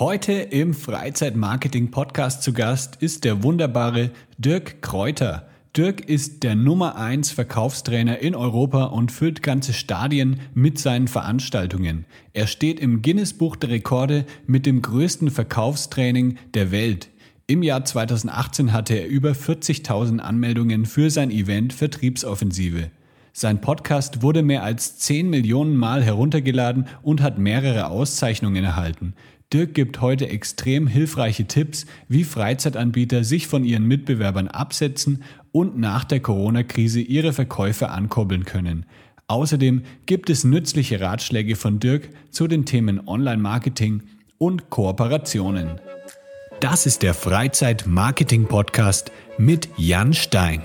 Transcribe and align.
Heute 0.00 0.32
im 0.32 0.72
Freizeitmarketing-Podcast 0.72 2.42
zu 2.42 2.54
Gast 2.54 2.96
ist 3.02 3.22
der 3.24 3.42
wunderbare 3.42 4.12
Dirk 4.38 4.80
Kräuter. 4.80 5.46
Dirk 5.76 6.08
ist 6.08 6.42
der 6.42 6.54
Nummer 6.54 6.96
1 6.96 7.32
Verkaufstrainer 7.32 8.20
in 8.20 8.34
Europa 8.34 8.84
und 8.84 9.12
füllt 9.12 9.42
ganze 9.42 9.74
Stadien 9.74 10.40
mit 10.54 10.78
seinen 10.78 11.06
Veranstaltungen. 11.06 12.06
Er 12.32 12.46
steht 12.46 12.80
im 12.80 13.02
Guinness-Buch 13.02 13.56
der 13.56 13.68
Rekorde 13.68 14.24
mit 14.46 14.64
dem 14.64 14.80
größten 14.80 15.30
Verkaufstraining 15.30 16.38
der 16.54 16.72
Welt. 16.72 17.10
Im 17.46 17.62
Jahr 17.62 17.84
2018 17.84 18.72
hatte 18.72 18.94
er 18.94 19.06
über 19.06 19.32
40.000 19.32 20.20
Anmeldungen 20.20 20.86
für 20.86 21.10
sein 21.10 21.30
Event 21.30 21.74
Vertriebsoffensive. 21.74 22.90
Sein 23.34 23.60
Podcast 23.60 24.22
wurde 24.22 24.42
mehr 24.42 24.62
als 24.62 24.98
10 24.98 25.28
Millionen 25.28 25.76
Mal 25.76 26.02
heruntergeladen 26.02 26.86
und 27.02 27.20
hat 27.20 27.38
mehrere 27.38 27.88
Auszeichnungen 27.88 28.64
erhalten. 28.64 29.14
Dirk 29.52 29.74
gibt 29.74 30.00
heute 30.00 30.28
extrem 30.28 30.86
hilfreiche 30.86 31.44
Tipps, 31.44 31.86
wie 32.06 32.22
Freizeitanbieter 32.22 33.24
sich 33.24 33.48
von 33.48 33.64
ihren 33.64 33.84
Mitbewerbern 33.84 34.46
absetzen 34.46 35.24
und 35.50 35.76
nach 35.76 36.04
der 36.04 36.20
Corona-Krise 36.20 37.00
ihre 37.00 37.32
Verkäufe 37.32 37.88
ankurbeln 37.88 38.44
können. 38.44 38.86
Außerdem 39.26 39.82
gibt 40.06 40.30
es 40.30 40.44
nützliche 40.44 41.00
Ratschläge 41.00 41.56
von 41.56 41.80
Dirk 41.80 42.10
zu 42.30 42.46
den 42.46 42.64
Themen 42.64 43.08
Online-Marketing 43.08 44.04
und 44.38 44.70
Kooperationen. 44.70 45.80
Das 46.60 46.86
ist 46.86 47.02
der 47.02 47.14
Freizeit-Marketing-Podcast 47.14 49.10
mit 49.36 49.68
Jan 49.76 50.14
Stein. 50.14 50.62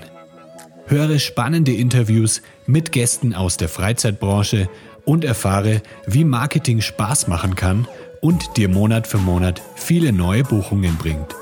Höre 0.86 1.18
spannende 1.18 1.72
Interviews 1.72 2.40
mit 2.68 2.92
Gästen 2.92 3.34
aus 3.34 3.56
der 3.56 3.68
Freizeitbranche 3.68 4.68
und 5.04 5.24
erfahre, 5.24 5.82
wie 6.06 6.24
Marketing 6.24 6.80
Spaß 6.80 7.26
machen 7.26 7.56
kann 7.56 7.88
und 8.20 8.56
dir 8.56 8.68
Monat 8.68 9.06
für 9.06 9.18
Monat 9.18 9.62
viele 9.74 10.12
neue 10.12 10.44
Buchungen 10.44 10.96
bringt. 10.96 11.34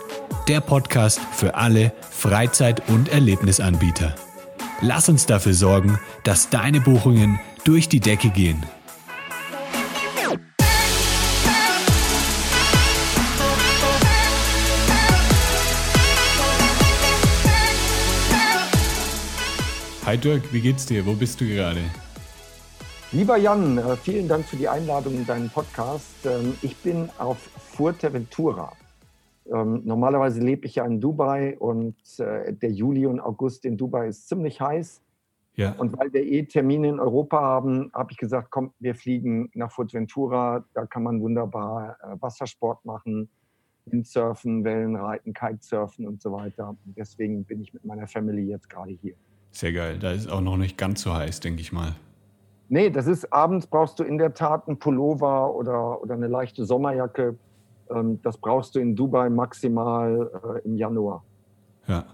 Der 0.48 0.60
Podcast 0.60 1.20
für 1.32 1.54
alle 1.54 1.92
Freizeit- 2.10 2.88
und 2.88 3.08
Erlebnisanbieter. 3.08 4.14
Lass 4.80 5.08
uns 5.08 5.26
dafür 5.26 5.54
sorgen, 5.54 5.98
dass 6.24 6.50
deine 6.50 6.80
Buchungen 6.80 7.40
durch 7.64 7.88
die 7.88 8.00
Decke 8.00 8.28
gehen. 8.30 8.62
Hi 20.06 20.18
Dirk, 20.18 20.52
wie 20.52 20.60
geht's 20.60 20.84
dir? 20.84 21.06
Wo 21.06 21.14
bist 21.14 21.40
du 21.40 21.46
gerade? 21.46 21.80
Lieber 23.14 23.36
Jan, 23.36 23.78
äh, 23.78 23.96
vielen 23.96 24.26
Dank 24.26 24.44
für 24.44 24.56
die 24.56 24.68
Einladung 24.68 25.14
in 25.14 25.24
deinen 25.24 25.48
Podcast. 25.48 26.26
Ähm, 26.26 26.54
ich 26.62 26.76
bin 26.78 27.08
auf 27.16 27.38
Fuerteventura. 27.38 28.72
Ähm, 29.46 29.82
normalerweise 29.84 30.40
lebe 30.40 30.66
ich 30.66 30.74
ja 30.74 30.84
in 30.84 31.00
Dubai 31.00 31.56
und 31.56 31.94
äh, 32.18 32.52
der 32.52 32.72
Juli 32.72 33.06
und 33.06 33.20
August 33.20 33.66
in 33.66 33.76
Dubai 33.76 34.08
ist 34.08 34.28
ziemlich 34.28 34.60
heiß. 34.60 35.00
Ja. 35.54 35.74
Und 35.78 35.96
weil 35.96 36.12
wir 36.12 36.24
eh 36.24 36.42
Termine 36.42 36.88
in 36.88 36.98
Europa 36.98 37.40
haben, 37.40 37.92
habe 37.94 38.10
ich 38.10 38.18
gesagt, 38.18 38.50
komm, 38.50 38.72
wir 38.80 38.96
fliegen 38.96 39.48
nach 39.54 39.70
Fuerteventura. 39.70 40.64
Da 40.74 40.84
kann 40.84 41.04
man 41.04 41.20
wunderbar 41.20 41.96
äh, 42.02 42.20
Wassersport 42.20 42.84
machen, 42.84 43.28
Windsurfen, 43.86 44.64
Wellenreiten, 44.64 45.32
Kitesurfen 45.32 46.08
und 46.08 46.20
so 46.20 46.32
weiter. 46.32 46.76
Deswegen 46.84 47.44
bin 47.44 47.62
ich 47.62 47.72
mit 47.72 47.84
meiner 47.84 48.08
Family 48.08 48.42
jetzt 48.42 48.68
gerade 48.68 48.90
hier. 49.00 49.14
Sehr 49.52 49.72
geil. 49.72 50.00
Da 50.00 50.10
ist 50.10 50.28
auch 50.28 50.40
noch 50.40 50.56
nicht 50.56 50.76
ganz 50.76 51.02
so 51.02 51.14
heiß, 51.14 51.38
denke 51.38 51.60
ich 51.60 51.70
mal. 51.70 51.94
Nee, 52.68 52.90
das 52.90 53.06
ist 53.06 53.32
abends 53.32 53.66
brauchst 53.66 53.98
du 53.98 54.04
in 54.04 54.18
der 54.18 54.34
Tat 54.34 54.66
einen 54.66 54.78
Pullover 54.78 55.54
oder, 55.54 56.02
oder 56.02 56.14
eine 56.14 56.28
leichte 56.28 56.64
Sommerjacke. 56.64 57.36
Ähm, 57.90 58.20
das 58.22 58.38
brauchst 58.38 58.74
du 58.74 58.80
in 58.80 58.96
Dubai 58.96 59.28
maximal 59.28 60.30
äh, 60.56 60.66
im 60.66 60.76
Januar. 60.76 61.22
Ja, 61.86 62.04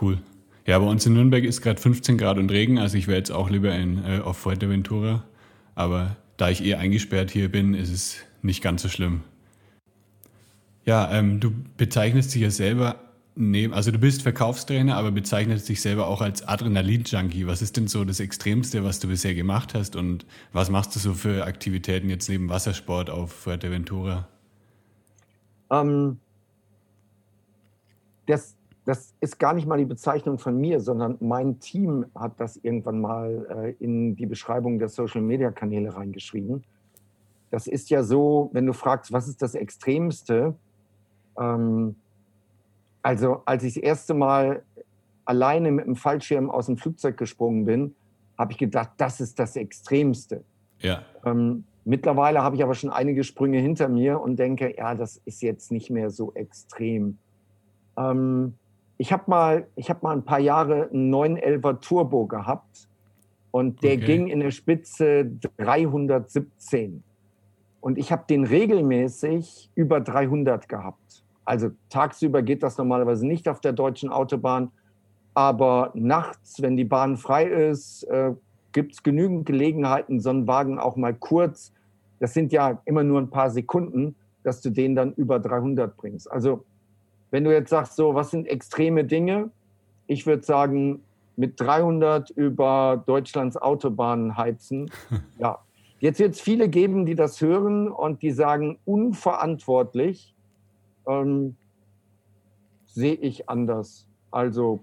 cool. 0.00 0.18
Ja, 0.66 0.78
bei 0.78 0.86
uns 0.86 1.06
in 1.06 1.14
Nürnberg 1.14 1.44
ist 1.44 1.62
gerade 1.62 1.80
15 1.80 2.18
Grad 2.18 2.38
und 2.38 2.50
Regen, 2.50 2.78
also 2.78 2.96
ich 2.96 3.06
wäre 3.06 3.18
jetzt 3.18 3.30
auch 3.30 3.50
lieber 3.50 3.74
in, 3.74 4.04
äh, 4.04 4.20
auf 4.20 4.36
Fuerteventura. 4.36 5.24
Aber 5.74 6.16
da 6.36 6.50
ich 6.50 6.64
eh 6.64 6.74
eingesperrt 6.74 7.30
hier 7.30 7.50
bin, 7.50 7.74
ist 7.74 7.92
es 7.92 8.16
nicht 8.42 8.62
ganz 8.62 8.82
so 8.82 8.88
schlimm. 8.88 9.22
Ja, 10.84 11.10
ähm, 11.12 11.40
du 11.40 11.52
bezeichnest 11.76 12.34
dich 12.34 12.42
ja 12.42 12.50
selber 12.50 12.96
Nee, 13.36 13.68
also 13.72 13.90
du 13.90 13.98
bist 13.98 14.22
Verkaufstrainer, 14.22 14.96
aber 14.96 15.12
bezeichnest 15.12 15.68
dich 15.68 15.80
selber 15.80 16.08
auch 16.08 16.20
als 16.20 16.46
Adrenalin-Junkie. 16.46 17.46
Was 17.46 17.62
ist 17.62 17.76
denn 17.76 17.86
so 17.86 18.04
das 18.04 18.20
Extremste, 18.20 18.84
was 18.84 18.98
du 18.98 19.08
bisher 19.08 19.34
gemacht 19.34 19.72
hast 19.74 19.94
und 19.96 20.26
was 20.52 20.68
machst 20.68 20.94
du 20.96 21.00
so 21.00 21.14
für 21.14 21.46
Aktivitäten 21.46 22.10
jetzt 22.10 22.28
neben 22.28 22.48
Wassersport 22.48 23.08
auf 23.08 23.32
Fuerteventura? 23.32 24.28
Ähm, 25.70 26.18
das, 28.26 28.56
das 28.84 29.14
ist 29.20 29.38
gar 29.38 29.54
nicht 29.54 29.66
mal 29.66 29.78
die 29.78 29.84
Bezeichnung 29.84 30.38
von 30.38 30.60
mir, 30.60 30.80
sondern 30.80 31.16
mein 31.20 31.60
Team 31.60 32.06
hat 32.14 32.40
das 32.40 32.56
irgendwann 32.56 33.00
mal 33.00 33.46
äh, 33.80 33.84
in 33.84 34.16
die 34.16 34.26
Beschreibung 34.26 34.78
der 34.78 34.88
Social-Media-Kanäle 34.88 35.94
reingeschrieben. 35.94 36.64
Das 37.50 37.68
ist 37.68 37.90
ja 37.90 38.02
so, 38.02 38.50
wenn 38.52 38.66
du 38.66 38.72
fragst, 38.72 39.12
was 39.12 39.28
ist 39.28 39.40
das 39.40 39.54
Extremste? 39.54 40.56
Ähm, 41.38 41.96
also 43.02 43.42
als 43.44 43.64
ich 43.64 43.74
das 43.74 43.82
erste 43.82 44.14
Mal 44.14 44.62
alleine 45.24 45.70
mit 45.70 45.86
dem 45.86 45.96
Fallschirm 45.96 46.50
aus 46.50 46.66
dem 46.66 46.76
Flugzeug 46.76 47.16
gesprungen 47.16 47.64
bin, 47.64 47.94
habe 48.36 48.52
ich 48.52 48.58
gedacht, 48.58 48.90
das 48.96 49.20
ist 49.20 49.38
das 49.38 49.56
Extremste. 49.56 50.42
Ja. 50.78 51.02
Ähm, 51.24 51.64
mittlerweile 51.84 52.42
habe 52.42 52.56
ich 52.56 52.62
aber 52.62 52.74
schon 52.74 52.90
einige 52.90 53.22
Sprünge 53.22 53.58
hinter 53.58 53.88
mir 53.88 54.20
und 54.20 54.38
denke, 54.38 54.74
ja, 54.76 54.94
das 54.94 55.20
ist 55.24 55.42
jetzt 55.42 55.70
nicht 55.70 55.90
mehr 55.90 56.10
so 56.10 56.32
extrem. 56.34 57.18
Ähm, 57.96 58.54
ich 58.96 59.12
habe 59.12 59.24
mal, 59.26 59.66
hab 59.78 60.02
mal 60.02 60.16
ein 60.16 60.24
paar 60.24 60.40
Jahre 60.40 60.90
einen 60.90 61.14
911er 61.14 61.80
Turbo 61.80 62.26
gehabt 62.26 62.88
und 63.50 63.82
der 63.82 63.94
okay. 63.94 64.04
ging 64.04 64.26
in 64.28 64.40
der 64.40 64.50
Spitze 64.50 65.30
317. 65.56 67.02
Und 67.80 67.98
ich 67.98 68.12
habe 68.12 68.24
den 68.28 68.44
regelmäßig 68.44 69.70
über 69.74 70.00
300 70.00 70.68
gehabt. 70.68 71.24
Also 71.50 71.72
tagsüber 71.88 72.42
geht 72.42 72.62
das 72.62 72.78
normalerweise 72.78 73.26
nicht 73.26 73.48
auf 73.48 73.60
der 73.60 73.72
deutschen 73.72 74.08
Autobahn, 74.08 74.70
aber 75.34 75.90
nachts, 75.94 76.62
wenn 76.62 76.76
die 76.76 76.84
Bahn 76.84 77.16
frei 77.16 77.44
ist, 77.44 78.04
äh, 78.04 78.34
gibt 78.70 78.92
es 78.92 79.02
genügend 79.02 79.46
Gelegenheiten, 79.46 80.20
so 80.20 80.30
einen 80.30 80.46
Wagen 80.46 80.78
auch 80.78 80.94
mal 80.94 81.12
kurz, 81.12 81.72
das 82.20 82.34
sind 82.34 82.52
ja 82.52 82.80
immer 82.84 83.02
nur 83.02 83.20
ein 83.20 83.30
paar 83.30 83.50
Sekunden, 83.50 84.14
dass 84.44 84.60
du 84.60 84.70
den 84.70 84.94
dann 84.94 85.12
über 85.14 85.40
300 85.40 85.96
bringst. 85.96 86.30
Also 86.30 86.64
wenn 87.32 87.42
du 87.42 87.52
jetzt 87.52 87.70
sagst, 87.70 87.96
so, 87.96 88.14
was 88.14 88.30
sind 88.30 88.46
extreme 88.46 89.02
Dinge? 89.02 89.50
Ich 90.06 90.26
würde 90.26 90.44
sagen, 90.44 91.02
mit 91.34 91.60
300 91.60 92.30
über 92.30 93.02
Deutschlands 93.06 93.56
Autobahnen 93.56 94.36
heizen. 94.36 94.88
Ja, 95.40 95.58
jetzt 95.98 96.20
wird 96.20 96.34
es 96.34 96.40
viele 96.40 96.68
geben, 96.68 97.06
die 97.06 97.16
das 97.16 97.40
hören 97.40 97.88
und 97.88 98.22
die 98.22 98.30
sagen, 98.30 98.78
unverantwortlich 98.84 100.32
ähm, 101.10 101.56
sehe 102.86 103.14
ich 103.14 103.48
anders. 103.48 104.06
Also 104.30 104.80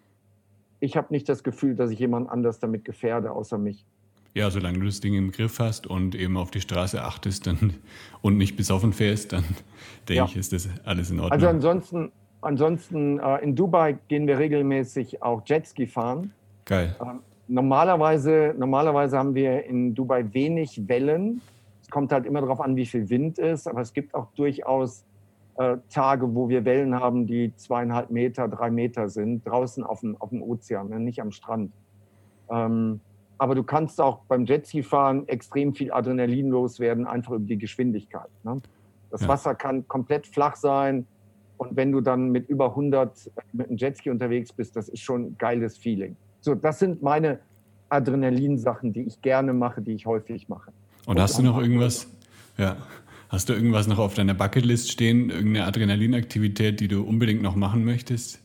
ich 0.80 0.98
habe 0.98 1.08
nicht 1.12 1.28
das 1.30 1.44
Gefühl, 1.44 1.76
dass 1.76 1.92
ich 1.92 2.00
jemand 2.00 2.30
anders 2.30 2.60
damit 2.60 2.86
gefährde, 2.86 3.32
außer 3.32 3.58
mich. 3.58 3.86
Ja, 4.34 4.52
solange 4.52 4.80
du 4.80 4.86
das 4.86 5.00
Ding 5.00 5.16
im 5.16 5.32
Griff 5.32 5.60
hast 5.60 5.88
und 5.88 6.14
eben 6.14 6.38
auf 6.38 6.52
die 6.52 6.62
Straße 6.62 7.04
achtest 7.04 7.48
dann, 7.48 7.74
und 8.22 8.38
nicht 8.38 8.56
besoffen 8.56 8.94
fährst, 8.94 9.34
dann 9.34 9.44
denke 10.08 10.14
ja. 10.14 10.26
ich, 10.26 10.38
ist 10.38 10.54
das 10.54 10.70
alles 10.84 11.10
in 11.10 11.20
Ordnung. 11.20 11.32
Also 11.32 11.48
ansonsten, 11.48 12.12
ansonsten 12.42 13.20
äh, 13.20 13.38
in 13.38 13.56
Dubai 13.56 13.98
gehen 14.08 14.28
wir 14.28 14.38
regelmäßig 14.38 15.24
auch 15.24 15.42
Jetski 15.46 15.88
fahren. 15.88 16.34
Geil. 16.66 16.96
Äh, 17.00 17.06
normalerweise, 17.48 18.54
normalerweise 18.58 19.18
haben 19.18 19.34
wir 19.34 19.66
in 19.66 19.96
Dubai 19.96 20.26
wenig 20.34 20.88
Wellen. 20.88 21.42
Es 21.82 21.90
kommt 21.90 22.12
halt 22.12 22.26
immer 22.26 22.42
darauf 22.42 22.62
an, 22.62 22.76
wie 22.76 22.86
viel 22.86 23.10
Wind 23.10 23.40
ist, 23.40 23.68
aber 23.68 23.82
es 23.82 23.94
gibt 23.94 24.14
auch 24.14 24.28
durchaus 24.36 25.04
äh, 25.58 25.78
Tage, 25.90 26.36
wo 26.36 26.50
wir 26.50 26.66
Wellen 26.66 26.96
haben, 26.96 27.28
die 27.28 27.54
zweieinhalb 27.56 28.12
Meter, 28.12 28.48
drei 28.48 28.70
Meter 28.70 29.10
sind, 29.10 29.46
draußen 29.46 29.84
auf 29.84 30.02
dem, 30.02 30.16
auf 30.18 30.30
dem 30.30 30.42
Ozean, 30.42 30.90
ne, 30.90 31.00
nicht 31.00 31.22
am 31.22 31.32
Strand. 31.32 31.72
Ähm, 32.50 33.00
aber 33.38 33.56
du 33.56 33.64
kannst 33.64 34.02
auch 34.02 34.20
beim 34.28 34.46
Jetski 34.46 34.84
fahren 34.84 35.28
extrem 35.28 35.74
viel 35.74 35.92
Adrenalin 35.92 36.50
loswerden, 36.50 37.06
einfach 37.06 37.34
über 37.34 37.46
die 37.46 37.58
Geschwindigkeit. 37.58 38.30
Ne? 38.44 38.62
Das 39.12 39.22
ja. 39.22 39.28
Wasser 39.28 39.56
kann 39.56 39.88
komplett 39.88 40.28
flach 40.28 40.56
sein. 40.56 41.06
Und 41.58 41.76
wenn 41.76 41.92
du 41.92 42.02
dann 42.02 42.30
mit 42.30 42.50
über 42.50 42.70
100 42.70 43.32
mit 43.52 43.68
einem 43.68 43.78
Jetski 43.78 44.10
unterwegs 44.10 44.54
bist, 44.54 44.76
das 44.76 44.90
ist 44.90 45.02
schon 45.02 45.24
ein 45.24 45.36
geiles 45.38 45.78
Feeling. 45.78 46.16
So, 46.42 46.56
das 46.56 46.80
sind 46.80 47.02
meine 47.02 47.40
Adrenalinsachen, 47.90 48.94
die 48.94 49.02
ich 49.02 49.22
gerne 49.22 49.54
mache, 49.54 49.82
die 49.82 49.94
ich 49.94 50.06
häufig 50.06 50.50
mache. 50.50 50.72
Und, 51.06 51.16
Und 51.16 51.22
hast 51.22 51.38
du 51.40 51.44
noch 51.44 51.60
irgendwas? 51.60 52.08
Ja. 52.58 52.78
Hast 53.30 53.50
du 53.50 53.54
irgendwas 53.54 53.88
noch 53.88 54.00
auf 54.00 54.14
deiner 54.14 54.34
Bucketlist 54.34 54.92
stehen, 54.92 55.30
irgendeine 55.30 55.66
Adrenalinaktivität, 55.66 56.80
die 56.80 56.88
du 56.88 57.04
unbedingt 57.04 57.42
noch 57.42 57.56
machen 57.56 57.84
möchtest? 57.84 58.42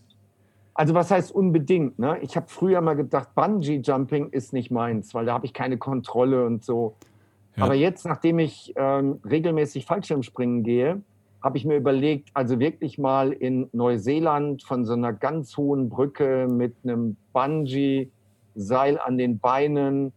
Also 0.75 0.94
was 0.94 1.11
heißt 1.11 1.32
unbedingt? 1.32 1.99
Ne? 1.99 2.19
Ich 2.23 2.37
habe 2.37 2.46
früher 2.49 2.81
mal 2.81 2.94
gedacht, 2.94 3.34
Bungee 3.34 3.81
Jumping 3.82 4.31
ist 4.31 4.52
nicht 4.52 4.70
meins, 4.70 5.14
weil 5.14 5.26
da 5.26 5.34
habe 5.34 5.46
ich 5.46 5.52
keine 5.52 5.79
Kontrolle 5.79 6.46
und 6.46 6.64
so. 6.64 6.96
Ja. 7.56 7.64
Aber 7.64 7.75
jetzt, 7.75 8.06
nachdem 8.06 8.38
ich 8.38 8.73
ähm, 8.76 9.20
regelmäßig 9.29 9.84
Fallschirmspringen 9.84 10.62
gehe, 10.64 11.02
habe 11.43 11.58
ich 11.58 11.64
mir 11.64 11.76
überlegt, 11.76 12.31
also 12.35 12.58
wirklich 12.58 12.99
mal 12.99 13.32
in 13.32 13.69
Neuseeland 13.73 14.62
von 14.62 14.85
so 14.85 14.94
einer 14.94 15.12
ganz 15.12 15.56
hohen 15.56 15.88
Brücke 15.88 16.49
mit 16.49 16.75
einem 16.85 17.17
Bungee-Seil 17.32 18.99
an 18.99 19.19
den 19.19 19.38
Beinen 19.38 20.12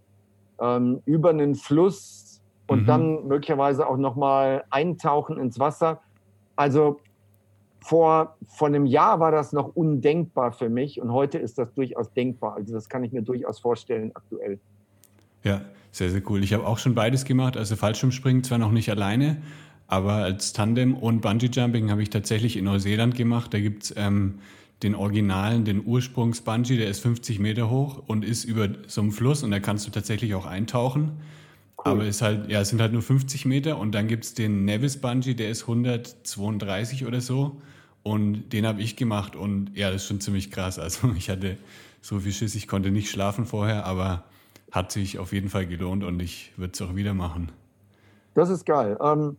ähm, 0.60 1.02
über 1.06 1.32
einen 1.32 1.56
Fluss 1.56 2.35
und 2.68 2.84
mhm. 2.84 2.86
dann 2.86 3.28
möglicherweise 3.28 3.88
auch 3.88 3.98
nochmal 3.98 4.64
eintauchen 4.70 5.38
ins 5.38 5.60
Wasser. 5.60 6.02
Also 6.56 7.00
vor, 7.80 8.36
vor 8.48 8.68
einem 8.68 8.86
Jahr 8.86 9.20
war 9.20 9.32
das 9.32 9.54
noch 9.54 9.76
undenkbar 9.76 10.52
für 10.52 10.70
mich 10.70 11.00
und 11.00 11.12
heute 11.12 11.38
ist 11.38 11.58
das 11.58 11.74
durchaus 11.74 12.12
denkbar. 12.14 12.56
Also 12.56 12.74
das 12.74 12.90
kann 12.90 13.04
ich 13.04 13.12
mir 13.12 13.22
durchaus 13.22 13.60
vorstellen 13.60 14.12
aktuell. 14.16 14.60
Ja, 15.44 15.62
sehr, 15.92 16.10
sehr 16.10 16.24
cool. 16.30 16.44
Ich 16.44 16.54
habe 16.54 16.66
auch 16.66 16.80
schon 16.80 16.96
beides 16.96 17.26
gemacht. 17.26 17.58
Also 17.58 17.76
Fallschirmspringen 17.76 18.44
zwar 18.44 18.58
noch 18.58 18.72
nicht 18.72 18.90
alleine, 18.90 19.38
aber 19.88 20.14
als 20.14 20.54
Tandem 20.54 20.96
und 20.96 21.22
Bungee 21.22 21.50
Jumping 21.52 21.92
habe 21.92 22.02
ich 22.02 22.10
tatsächlich 22.10 22.58
in 22.58 22.66
Neuseeland 22.66 23.16
gemacht. 23.16 23.54
Da 23.54 23.60
gibt 23.60 23.84
es 23.84 23.94
ähm, 23.96 24.40
den 24.82 24.96
Originalen, 24.96 25.64
den 25.64 25.86
Ursprungs-Bungee, 25.86 26.78
der 26.78 26.90
ist 26.90 27.02
50 27.02 27.40
Meter 27.40 27.70
hoch 27.70 28.02
und 28.08 28.26
ist 28.26 28.44
über 28.46 28.70
so 28.88 29.02
einem 29.02 29.12
Fluss 29.12 29.44
und 29.44 29.52
da 29.52 29.60
kannst 29.60 29.86
du 29.86 29.92
tatsächlich 29.92 30.34
auch 30.34 30.46
eintauchen. 30.48 31.14
Cool. 31.86 31.92
Aber 31.92 32.06
ist 32.06 32.22
halt, 32.22 32.50
ja, 32.50 32.62
es 32.62 32.70
sind 32.70 32.82
halt 32.82 32.94
nur 32.94 33.04
50 33.04 33.46
Meter 33.46 33.78
und 33.78 33.94
dann 33.94 34.08
gibt 34.08 34.26
es 34.26 34.34
den 34.34 34.66
Nevis 34.66 34.98
Bungee, 34.98 35.36
der 35.36 35.50
ist 35.50 35.64
132 35.64 37.06
oder 37.06 37.22
so. 37.22 37.62
Und 38.02 38.50
den 38.50 38.66
habe 38.66 38.82
ich 38.82 38.96
gemacht 38.96 39.36
und 39.36 39.72
ja, 39.76 39.92
das 39.92 40.04
ist 40.04 40.08
schon 40.08 40.20
ziemlich 40.20 40.50
krass. 40.52 40.80
Also 40.80 41.12
ich 41.18 41.30
hatte 41.30 41.58
so 42.02 42.20
viel 42.20 42.32
Schiss, 42.32 42.56
ich 42.56 42.68
konnte 42.68 42.90
nicht 42.90 43.10
schlafen 43.10 43.46
vorher, 43.46 43.86
aber 43.86 44.24
hat 44.72 44.92
sich 44.92 45.20
auf 45.20 45.32
jeden 45.32 45.50
Fall 45.50 45.68
gelohnt 45.68 46.04
und 46.04 46.22
ich 46.22 46.52
würde 46.58 46.74
es 46.74 46.82
auch 46.82 46.96
wieder 46.96 47.14
machen. 47.14 47.52
Das 48.34 48.50
ist 48.50 48.66
geil. 48.66 48.98
Ähm, 49.00 49.38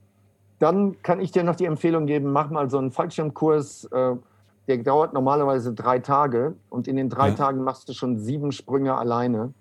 dann 0.58 1.00
kann 1.02 1.20
ich 1.20 1.32
dir 1.32 1.42
noch 1.42 1.56
die 1.56 1.66
Empfehlung 1.66 2.06
geben, 2.06 2.32
mach 2.32 2.50
mal 2.50 2.70
so 2.70 2.78
einen 2.78 2.92
Fallschirmkurs. 2.92 3.84
Äh, 3.86 4.16
der 4.68 4.78
dauert 4.78 5.12
normalerweise 5.12 5.72
drei 5.72 5.98
Tage 5.98 6.54
und 6.70 6.88
in 6.88 6.96
den 6.96 7.08
drei 7.08 7.28
ja. 7.28 7.34
Tagen 7.34 7.62
machst 7.62 7.88
du 7.88 7.92
schon 7.92 8.18
sieben 8.18 8.52
Sprünge 8.52 8.96
alleine. 8.96 9.52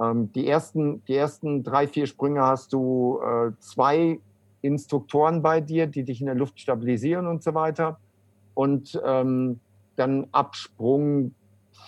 Ähm, 0.00 0.32
die, 0.32 0.46
ersten, 0.46 1.04
die 1.06 1.16
ersten 1.16 1.62
drei, 1.62 1.86
vier 1.86 2.06
Sprünge 2.06 2.42
hast 2.42 2.72
du 2.72 3.20
äh, 3.22 3.52
zwei 3.60 4.18
Instruktoren 4.62 5.42
bei 5.42 5.60
dir, 5.60 5.86
die 5.86 6.04
dich 6.04 6.20
in 6.20 6.26
der 6.26 6.34
Luft 6.34 6.60
stabilisieren 6.60 7.26
und 7.26 7.42
so 7.42 7.54
weiter. 7.54 7.98
Und 8.54 9.00
ähm, 9.04 9.60
dann 9.96 10.26
ab 10.32 10.56
Sprung 10.56 11.34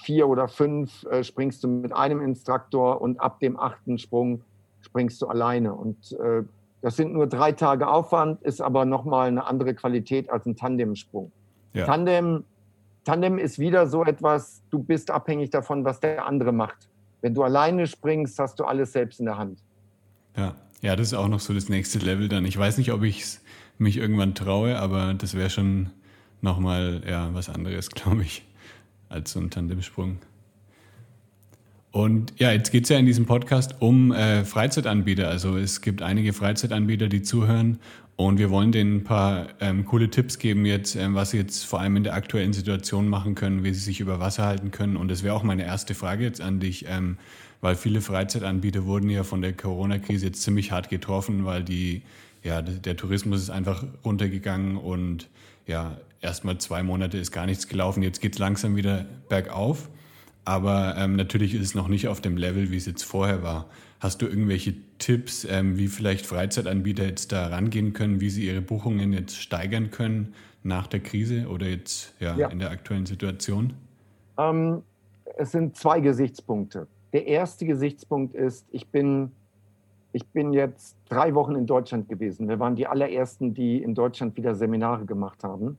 vier 0.02 0.28
oder 0.28 0.48
fünf 0.48 1.04
äh, 1.04 1.24
springst 1.24 1.64
du 1.64 1.68
mit 1.68 1.92
einem 1.92 2.20
Instruktor 2.22 3.00
und 3.00 3.20
ab 3.20 3.40
dem 3.40 3.58
achten 3.58 3.98
Sprung 3.98 4.42
springst 4.80 5.20
du 5.22 5.26
alleine. 5.26 5.74
Und 5.74 6.12
äh, 6.12 6.42
das 6.80 6.96
sind 6.96 7.12
nur 7.12 7.26
drei 7.26 7.52
Tage 7.52 7.88
Aufwand, 7.88 8.42
ist 8.42 8.60
aber 8.60 8.84
nochmal 8.84 9.28
eine 9.28 9.46
andere 9.46 9.74
Qualität 9.74 10.30
als 10.30 10.46
ein 10.46 10.56
Tandemsprung. 10.56 11.32
Ja. 11.72 11.86
Tandem, 11.86 12.44
Tandem 13.04 13.38
ist 13.38 13.58
wieder 13.58 13.86
so 13.86 14.04
etwas, 14.04 14.62
du 14.70 14.82
bist 14.82 15.10
abhängig 15.10 15.50
davon, 15.50 15.84
was 15.84 16.00
der 16.00 16.26
andere 16.26 16.52
macht. 16.52 16.88
Wenn 17.20 17.34
du 17.34 17.42
alleine 17.42 17.86
springst, 17.86 18.38
hast 18.38 18.60
du 18.60 18.64
alles 18.64 18.92
selbst 18.92 19.20
in 19.20 19.26
der 19.26 19.38
Hand. 19.38 19.58
Ja, 20.36 20.54
ja 20.82 20.96
das 20.96 21.08
ist 21.08 21.14
auch 21.14 21.28
noch 21.28 21.40
so 21.40 21.52
das 21.52 21.68
nächste 21.68 21.98
Level 21.98 22.28
dann. 22.28 22.44
Ich 22.44 22.56
weiß 22.56 22.78
nicht, 22.78 22.92
ob 22.92 23.02
ich 23.02 23.24
mich 23.78 23.96
irgendwann 23.96 24.34
traue, 24.34 24.78
aber 24.78 25.14
das 25.14 25.34
wäre 25.34 25.50
schon 25.50 25.90
nochmal 26.40 27.02
ja, 27.08 27.32
was 27.34 27.48
anderes, 27.48 27.90
glaube 27.90 28.22
ich, 28.22 28.46
als 29.08 29.32
so 29.32 29.40
ein 29.40 29.50
Tandemsprung. 29.50 30.18
Und 31.90 32.34
ja, 32.38 32.52
jetzt 32.52 32.70
geht 32.70 32.84
es 32.84 32.90
ja 32.90 32.98
in 32.98 33.06
diesem 33.06 33.26
Podcast 33.26 33.76
um 33.80 34.12
äh, 34.12 34.44
Freizeitanbieter. 34.44 35.28
Also 35.28 35.56
es 35.56 35.80
gibt 35.80 36.02
einige 36.02 36.32
Freizeitanbieter, 36.32 37.08
die 37.08 37.22
zuhören 37.22 37.78
und 38.18 38.38
wir 38.38 38.50
wollen 38.50 38.72
denen 38.72 38.96
ein 38.96 39.04
paar 39.04 39.46
ähm, 39.60 39.84
coole 39.84 40.10
Tipps 40.10 40.40
geben 40.40 40.66
jetzt, 40.66 40.96
ähm, 40.96 41.14
was 41.14 41.30
sie 41.30 41.36
jetzt 41.36 41.64
vor 41.64 41.80
allem 41.80 41.94
in 41.94 42.02
der 42.02 42.14
aktuellen 42.14 42.52
Situation 42.52 43.08
machen 43.08 43.36
können, 43.36 43.62
wie 43.62 43.72
sie 43.72 43.78
sich 43.78 44.00
über 44.00 44.18
Wasser 44.18 44.44
halten 44.44 44.72
können. 44.72 44.96
Und 44.96 45.08
das 45.08 45.22
wäre 45.22 45.36
auch 45.36 45.44
meine 45.44 45.64
erste 45.64 45.94
Frage 45.94 46.24
jetzt 46.24 46.40
an 46.40 46.58
dich, 46.58 46.86
ähm, 46.88 47.16
weil 47.60 47.76
viele 47.76 48.00
Freizeitanbieter 48.00 48.86
wurden 48.86 49.08
ja 49.08 49.22
von 49.22 49.40
der 49.40 49.52
Corona-Krise 49.52 50.26
jetzt 50.26 50.42
ziemlich 50.42 50.72
hart 50.72 50.90
getroffen, 50.90 51.44
weil 51.44 51.62
die, 51.62 52.02
ja, 52.42 52.60
der 52.60 52.96
Tourismus 52.96 53.40
ist 53.40 53.50
einfach 53.50 53.84
runtergegangen 54.04 54.76
und 54.76 55.28
ja, 55.68 55.96
erstmal 56.20 56.58
zwei 56.58 56.82
Monate 56.82 57.18
ist 57.18 57.30
gar 57.30 57.46
nichts 57.46 57.68
gelaufen. 57.68 58.02
Jetzt 58.02 58.20
geht 58.20 58.32
es 58.32 58.40
langsam 58.40 58.74
wieder 58.74 59.06
bergauf. 59.28 59.88
Aber 60.48 60.94
ähm, 60.96 61.14
natürlich 61.14 61.54
ist 61.54 61.60
es 61.60 61.74
noch 61.74 61.88
nicht 61.88 62.08
auf 62.08 62.22
dem 62.22 62.38
Level, 62.38 62.70
wie 62.70 62.78
es 62.78 62.86
jetzt 62.86 63.02
vorher 63.02 63.42
war. 63.42 63.66
Hast 64.00 64.22
du 64.22 64.26
irgendwelche 64.26 64.74
Tipps, 64.96 65.44
ähm, 65.44 65.76
wie 65.76 65.88
vielleicht 65.88 66.24
Freizeitanbieter 66.24 67.04
jetzt 67.04 67.32
da 67.32 67.48
rangehen 67.48 67.92
können, 67.92 68.22
wie 68.22 68.30
sie 68.30 68.46
ihre 68.46 68.62
Buchungen 68.62 69.12
jetzt 69.12 69.36
steigern 69.36 69.90
können 69.90 70.32
nach 70.62 70.86
der 70.86 71.00
Krise 71.00 71.48
oder 71.48 71.66
jetzt 71.66 72.14
ja, 72.18 72.34
ja. 72.34 72.48
in 72.48 72.60
der 72.60 72.70
aktuellen 72.70 73.04
Situation? 73.04 73.74
Ähm, 74.38 74.80
es 75.36 75.52
sind 75.52 75.76
zwei 75.76 76.00
Gesichtspunkte. 76.00 76.86
Der 77.12 77.26
erste 77.26 77.66
Gesichtspunkt 77.66 78.34
ist, 78.34 78.64
ich 78.70 78.86
bin, 78.86 79.32
ich 80.14 80.26
bin 80.28 80.54
jetzt 80.54 80.96
drei 81.10 81.34
Wochen 81.34 81.56
in 81.56 81.66
Deutschland 81.66 82.08
gewesen. 82.08 82.48
Wir 82.48 82.58
waren 82.58 82.74
die 82.74 82.86
allerersten, 82.86 83.52
die 83.52 83.82
in 83.82 83.94
Deutschland 83.94 84.34
wieder 84.38 84.54
Seminare 84.54 85.04
gemacht 85.04 85.44
haben. 85.44 85.76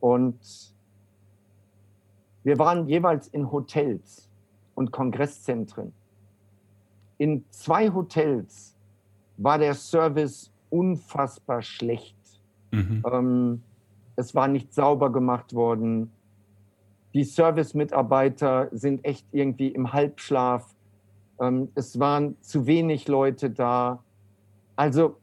Und 0.00 0.34
wir 2.48 2.58
waren 2.58 2.88
jeweils 2.88 3.28
in 3.28 3.52
Hotels 3.52 4.26
und 4.74 4.90
Kongresszentren. 4.90 5.92
In 7.18 7.44
zwei 7.50 7.92
Hotels 7.92 8.74
war 9.36 9.58
der 9.58 9.74
Service 9.74 10.50
unfassbar 10.70 11.60
schlecht. 11.60 12.16
Mhm. 12.70 13.04
Ähm, 13.12 13.62
es 14.16 14.34
war 14.34 14.48
nicht 14.48 14.72
sauber 14.72 15.12
gemacht 15.12 15.52
worden. 15.52 16.10
Die 17.12 17.24
Service-Mitarbeiter 17.24 18.70
sind 18.72 19.04
echt 19.04 19.26
irgendwie 19.32 19.68
im 19.68 19.92
Halbschlaf. 19.92 20.74
Ähm, 21.42 21.68
es 21.74 22.00
waren 22.00 22.40
zu 22.40 22.66
wenig 22.66 23.08
Leute 23.08 23.50
da. 23.50 24.02
Also 24.74 25.18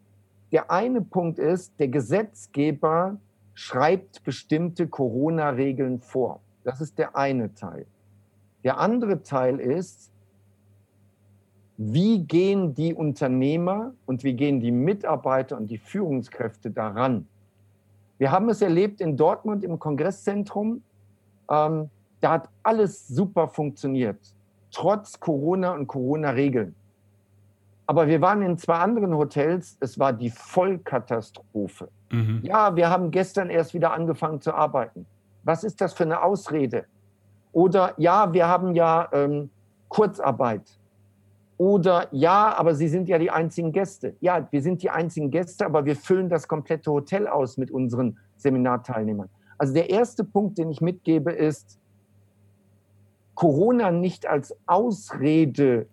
der 0.51 0.69
eine 0.69 1.01
Punkt 1.01 1.39
ist, 1.39 1.73
der 1.79 1.87
Gesetzgeber 1.87 3.17
schreibt 3.55 4.23
bestimmte 4.23 4.87
Corona-Regeln 4.87 5.99
vor. 5.99 6.41
Das 6.65 6.81
ist 6.81 6.97
der 6.97 7.15
eine 7.15 7.53
Teil. 7.53 7.85
Der 8.63 8.79
andere 8.79 9.21
Teil 9.21 9.59
ist, 9.59 10.11
wie 11.77 12.23
gehen 12.23 12.73
die 12.73 12.93
Unternehmer 12.93 13.93
und 14.07 14.23
wie 14.23 14.33
gehen 14.33 14.59
die 14.59 14.71
Mitarbeiter 14.71 15.57
und 15.57 15.67
die 15.67 15.77
Führungskräfte 15.77 16.71
daran? 16.71 17.27
Wir 18.17 18.31
haben 18.31 18.49
es 18.49 18.61
erlebt 18.61 18.99
in 18.99 19.15
Dortmund 19.15 19.63
im 19.63 19.77
Kongresszentrum. 19.77 20.81
Ähm, 21.51 21.89
da 22.19 22.31
hat 22.31 22.49
alles 22.63 23.07
super 23.07 23.47
funktioniert, 23.47 24.17
trotz 24.71 25.19
Corona 25.19 25.73
und 25.73 25.85
Corona-Regeln. 25.85 26.73
Aber 27.85 28.07
wir 28.07 28.21
waren 28.21 28.41
in 28.41 28.57
zwei 28.57 28.77
anderen 28.77 29.15
Hotels, 29.15 29.77
es 29.79 29.99
war 29.99 30.13
die 30.13 30.31
Vollkatastrophe. 30.31 31.89
Mhm. 32.09 32.39
Ja, 32.41 32.75
wir 32.75 32.89
haben 32.89 33.11
gestern 33.11 33.51
erst 33.51 33.75
wieder 33.75 33.93
angefangen 33.93 34.41
zu 34.41 34.55
arbeiten. 34.55 35.05
Was 35.45 35.63
ist 35.63 35.79
das 35.79 35.93
für 35.93 36.03
eine 36.03 36.21
Ausrede? 36.21 36.85
Oder 37.53 37.93
ja, 37.97 38.33
wir 38.33 38.47
haben 38.47 38.75
ja 38.75 39.07
ähm, 39.13 39.49
Kurzarbeit. 39.87 40.63
Oder 41.57 42.09
ja, 42.11 42.53
aber 42.57 42.75
Sie 42.75 42.89
sind 42.89 43.07
ja 43.07 43.17
die 43.17 43.31
einzigen 43.31 43.71
Gäste. 43.71 44.15
Ja, 44.19 44.45
wir 44.51 44.61
sind 44.61 44.83
die 44.83 44.89
einzigen 44.89 45.31
Gäste, 45.31 45.65
aber 45.65 45.85
wir 45.85 45.95
füllen 45.95 46.27
das 46.27 46.49
komplette 46.49 46.91
Hotel 46.91 47.27
aus 47.27 47.55
mit 47.57 47.71
unseren 47.71 48.17
Seminarteilnehmern. 48.35 49.29
Also 49.57 49.73
der 49.73 49.89
erste 49.89 50.25
Punkt, 50.25 50.57
den 50.57 50.69
ich 50.69 50.81
mitgebe, 50.81 51.31
ist, 51.31 51.79
Corona 53.35 53.91
nicht 53.91 54.25
als 54.25 54.53
Ausrede 54.65 55.87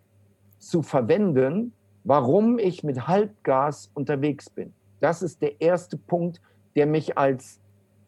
zu 0.58 0.82
verwenden, 0.82 1.72
warum 2.04 2.58
ich 2.58 2.82
mit 2.82 3.06
Halbgas 3.06 3.90
unterwegs 3.94 4.50
bin. 4.50 4.72
Das 5.00 5.22
ist 5.22 5.42
der 5.42 5.60
erste 5.60 5.96
Punkt, 5.96 6.40
der 6.74 6.86
mich 6.86 7.18
als 7.18 7.60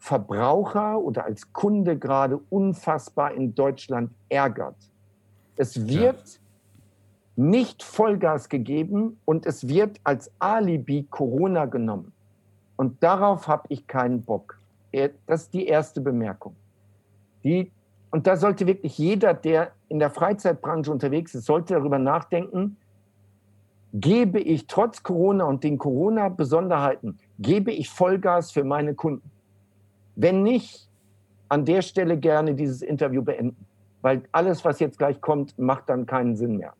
Verbraucher 0.05 0.99
oder 0.99 1.25
als 1.25 1.51
Kunde 1.51 1.97
gerade 1.97 2.39
unfassbar 2.51 3.33
in 3.33 3.55
Deutschland 3.55 4.11
ärgert. 4.29 4.75
Es 5.55 5.87
wird 5.87 6.39
ja. 7.35 7.43
nicht 7.43 7.81
Vollgas 7.81 8.47
gegeben 8.47 9.19
und 9.25 9.47
es 9.47 9.67
wird 9.67 9.99
als 10.03 10.29
Alibi 10.37 11.07
Corona 11.09 11.65
genommen. 11.65 12.13
Und 12.75 13.01
darauf 13.01 13.47
habe 13.47 13.63
ich 13.69 13.87
keinen 13.87 14.21
Bock. 14.21 14.59
Das 15.25 15.43
ist 15.43 15.55
die 15.55 15.65
erste 15.65 16.01
Bemerkung. 16.01 16.55
Die, 17.43 17.71
und 18.11 18.27
da 18.27 18.37
sollte 18.37 18.67
wirklich 18.67 18.99
jeder, 18.99 19.33
der 19.33 19.71
in 19.89 19.97
der 19.97 20.11
Freizeitbranche 20.11 20.91
unterwegs 20.91 21.33
ist, 21.33 21.45
sollte 21.45 21.73
darüber 21.73 21.97
nachdenken, 21.97 22.77
gebe 23.91 24.39
ich 24.39 24.67
trotz 24.67 25.01
Corona 25.01 25.45
und 25.45 25.63
den 25.63 25.79
Corona-Besonderheiten, 25.79 27.17
gebe 27.39 27.71
ich 27.71 27.89
Vollgas 27.89 28.51
für 28.51 28.63
meine 28.63 28.93
Kunden. 28.93 29.31
Wenn 30.15 30.43
nicht, 30.43 30.89
an 31.49 31.65
der 31.65 31.81
Stelle 31.81 32.17
gerne 32.17 32.55
dieses 32.55 32.81
Interview 32.81 33.21
beenden, 33.21 33.65
weil 34.01 34.23
alles, 34.31 34.65
was 34.65 34.79
jetzt 34.79 34.97
gleich 34.97 35.21
kommt, 35.21 35.57
macht 35.57 35.89
dann 35.89 36.05
keinen 36.05 36.35
Sinn 36.35 36.57
mehr. 36.57 36.73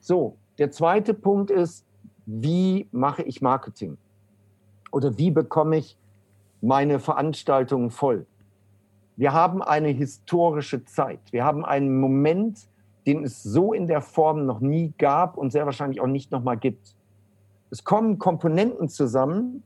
So, 0.00 0.36
der 0.58 0.70
zweite 0.70 1.14
Punkt 1.14 1.50
ist, 1.50 1.86
wie 2.26 2.88
mache 2.92 3.22
ich 3.22 3.42
Marketing? 3.42 3.96
Oder 4.92 5.18
wie 5.18 5.30
bekomme 5.30 5.78
ich 5.78 5.96
meine 6.60 7.00
Veranstaltungen 7.00 7.90
voll? 7.90 8.26
Wir 9.16 9.32
haben 9.32 9.62
eine 9.62 9.88
historische 9.88 10.84
Zeit. 10.84 11.20
Wir 11.30 11.44
haben 11.44 11.64
einen 11.64 12.00
Moment, 12.00 12.68
den 13.06 13.24
es 13.24 13.42
so 13.42 13.72
in 13.72 13.86
der 13.86 14.00
Form 14.00 14.46
noch 14.46 14.60
nie 14.60 14.92
gab 14.98 15.36
und 15.36 15.50
sehr 15.52 15.66
wahrscheinlich 15.66 16.00
auch 16.00 16.06
nicht 16.06 16.30
nochmal 16.30 16.56
gibt. 16.56 16.94
Es 17.70 17.84
kommen 17.84 18.18
Komponenten 18.18 18.88
zusammen, 18.88 19.62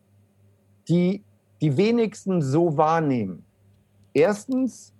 die 0.88 1.22
die 1.60 1.76
wenigsten 1.76 2.42
so 2.42 2.76
wahrnehmen. 2.76 3.44
Erstens, 4.14 4.92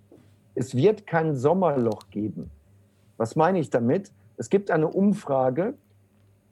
es 0.55 0.75
wird 0.75 1.07
kein 1.07 1.37
Sommerloch 1.37 2.11
geben. 2.11 2.50
Was 3.17 3.37
meine 3.37 3.59
ich 3.59 3.71
damit? 3.71 4.12
Es 4.37 4.50
gibt 4.50 4.71
eine 4.71 4.88
Umfrage, 4.88 5.75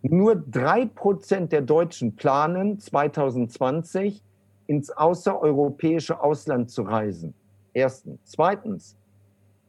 nur 0.02 0.36
drei 0.36 0.86
Prozent 0.86 1.52
der 1.52 1.62
Deutschen 1.62 2.14
planen 2.14 2.78
2020 2.78 4.22
ins 4.66 4.90
außereuropäische 4.90 6.20
Ausland 6.20 6.70
zu 6.70 6.82
reisen. 6.82 7.34
Erstens. 7.72 8.20
Zweitens, 8.24 8.96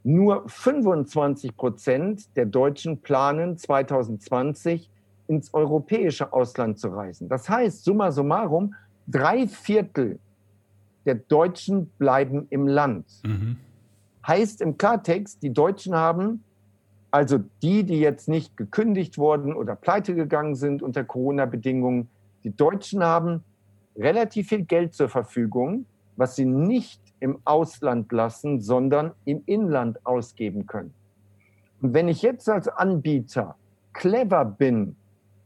nur 0.03 0.47
25 0.47 1.55
Prozent 1.57 2.35
der 2.35 2.45
Deutschen 2.45 2.99
planen 3.01 3.57
2020 3.57 4.89
ins 5.27 5.53
europäische 5.53 6.31
Ausland 6.31 6.79
zu 6.79 6.89
reisen. 6.89 7.27
Das 7.27 7.49
heißt, 7.49 7.83
summa 7.83 8.11
summarum, 8.11 8.73
drei 9.07 9.47
Viertel 9.47 10.19
der 11.07 11.15
Deutschen 11.15 11.87
bleiben 11.97 12.45
im 12.49 12.67
Land. 12.67 13.05
Mhm. 13.25 13.57
Heißt 14.27 14.61
im 14.61 14.77
Klartext, 14.77 15.41
die 15.41 15.53
Deutschen 15.53 15.95
haben, 15.95 16.43
also 17.09 17.39
die, 17.61 17.85
die 17.85 17.99
jetzt 17.99 18.27
nicht 18.27 18.57
gekündigt 18.57 19.17
wurden 19.17 19.53
oder 19.53 19.75
pleite 19.75 20.13
gegangen 20.13 20.55
sind 20.55 20.83
unter 20.83 21.03
Corona-Bedingungen, 21.05 22.09
die 22.43 22.55
Deutschen 22.55 23.03
haben 23.03 23.43
relativ 23.95 24.49
viel 24.49 24.63
Geld 24.63 24.93
zur 24.93 25.09
Verfügung, 25.09 25.85
was 26.17 26.35
sie 26.35 26.45
nicht 26.45 27.01
im 27.19 27.39
Ausland 27.45 28.11
lassen, 28.11 28.59
sondern 28.59 29.13
im 29.25 29.41
Inland 29.45 30.05
ausgeben 30.05 30.67
können. 30.67 30.93
Und 31.81 31.93
wenn 31.93 32.07
ich 32.07 32.21
jetzt 32.21 32.49
als 32.49 32.67
Anbieter 32.67 33.55
clever 33.93 34.45
bin, 34.45 34.95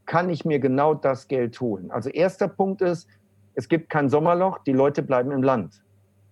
kann 0.06 0.28
ich 0.28 0.44
mir 0.44 0.58
genau 0.58 0.94
das 0.94 1.28
Geld 1.28 1.60
holen. 1.60 1.90
Also 1.90 2.10
erster 2.10 2.48
Punkt 2.48 2.82
ist, 2.82 3.08
es 3.54 3.68
gibt 3.68 3.90
kein 3.90 4.08
Sommerloch, 4.08 4.58
die 4.58 4.72
Leute 4.72 5.02
bleiben 5.02 5.30
im 5.30 5.42
Land. 5.42 5.82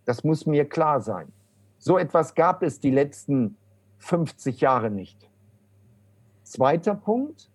Das 0.04 0.24
muss 0.24 0.46
mir 0.46 0.68
klar 0.68 1.00
sein. 1.00 1.32
So 1.78 1.98
etwas 1.98 2.34
gab 2.34 2.62
es 2.62 2.80
die 2.80 2.90
letzten 2.90 3.56
50 3.98 4.60
Jahre 4.60 4.90
nicht. 4.90 5.28
Zweiter 6.42 6.94
Punkt, 6.94 7.50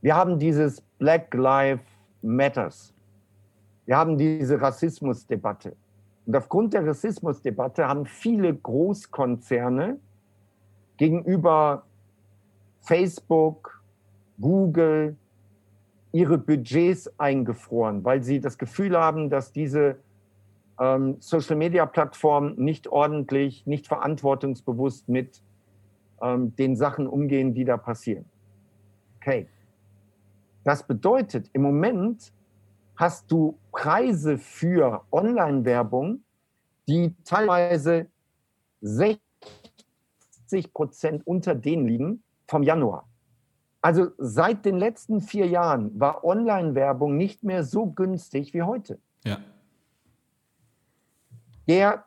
wir 0.00 0.16
haben 0.16 0.38
dieses 0.38 0.80
Black 0.98 1.32
Lives 1.34 1.82
Matters. 2.22 2.94
Wir 3.86 3.96
haben 3.96 4.16
diese 4.16 4.60
Rassismusdebatte. 4.60 5.76
Und 6.26 6.36
aufgrund 6.36 6.74
der 6.74 6.86
Rassismusdebatte 6.86 7.86
haben 7.86 8.06
viele 8.06 8.54
Großkonzerne 8.54 9.98
gegenüber 10.96 11.84
Facebook, 12.80 13.82
Google 14.40 15.16
ihre 16.12 16.38
Budgets 16.38 17.10
eingefroren, 17.18 18.04
weil 18.04 18.22
sie 18.22 18.40
das 18.40 18.58
Gefühl 18.58 18.96
haben, 18.98 19.30
dass 19.30 19.52
diese 19.52 19.96
ähm, 20.78 21.16
Social-Media-Plattformen 21.20 22.56
nicht 22.56 22.88
ordentlich, 22.88 23.66
nicht 23.66 23.86
verantwortungsbewusst 23.86 25.08
mit 25.08 25.42
ähm, 26.20 26.54
den 26.56 26.76
Sachen 26.76 27.06
umgehen, 27.06 27.54
die 27.54 27.64
da 27.64 27.76
passieren. 27.76 28.24
Okay. 29.20 29.48
Das 30.64 30.86
bedeutet, 30.86 31.48
im 31.52 31.62
Moment 31.62 32.32
hast 32.96 33.30
du 33.30 33.58
Preise 33.72 34.36
für 34.36 35.02
Online-Werbung, 35.10 36.22
die 36.86 37.14
teilweise 37.24 38.06
60 38.82 39.20
Prozent 40.74 41.26
unter 41.26 41.54
denen 41.54 41.86
liegen 41.86 42.22
vom 42.46 42.62
Januar. 42.62 43.09
Also 43.82 44.08
seit 44.18 44.64
den 44.64 44.78
letzten 44.78 45.20
vier 45.20 45.46
Jahren 45.46 45.98
war 45.98 46.22
Online-Werbung 46.24 47.16
nicht 47.16 47.42
mehr 47.42 47.64
so 47.64 47.86
günstig 47.86 48.52
wie 48.52 48.62
heute. 48.62 48.98
Ja. 49.24 49.38
Der, 51.66 52.04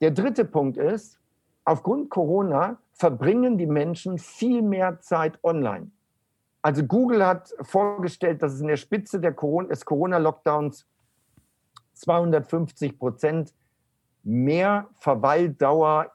der 0.00 0.10
dritte 0.10 0.44
Punkt 0.44 0.76
ist, 0.76 1.20
aufgrund 1.64 2.10
Corona 2.10 2.78
verbringen 2.92 3.58
die 3.58 3.66
Menschen 3.66 4.18
viel 4.18 4.62
mehr 4.62 5.00
Zeit 5.00 5.38
online. 5.44 5.90
Also 6.62 6.82
Google 6.84 7.24
hat 7.24 7.52
vorgestellt, 7.60 8.42
dass 8.42 8.54
es 8.54 8.60
in 8.60 8.68
der 8.68 8.76
Spitze 8.76 9.20
der 9.20 9.34
Corona, 9.34 9.68
des 9.68 9.84
Corona-Lockdowns 9.84 10.86
250 11.92 12.98
Prozent 12.98 13.54
mehr 14.22 14.88
Verweildauer 14.98 16.10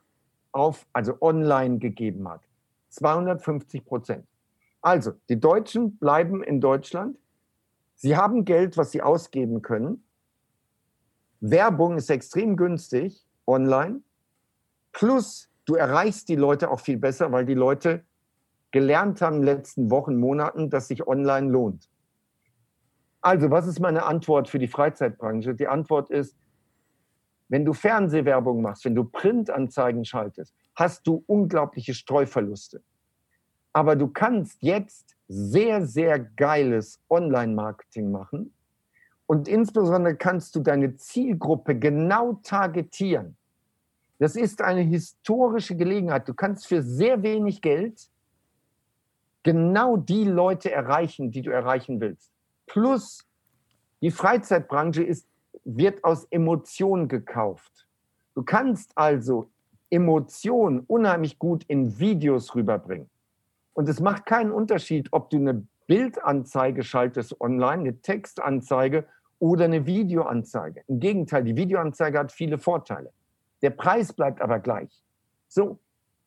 auf, 0.51 0.87
also 0.91 1.21
online 1.21 1.77
gegeben 1.77 2.27
hat. 2.27 2.41
250 2.89 3.85
Prozent. 3.85 4.25
Also, 4.81 5.11
die 5.29 5.39
Deutschen 5.39 5.97
bleiben 5.97 6.43
in 6.43 6.61
Deutschland. 6.61 7.17
Sie 7.95 8.15
haben 8.15 8.45
Geld, 8.45 8.77
was 8.77 8.91
sie 8.91 9.01
ausgeben 9.01 9.61
können. 9.61 10.03
Werbung 11.41 11.97
ist 11.97 12.09
extrem 12.09 12.55
günstig 12.55 13.25
online. 13.45 14.01
Plus, 14.91 15.49
du 15.65 15.75
erreichst 15.75 16.29
die 16.29 16.35
Leute 16.35 16.71
auch 16.71 16.79
viel 16.79 16.97
besser, 16.97 17.31
weil 17.31 17.45
die 17.45 17.53
Leute 17.53 18.03
gelernt 18.71 19.21
haben 19.21 19.37
in 19.37 19.41
den 19.41 19.55
letzten 19.57 19.91
Wochen, 19.91 20.17
Monaten, 20.17 20.69
dass 20.69 20.87
sich 20.87 21.07
online 21.07 21.49
lohnt. 21.49 21.89
Also, 23.21 23.51
was 23.51 23.67
ist 23.67 23.79
meine 23.79 24.05
Antwort 24.05 24.47
für 24.47 24.59
die 24.59 24.67
Freizeitbranche? 24.67 25.55
Die 25.55 25.67
Antwort 25.67 26.09
ist, 26.09 26.37
wenn 27.49 27.65
du 27.65 27.73
Fernsehwerbung 27.73 28.61
machst, 28.61 28.85
wenn 28.85 28.95
du 28.95 29.03
Printanzeigen 29.03 30.05
schaltest, 30.05 30.55
hast 30.75 31.05
du 31.05 31.23
unglaubliche 31.27 31.93
Streuverluste. 31.93 32.81
Aber 33.73 33.95
du 33.95 34.07
kannst 34.07 34.57
jetzt 34.61 35.15
sehr, 35.27 35.85
sehr 35.85 36.19
geiles 36.19 36.99
Online-Marketing 37.09 38.11
machen 38.11 38.53
und 39.27 39.47
insbesondere 39.47 40.15
kannst 40.15 40.55
du 40.55 40.59
deine 40.59 40.95
Zielgruppe 40.95 41.77
genau 41.77 42.33
targetieren. 42.43 43.37
Das 44.17 44.35
ist 44.35 44.61
eine 44.61 44.81
historische 44.81 45.75
Gelegenheit. 45.75 46.27
Du 46.27 46.33
kannst 46.33 46.67
für 46.67 46.81
sehr 46.81 47.21
wenig 47.23 47.61
Geld 47.61 48.09
genau 49.43 49.97
die 49.97 50.25
Leute 50.25 50.71
erreichen, 50.71 51.31
die 51.31 51.41
du 51.41 51.51
erreichen 51.51 52.01
willst. 52.01 52.31
Plus, 52.65 53.25
die 54.01 54.11
Freizeitbranche 54.11 55.03
ist, 55.03 55.27
wird 55.63 56.03
aus 56.03 56.25
Emotionen 56.31 57.07
gekauft. 57.07 57.87
Du 58.35 58.43
kannst 58.43 58.91
also 58.97 59.49
Emotionen 59.89 60.81
unheimlich 60.81 61.39
gut 61.39 61.63
in 61.67 61.99
Videos 61.99 62.53
rüberbringen. 62.55 63.09
Und 63.79 63.87
es 63.87 64.01
macht 64.01 64.25
keinen 64.25 64.51
Unterschied, 64.51 65.07
ob 65.13 65.29
du 65.29 65.37
eine 65.37 65.65
Bildanzeige 65.87 66.83
schaltest 66.83 67.39
online, 67.39 67.79
eine 67.79 68.01
Textanzeige 68.01 69.05
oder 69.39 69.63
eine 69.63 69.85
Videoanzeige. 69.85 70.83
Im 70.87 70.99
Gegenteil, 70.99 71.45
die 71.45 71.55
Videoanzeige 71.55 72.19
hat 72.19 72.33
viele 72.33 72.57
Vorteile. 72.59 73.13
Der 73.61 73.69
Preis 73.69 74.11
bleibt 74.11 74.41
aber 74.41 74.59
gleich. 74.59 75.01
So, 75.47 75.79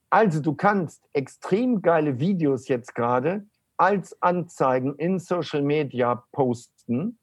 also 0.08 0.40
du 0.40 0.54
kannst 0.54 1.04
extrem 1.12 1.82
geile 1.82 2.18
Videos 2.18 2.68
jetzt 2.68 2.94
gerade 2.94 3.44
als 3.76 4.16
Anzeigen 4.22 4.94
in 4.96 5.18
Social 5.18 5.60
Media 5.60 6.24
posten, 6.32 7.18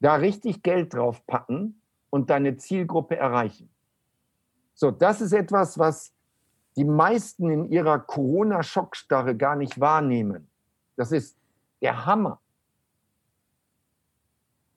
da 0.00 0.16
richtig 0.16 0.64
Geld 0.64 0.94
drauf 0.94 1.24
packen 1.28 1.80
und 2.10 2.28
deine 2.28 2.56
Zielgruppe 2.56 3.14
erreichen. 3.14 3.70
So, 4.74 4.90
das 4.90 5.20
ist 5.20 5.32
etwas, 5.32 5.78
was 5.78 6.12
die 6.76 6.84
meisten 6.84 7.50
in 7.50 7.70
ihrer 7.70 7.98
Corona-Schockstarre 7.98 9.36
gar 9.36 9.56
nicht 9.56 9.78
wahrnehmen. 9.80 10.48
Das 10.96 11.12
ist 11.12 11.36
der 11.80 12.06
Hammer. 12.06 12.40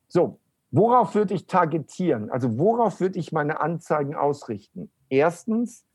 So, 0.07 0.39
worauf 0.71 1.15
würde 1.15 1.33
ich 1.33 1.47
targetieren? 1.47 2.29
Also 2.29 2.57
worauf 2.57 2.99
würde 2.99 3.19
ich 3.19 3.31
meine 3.31 3.59
Anzeigen 3.59 4.15
ausrichten? 4.15 4.91
Erstens, 5.09 5.85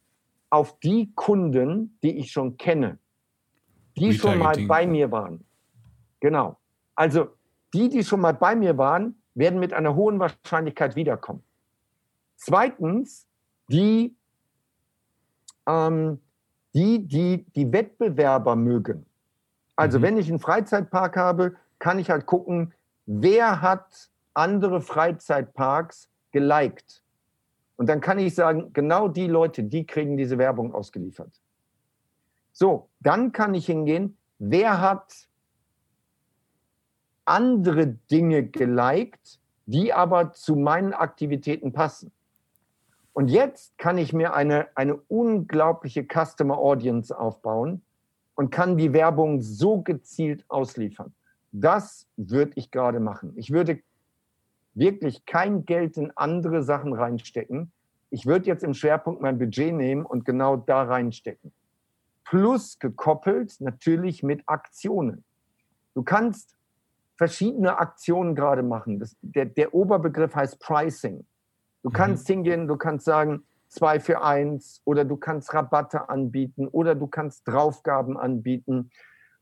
auf 0.53 0.79
die 0.81 1.11
Kunden, 1.15 1.99
die 2.03 2.19
ich 2.19 2.31
schon 2.31 2.59
kenne, 2.59 2.99
die 3.97 4.13
schon 4.13 4.39
mal 4.39 4.55
bei 4.67 4.87
mir 4.87 5.11
waren. 5.11 5.47
Genau. 6.21 6.59
Also 6.95 7.29
die, 7.73 7.89
die 7.89 8.05
schon 8.05 8.21
mal 8.21 8.35
bei 8.35 8.55
mir 8.55 8.77
waren, 8.77 9.23
werden 9.35 9.59
mit 9.59 9.73
einer 9.73 9.95
hohen 9.95 10.19
Wahrscheinlichkeit 10.19 10.95
wiederkommen. 10.95 11.43
Zweitens, 12.37 13.27
die, 13.69 14.15
ähm, 15.67 16.21
die, 16.75 17.07
die 17.07 17.45
die 17.55 17.73
Wettbewerber 17.73 18.57
mögen. 18.57 19.07
Also 19.77 19.99
mhm. 19.99 20.03
wenn 20.03 20.17
ich 20.17 20.29
einen 20.29 20.39
Freizeitpark 20.39 21.17
habe, 21.17 21.57
kann 21.79 21.99
ich 21.99 22.11
halt 22.11 22.27
gucken, 22.27 22.73
wer 23.07 23.61
hat 23.61 24.11
andere 24.35 24.81
Freizeitparks 24.81 26.09
geliked. 26.31 27.03
Und 27.77 27.89
dann 27.89 28.01
kann 28.01 28.19
ich 28.19 28.35
sagen, 28.35 28.73
genau 28.73 29.09
die 29.09 29.27
Leute, 29.27 29.65
die 29.65 29.87
kriegen 29.87 30.17
diese 30.17 30.39
Werbung 30.39 30.75
ausgeliefert. 30.75 31.41
So, 32.53 32.89
dann 33.01 33.33
kann 33.33 33.55
ich 33.55 33.67
hingehen, 33.67 34.17
wer 34.39 34.81
hat 34.81 35.29
andere 37.25 37.87
Dinge 38.11 38.45
geliked, 38.45 39.41
die 39.67 39.93
aber 39.93 40.33
zu 40.33 40.57
meinen 40.57 40.93
Aktivitäten 40.93 41.73
passen. 41.73 42.13
Und 43.13 43.29
jetzt 43.29 43.77
kann 43.79 43.99
ich 43.99 44.13
mir 44.13 44.35
eine, 44.35 44.69
eine 44.75 44.97
unglaubliche 45.09 46.05
Customer 46.05 46.57
Audience 46.57 47.17
aufbauen 47.17 47.83
und 48.35 48.51
kann 48.51 48.77
die 48.77 48.93
Werbung 48.93 49.41
so 49.41 49.83
gezielt 49.83 50.45
ausliefern. 50.49 51.13
Das 51.53 52.07
würde 52.17 52.53
ich 52.55 52.71
gerade 52.71 53.01
machen. 53.01 53.35
Ich 53.37 53.51
würde 53.51 53.81
wirklich 54.75 55.27
kein 55.27 55.67
Geld 55.67 55.99
in 55.99 56.11
andere 56.17 56.63
Sachen 56.63 56.95
reinstecken. 56.95 57.71
Ich 58.09 58.27
würde 58.27 58.47
jetzt 58.47 58.65
im 58.65 58.73
Schwerpunkt 58.73 59.21
mein 59.21 59.39
Budget 59.39 59.75
nehmen 59.75 60.07
und 60.07 60.25
genau 60.25 60.57
da 60.57 60.83
reinstecken. 60.83 61.53
Plus 62.25 62.79
gekoppelt 62.79 63.61
natürlich 63.61 64.23
mit 64.23 64.43
Aktionen. 64.47 65.25
Du 65.95 66.03
kannst 66.03 66.57
verschiedene 67.17 67.79
Aktionen 67.79 68.35
gerade 68.35 68.63
machen. 68.63 68.99
Das, 68.99 69.17
der, 69.21 69.45
der 69.45 69.75
Oberbegriff 69.75 70.35
heißt 70.35 70.59
Pricing. 70.61 71.27
Du 71.83 71.91
mhm. 71.91 71.95
kannst 71.95 72.27
hingehen, 72.27 72.69
du 72.69 72.77
kannst 72.77 73.05
sagen, 73.05 73.45
zwei 73.69 74.01
für 74.01 74.23
eins 74.23 74.81
oder 74.85 75.05
du 75.05 75.17
kannst 75.17 75.53
Rabatte 75.55 76.09
anbieten 76.09 76.69
oder 76.69 76.95
du 76.95 77.07
kannst 77.07 77.47
Draufgaben 77.49 78.17
anbieten. 78.17 78.91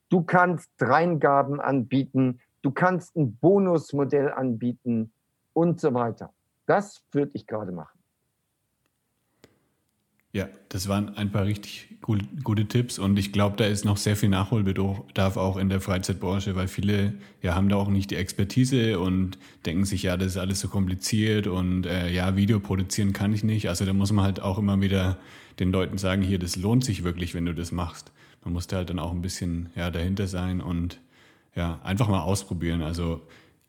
Du 0.09 0.23
kannst 0.23 0.70
Dreingaben 0.78 1.61
anbieten. 1.61 2.40
Du 2.62 2.70
kannst 2.70 3.16
ein 3.16 3.37
Bonusmodell 3.37 4.32
anbieten 4.32 5.12
und 5.52 5.80
so 5.80 5.94
weiter. 5.94 6.32
Das 6.66 7.04
würde 7.12 7.32
ich 7.35 7.47
gerade 7.47 7.73
machen. 7.73 8.00
Ja, 10.32 10.49
das 10.68 10.87
waren 10.88 11.16
ein 11.16 11.32
paar 11.32 11.44
richtig 11.44 11.88
gute, 12.02 12.25
gute 12.44 12.66
Tipps 12.66 13.00
und 13.00 13.18
ich 13.18 13.32
glaube, 13.32 13.56
da 13.56 13.64
ist 13.64 13.84
noch 13.84 13.96
sehr 13.96 14.14
viel 14.14 14.28
Nachholbedarf 14.28 15.37
auch 15.37 15.56
in 15.56 15.68
der 15.68 15.80
Freizeitbranche, 15.80 16.54
weil 16.54 16.68
viele 16.68 17.14
ja 17.42 17.56
haben 17.56 17.68
da 17.68 17.75
auch 17.76 17.88
nicht 17.88 18.12
die 18.12 18.16
Expertise 18.16 19.00
und 19.00 19.38
denken 19.66 19.84
sich, 19.84 20.04
ja, 20.04 20.16
das 20.16 20.28
ist 20.28 20.37
alles 20.37 20.60
so 20.60 20.68
kompliziert 20.68 21.49
und 21.49 21.84
äh, 21.84 22.12
ja, 22.12 22.37
Video 22.37 22.60
produzieren 22.60 23.12
kann 23.12 23.32
ich 23.32 23.42
nicht. 23.42 23.68
Also 23.68 23.84
da 23.84 23.92
muss 23.92 24.12
man 24.12 24.25
halt 24.25 24.40
auch 24.40 24.58
immer 24.58 24.80
wieder 24.80 25.18
den 25.58 25.72
Leuten 25.72 25.99
sagen, 25.99 26.22
hier, 26.22 26.38
das 26.38 26.54
lohnt 26.54 26.84
sich 26.84 27.02
wirklich, 27.02 27.34
wenn 27.34 27.46
du 27.46 27.54
das 27.54 27.72
machst. 27.72 28.12
Man 28.44 28.54
muss 28.54 28.68
da 28.68 28.78
halt 28.78 28.90
dann 28.90 29.00
auch 29.00 29.10
ein 29.10 29.22
bisschen 29.22 29.70
ja, 29.75 29.90
dahinter 29.90 30.28
sein 30.28 30.60
und 30.60 31.00
ja, 31.56 31.80
einfach 31.82 32.08
mal 32.08 32.22
ausprobieren. 32.22 32.82
Also 32.82 33.20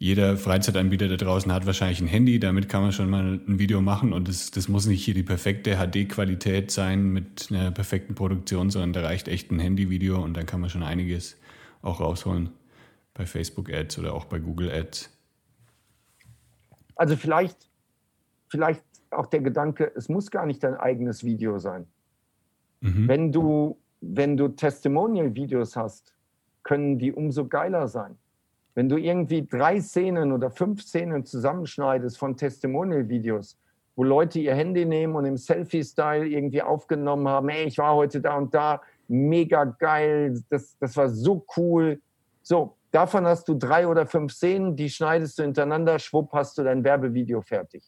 jeder 0.01 0.35
Freizeitanbieter 0.35 1.09
da 1.09 1.15
draußen 1.15 1.53
hat 1.53 1.67
wahrscheinlich 1.67 2.01
ein 2.01 2.07
Handy, 2.07 2.39
damit 2.39 2.67
kann 2.67 2.81
man 2.81 2.91
schon 2.91 3.07
mal 3.07 3.39
ein 3.47 3.59
Video 3.59 3.81
machen 3.81 4.13
und 4.13 4.27
das, 4.27 4.49
das 4.49 4.67
muss 4.67 4.87
nicht 4.87 5.05
hier 5.05 5.13
die 5.13 5.21
perfekte 5.21 5.75
HD-Qualität 5.75 6.71
sein 6.71 7.13
mit 7.13 7.49
einer 7.51 7.69
perfekten 7.69 8.15
Produktion, 8.15 8.71
sondern 8.71 8.93
da 8.93 9.01
reicht 9.01 9.27
echt 9.27 9.51
ein 9.51 9.59
Handyvideo 9.59 10.19
und 10.19 10.35
dann 10.35 10.47
kann 10.47 10.59
man 10.59 10.71
schon 10.71 10.81
einiges 10.81 11.37
auch 11.83 11.99
rausholen 11.99 12.49
bei 13.13 13.27
Facebook 13.27 13.71
Ads 13.71 13.99
oder 13.99 14.15
auch 14.15 14.25
bei 14.25 14.39
Google 14.39 14.71
Ads. 14.71 15.15
Also 16.95 17.15
vielleicht, 17.15 17.69
vielleicht 18.47 18.83
auch 19.11 19.27
der 19.27 19.41
Gedanke, 19.41 19.91
es 19.95 20.09
muss 20.09 20.31
gar 20.31 20.47
nicht 20.47 20.63
dein 20.63 20.77
eigenes 20.77 21.23
Video 21.23 21.59
sein. 21.59 21.85
Mhm. 22.79 23.07
Wenn 23.07 23.31
du, 23.31 23.77
wenn 24.01 24.35
du 24.35 24.47
Testimonial-Videos 24.47 25.75
hast, 25.75 26.15
können 26.63 26.97
die 26.97 27.11
umso 27.11 27.47
geiler 27.47 27.87
sein. 27.87 28.17
Wenn 28.73 28.87
du 28.87 28.97
irgendwie 28.97 29.45
drei 29.45 29.81
Szenen 29.81 30.31
oder 30.31 30.49
fünf 30.49 30.81
Szenen 30.81 31.25
zusammenschneidest 31.25 32.17
von 32.17 32.37
Testimonial-Videos, 32.37 33.57
wo 33.95 34.03
Leute 34.03 34.39
ihr 34.39 34.55
Handy 34.55 34.85
nehmen 34.85 35.15
und 35.15 35.25
im 35.25 35.37
Selfie-Style 35.37 36.25
irgendwie 36.25 36.61
aufgenommen 36.61 37.27
haben, 37.27 37.49
hey, 37.49 37.65
ich 37.65 37.77
war 37.77 37.95
heute 37.95 38.21
da 38.21 38.37
und 38.37 38.53
da, 38.53 38.81
mega 39.07 39.65
geil, 39.65 40.41
das, 40.49 40.77
das 40.79 40.95
war 40.95 41.09
so 41.09 41.45
cool. 41.57 42.01
So, 42.41 42.77
davon 42.91 43.25
hast 43.25 43.47
du 43.49 43.55
drei 43.55 43.87
oder 43.87 44.05
fünf 44.05 44.31
Szenen, 44.33 44.75
die 44.75 44.89
schneidest 44.89 45.37
du 45.37 45.43
hintereinander, 45.43 45.99
schwupp, 45.99 46.31
hast 46.31 46.57
du 46.57 46.63
dein 46.63 46.83
Werbevideo 46.83 47.41
fertig. 47.41 47.83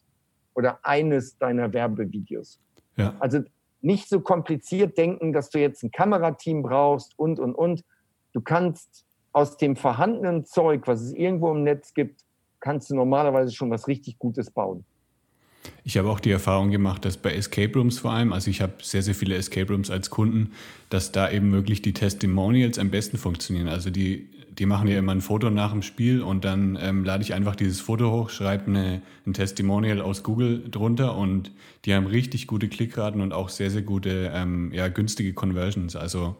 Oder 0.53 0.79
eines 0.83 1.37
deiner 1.37 1.71
Werbevideos. 1.71 2.59
Ja. 2.97 3.15
Also 3.19 3.39
nicht 3.81 4.09
so 4.09 4.19
kompliziert 4.19 4.97
denken, 4.97 5.33
dass 5.33 5.49
du 5.49 5.59
jetzt 5.59 5.83
ein 5.83 5.91
Kamerateam 5.91 6.61
brauchst 6.61 7.17
und, 7.17 7.39
und, 7.39 7.55
und. 7.55 7.83
Du 8.33 8.41
kannst 8.41 9.05
aus 9.33 9.57
dem 9.57 9.75
vorhandenen 9.75 10.45
Zeug, 10.45 10.83
was 10.85 11.01
es 11.01 11.13
irgendwo 11.13 11.51
im 11.51 11.63
Netz 11.63 11.93
gibt, 11.93 12.21
kannst 12.59 12.89
du 12.89 12.95
normalerweise 12.95 13.51
schon 13.51 13.69
was 13.71 13.87
richtig 13.87 14.17
Gutes 14.17 14.49
bauen. 14.49 14.85
Ich 15.83 15.97
habe 15.97 16.09
auch 16.09 16.19
die 16.19 16.31
Erfahrung 16.31 16.71
gemacht, 16.71 17.05
dass 17.05 17.17
bei 17.17 17.33
Escape 17.33 17.73
Rooms 17.77 17.99
vor 17.99 18.11
allem, 18.11 18.33
also 18.33 18.49
ich 18.49 18.61
habe 18.61 18.73
sehr, 18.81 19.01
sehr 19.01 19.15
viele 19.15 19.35
Escape 19.35 19.71
Rooms 19.71 19.89
als 19.89 20.09
Kunden, 20.09 20.51
dass 20.89 21.11
da 21.11 21.29
eben 21.29 21.51
wirklich 21.51 21.81
die 21.81 21.93
Testimonials 21.93 22.79
am 22.79 22.89
besten 22.89 23.17
funktionieren. 23.17 23.67
Also 23.67 23.89
die, 23.89 24.29
die 24.57 24.65
machen 24.65 24.87
ja 24.87 24.97
immer 24.97 25.13
ein 25.13 25.21
Foto 25.21 25.49
nach 25.49 25.71
dem 25.71 25.81
Spiel 25.81 26.21
und 26.21 26.45
dann 26.45 26.77
ähm, 26.81 27.03
lade 27.03 27.23
ich 27.23 27.33
einfach 27.33 27.55
dieses 27.55 27.79
Foto 27.79 28.11
hoch, 28.11 28.29
schreibe 28.29 28.67
eine, 28.67 29.01
ein 29.25 29.33
Testimonial 29.33 30.01
aus 30.01 30.23
Google 30.23 30.69
drunter 30.69 31.15
und 31.17 31.51
die 31.85 31.93
haben 31.93 32.07
richtig 32.07 32.47
gute 32.47 32.67
Klickraten 32.67 33.21
und 33.21 33.33
auch 33.33 33.49
sehr, 33.49 33.69
sehr 33.69 33.81
gute, 33.81 34.31
ähm, 34.33 34.71
ja, 34.73 34.87
günstige 34.89 35.33
Conversions. 35.33 35.95
Also 35.95 36.35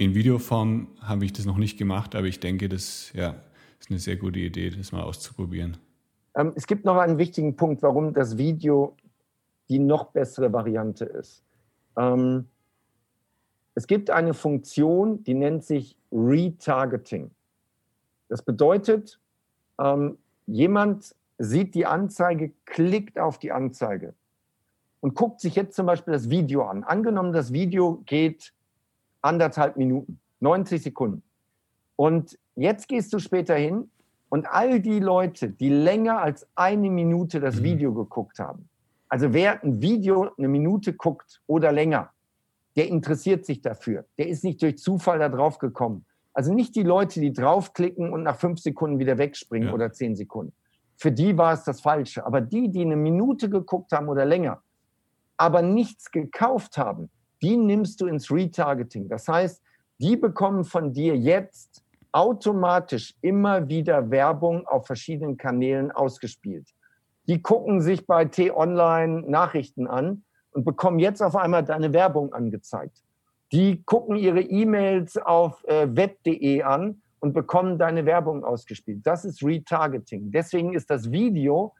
in 0.00 0.14
Videoform 0.14 0.88
habe 1.02 1.26
ich 1.26 1.34
das 1.34 1.44
noch 1.44 1.58
nicht 1.58 1.78
gemacht, 1.78 2.14
aber 2.14 2.26
ich 2.26 2.40
denke, 2.40 2.70
das 2.70 3.12
ja, 3.12 3.34
ist 3.78 3.90
eine 3.90 3.98
sehr 3.98 4.16
gute 4.16 4.38
Idee, 4.38 4.70
das 4.70 4.92
mal 4.92 5.02
auszuprobieren. 5.02 5.76
Ähm, 6.34 6.54
es 6.56 6.66
gibt 6.66 6.86
noch 6.86 6.96
einen 6.96 7.18
wichtigen 7.18 7.54
Punkt, 7.54 7.82
warum 7.82 8.14
das 8.14 8.38
Video 8.38 8.96
die 9.68 9.78
noch 9.78 10.06
bessere 10.06 10.54
Variante 10.54 11.04
ist. 11.04 11.44
Ähm, 11.98 12.48
es 13.74 13.86
gibt 13.86 14.08
eine 14.08 14.32
Funktion, 14.32 15.22
die 15.22 15.34
nennt 15.34 15.64
sich 15.64 15.98
Retargeting. 16.10 17.30
Das 18.30 18.40
bedeutet, 18.40 19.20
ähm, 19.78 20.16
jemand 20.46 21.14
sieht 21.36 21.74
die 21.74 21.84
Anzeige, 21.84 22.52
klickt 22.64 23.18
auf 23.18 23.38
die 23.38 23.52
Anzeige 23.52 24.14
und 25.00 25.14
guckt 25.14 25.40
sich 25.40 25.56
jetzt 25.56 25.76
zum 25.76 25.84
Beispiel 25.84 26.14
das 26.14 26.30
Video 26.30 26.62
an. 26.64 26.84
Angenommen, 26.84 27.34
das 27.34 27.52
Video 27.52 28.02
geht 28.06 28.54
anderthalb 29.22 29.76
Minuten, 29.76 30.20
90 30.40 30.82
Sekunden. 30.82 31.22
Und 31.96 32.38
jetzt 32.56 32.88
gehst 32.88 33.12
du 33.12 33.18
später 33.18 33.54
hin 33.54 33.90
und 34.28 34.46
all 34.46 34.80
die 34.80 35.00
Leute, 35.00 35.50
die 35.50 35.68
länger 35.68 36.20
als 36.20 36.46
eine 36.54 36.90
Minute 36.90 37.40
das 37.40 37.56
mhm. 37.56 37.64
Video 37.64 37.94
geguckt 37.94 38.38
haben, 38.38 38.68
also 39.08 39.32
wer 39.32 39.62
ein 39.62 39.82
Video 39.82 40.30
eine 40.38 40.48
Minute 40.48 40.94
guckt 40.94 41.42
oder 41.46 41.72
länger, 41.72 42.10
der 42.76 42.88
interessiert 42.88 43.44
sich 43.44 43.60
dafür. 43.60 44.04
Der 44.16 44.28
ist 44.28 44.44
nicht 44.44 44.62
durch 44.62 44.78
Zufall 44.78 45.18
da 45.18 45.28
drauf 45.28 45.58
gekommen. 45.58 46.06
Also 46.32 46.54
nicht 46.54 46.76
die 46.76 46.84
Leute, 46.84 47.20
die 47.20 47.32
draufklicken 47.32 48.12
und 48.12 48.22
nach 48.22 48.36
fünf 48.36 48.60
Sekunden 48.60 49.00
wieder 49.00 49.18
wegspringen 49.18 49.68
ja. 49.68 49.74
oder 49.74 49.92
zehn 49.92 50.14
Sekunden. 50.14 50.52
Für 50.96 51.10
die 51.10 51.36
war 51.36 51.52
es 51.52 51.64
das 51.64 51.80
Falsche. 51.80 52.24
Aber 52.24 52.40
die, 52.40 52.70
die 52.70 52.82
eine 52.82 52.94
Minute 52.94 53.50
geguckt 53.50 53.90
haben 53.90 54.08
oder 54.08 54.24
länger, 54.24 54.62
aber 55.36 55.60
nichts 55.60 56.12
gekauft 56.12 56.78
haben, 56.78 57.10
die 57.42 57.56
nimmst 57.56 58.00
du 58.00 58.06
ins 58.06 58.30
Retargeting. 58.30 59.08
Das 59.08 59.28
heißt, 59.28 59.62
die 59.98 60.16
bekommen 60.16 60.64
von 60.64 60.92
dir 60.92 61.16
jetzt 61.16 61.82
automatisch 62.12 63.14
immer 63.20 63.68
wieder 63.68 64.10
Werbung 64.10 64.66
auf 64.66 64.86
verschiedenen 64.86 65.36
Kanälen 65.36 65.90
ausgespielt. 65.90 66.68
Die 67.28 67.40
gucken 67.42 67.80
sich 67.80 68.06
bei 68.06 68.24
T-Online 68.24 69.22
Nachrichten 69.30 69.86
an 69.86 70.24
und 70.52 70.64
bekommen 70.64 70.98
jetzt 70.98 71.22
auf 71.22 71.36
einmal 71.36 71.64
deine 71.64 71.92
Werbung 71.92 72.32
angezeigt. 72.32 73.02
Die 73.52 73.82
gucken 73.84 74.16
ihre 74.16 74.40
E-Mails 74.40 75.16
auf 75.16 75.62
äh, 75.64 75.86
web.de 75.94 76.62
an 76.62 77.02
und 77.20 77.32
bekommen 77.32 77.78
deine 77.78 78.06
Werbung 78.06 78.44
ausgespielt. 78.44 79.00
Das 79.04 79.24
ist 79.24 79.44
Retargeting. 79.44 80.30
Deswegen 80.32 80.72
ist 80.72 80.90
das 80.90 81.10
Video 81.10 81.74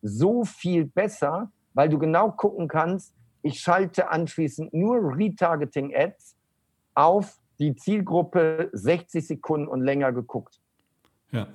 so 0.00 0.44
viel 0.44 0.84
besser, 0.86 1.50
weil 1.72 1.88
du 1.88 1.98
genau 1.98 2.30
gucken 2.30 2.68
kannst, 2.68 3.14
ich 3.44 3.60
schalte 3.60 4.10
anschließend 4.10 4.72
nur 4.72 5.16
Retargeting-Ads 5.16 6.34
auf 6.94 7.38
die 7.58 7.76
Zielgruppe 7.76 8.70
60 8.72 9.26
Sekunden 9.26 9.68
und 9.68 9.82
länger 9.82 10.12
geguckt. 10.12 10.60
Ja. 11.30 11.48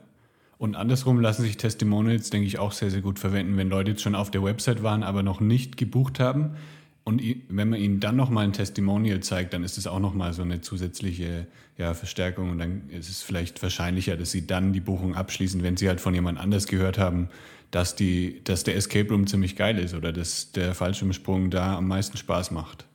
Und 0.60 0.76
andersrum 0.76 1.20
lassen 1.20 1.44
sich 1.44 1.58
Testimonials, 1.58 2.30
denke 2.30 2.46
ich, 2.46 2.60
auch 2.60 2.74
sehr, 2.74 2.92
sehr 2.92 3.02
gut 3.02 3.18
verwenden, 3.18 3.58
wenn 3.58 3.70
Leute 3.70 3.92
jetzt 3.92 4.02
schon 4.02 4.14
auf 4.14 4.30
der 4.30 4.44
Website 4.44 4.84
waren, 4.84 5.04
aber 5.04 5.24
noch 5.24 5.40
nicht 5.40 5.78
gebucht 5.78 6.20
haben. 6.20 6.58
Und 7.06 7.24
wenn 7.48 7.70
man 7.70 7.80
ihnen 7.80 8.00
dann 8.00 8.16
nochmal 8.16 8.44
ein 8.44 8.54
Testimonial 8.54 9.22
zeigt, 9.22 9.54
dann 9.54 9.64
ist 9.64 9.78
es 9.78 9.88
auch 9.88 10.00
nochmal 10.00 10.34
so 10.34 10.44
eine 10.44 10.62
zusätzliche 10.62 11.48
ja, 11.78 11.94
Verstärkung. 11.94 12.52
Und 12.52 12.60
dann 12.60 12.90
ist 12.90 13.10
es 13.10 13.24
vielleicht 13.24 13.64
wahrscheinlicher, 13.64 14.16
dass 14.16 14.32
sie 14.32 14.46
dann 14.46 14.74
die 14.74 14.82
Buchung 14.82 15.16
abschließen, 15.16 15.64
wenn 15.64 15.78
sie 15.78 15.88
halt 15.88 16.02
von 16.02 16.14
jemand 16.14 16.40
anders 16.40 16.68
gehört 16.68 17.00
haben, 17.00 17.30
dass, 17.72 17.96
die, 17.96 18.42
dass 18.44 18.64
der 18.64 18.76
Escape 18.76 19.10
Room 19.10 19.28
ziemlich 19.28 19.56
geil 19.56 19.78
ist 19.78 19.94
oder 19.94 20.12
dass 20.12 20.52
der 20.52 20.74
Fallschirmsprung 20.74 21.50
da 21.50 21.78
am 21.78 21.88
meisten 21.88 22.18
Spaß 22.18 22.52
macht. 22.52 22.86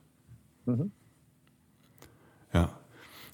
Mhm. 0.65 0.91
Ja. 2.53 2.77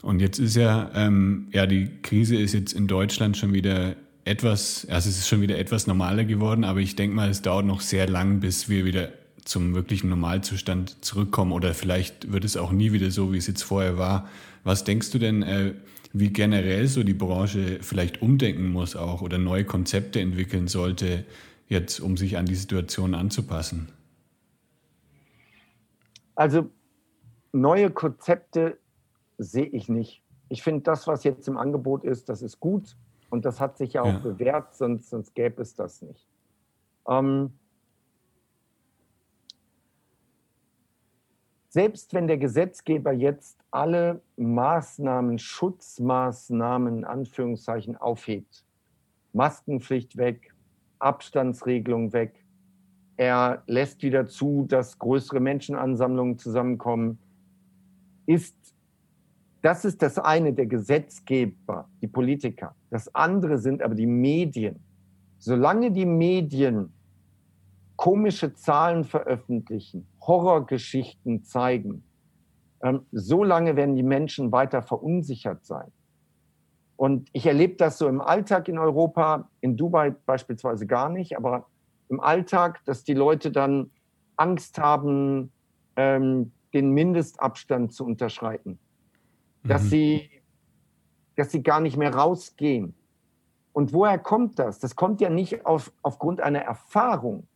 Und 0.01 0.19
jetzt 0.19 0.39
ist 0.39 0.55
ja, 0.55 0.89
ähm, 0.95 1.47
ja, 1.51 1.67
die 1.67 1.89
Krise 2.01 2.35
ist 2.35 2.53
jetzt 2.53 2.73
in 2.73 2.87
Deutschland 2.87 3.37
schon 3.37 3.53
wieder 3.53 3.95
etwas, 4.25 4.87
also 4.89 5.09
es 5.09 5.17
ist 5.17 5.27
schon 5.27 5.41
wieder 5.41 5.57
etwas 5.57 5.87
normaler 5.87 6.25
geworden, 6.25 6.63
aber 6.63 6.79
ich 6.79 6.95
denke 6.95 7.15
mal, 7.15 7.29
es 7.29 7.41
dauert 7.41 7.65
noch 7.65 7.81
sehr 7.81 8.07
lang, 8.07 8.39
bis 8.39 8.69
wir 8.69 8.85
wieder 8.85 9.09
zum 9.43 9.73
wirklichen 9.73 10.09
Normalzustand 10.09 11.03
zurückkommen 11.03 11.51
oder 11.51 11.73
vielleicht 11.73 12.31
wird 12.31 12.45
es 12.45 12.57
auch 12.57 12.71
nie 12.71 12.91
wieder 12.91 13.11
so, 13.11 13.33
wie 13.33 13.37
es 13.37 13.47
jetzt 13.47 13.63
vorher 13.63 13.97
war. 13.97 14.29
Was 14.63 14.83
denkst 14.83 15.11
du 15.11 15.17
denn, 15.17 15.41
äh, 15.41 15.73
wie 16.13 16.29
generell 16.29 16.87
so 16.87 17.03
die 17.03 17.13
Branche 17.13 17.79
vielleicht 17.81 18.21
umdenken 18.21 18.71
muss 18.71 18.95
auch 18.95 19.21
oder 19.21 19.37
neue 19.37 19.65
Konzepte 19.65 20.19
entwickeln 20.19 20.67
sollte, 20.67 21.25
jetzt 21.67 21.99
um 21.99 22.17
sich 22.17 22.37
an 22.37 22.45
die 22.45 22.55
Situation 22.55 23.15
anzupassen? 23.15 23.89
Also 26.35 26.69
neue 27.53 27.91
Konzepte 27.91 28.77
sehe 29.37 29.65
ich 29.65 29.89
nicht. 29.89 30.21
Ich 30.49 30.63
finde, 30.63 30.81
das, 30.81 31.07
was 31.07 31.23
jetzt 31.23 31.47
im 31.47 31.57
Angebot 31.57 32.03
ist, 32.03 32.27
das 32.29 32.41
ist 32.41 32.59
gut 32.59 32.97
und 33.29 33.45
das 33.45 33.59
hat 33.59 33.77
sich 33.77 33.93
ja 33.93 34.01
auch 34.01 34.07
ja. 34.07 34.19
bewährt, 34.19 34.75
sonst, 34.75 35.09
sonst 35.09 35.33
gäbe 35.33 35.61
es 35.61 35.75
das 35.75 36.01
nicht. 36.01 36.27
Ähm, 37.07 37.51
selbst 41.71 42.13
wenn 42.13 42.27
der 42.27 42.37
Gesetzgeber 42.37 43.13
jetzt 43.13 43.57
alle 43.71 44.21
Maßnahmen, 44.35 45.39
Schutzmaßnahmen 45.39 47.05
Anführungszeichen 47.05 47.95
aufhebt, 47.95 48.65
Maskenpflicht 49.31 50.17
weg, 50.17 50.53
Abstandsregelung 50.99 52.11
weg, 52.11 52.43
er 53.15 53.63
lässt 53.67 54.03
wieder 54.03 54.27
zu, 54.27 54.65
dass 54.67 54.99
größere 54.99 55.39
Menschenansammlungen 55.39 56.37
zusammenkommen, 56.37 57.19
ist 58.25 58.57
das 59.61 59.85
ist 59.85 60.01
das 60.01 60.19
eine, 60.19 60.51
der 60.51 60.65
Gesetzgeber, 60.65 61.87
die 62.01 62.07
Politiker. 62.07 62.75
Das 62.89 63.13
andere 63.13 63.59
sind 63.59 63.81
aber 63.81 63.95
die 63.95 64.07
Medien. 64.07 64.79
Solange 65.37 65.91
die 65.91 66.05
Medien 66.05 66.91
komische 68.01 68.55
Zahlen 68.55 69.03
veröffentlichen, 69.03 70.07
Horrorgeschichten 70.21 71.43
zeigen, 71.43 72.03
ähm, 72.81 73.05
so 73.11 73.43
lange 73.43 73.75
werden 73.75 73.95
die 73.95 74.03
Menschen 74.03 74.51
weiter 74.51 74.81
verunsichert 74.81 75.65
sein. 75.65 75.91
Und 76.95 77.29
ich 77.33 77.45
erlebe 77.45 77.75
das 77.75 77.99
so 77.99 78.07
im 78.07 78.19
Alltag 78.19 78.67
in 78.67 78.79
Europa, 78.79 79.49
in 79.59 79.77
Dubai 79.77 80.15
beispielsweise 80.25 80.87
gar 80.87 81.09
nicht, 81.09 81.37
aber 81.37 81.67
im 82.09 82.19
Alltag, 82.19 82.81
dass 82.85 83.03
die 83.03 83.13
Leute 83.13 83.51
dann 83.51 83.91
Angst 84.35 84.79
haben, 84.79 85.51
den 85.95 86.53
Mindestabstand 86.73 87.93
zu 87.93 88.05
unterschreiten 88.05 88.79
dass, 89.63 89.83
mhm. 89.83 89.89
sie, 89.89 90.29
dass 91.35 91.51
sie 91.51 91.63
gar 91.63 91.79
nicht 91.79 91.97
mehr 91.97 92.13
rausgehen. 92.13 92.95
Und 93.73 93.93
woher 93.93 94.19
kommt 94.19 94.59
das? 94.59 94.79
Das 94.79 94.95
kommt 94.95 95.21
ja 95.21 95.29
nicht 95.29 95.65
auf, 95.65 95.93
aufgrund 96.01 96.41
einer 96.41 96.59
Erfahrung. 96.59 97.47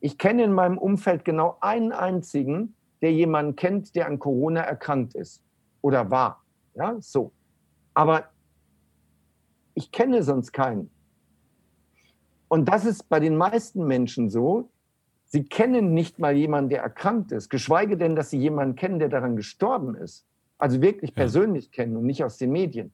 Ich 0.00 0.18
kenne 0.18 0.44
in 0.44 0.52
meinem 0.52 0.78
Umfeld 0.78 1.24
genau 1.24 1.56
einen 1.60 1.92
einzigen, 1.92 2.74
der 3.00 3.12
jemanden 3.12 3.56
kennt, 3.56 3.94
der 3.94 4.06
an 4.06 4.18
Corona 4.18 4.60
erkrankt 4.60 5.14
ist 5.14 5.42
oder 5.80 6.10
war. 6.10 6.42
Ja, 6.74 6.96
so. 7.00 7.32
Aber 7.94 8.28
ich 9.74 9.90
kenne 9.90 10.22
sonst 10.22 10.52
keinen. 10.52 10.90
Und 12.48 12.68
das 12.68 12.84
ist 12.84 13.08
bei 13.08 13.20
den 13.20 13.36
meisten 13.36 13.86
Menschen 13.86 14.30
so. 14.30 14.70
Sie 15.26 15.44
kennen 15.44 15.92
nicht 15.92 16.18
mal 16.18 16.34
jemanden, 16.34 16.70
der 16.70 16.82
erkrankt 16.82 17.32
ist, 17.32 17.50
geschweige 17.50 17.96
denn, 17.96 18.16
dass 18.16 18.30
sie 18.30 18.38
jemanden 18.38 18.76
kennen, 18.76 18.98
der 18.98 19.08
daran 19.08 19.36
gestorben 19.36 19.94
ist. 19.94 20.26
Also 20.56 20.80
wirklich 20.80 21.14
persönlich 21.14 21.66
ja. 21.66 21.70
kennen 21.72 21.96
und 21.96 22.06
nicht 22.06 22.24
aus 22.24 22.38
den 22.38 22.50
Medien. 22.50 22.92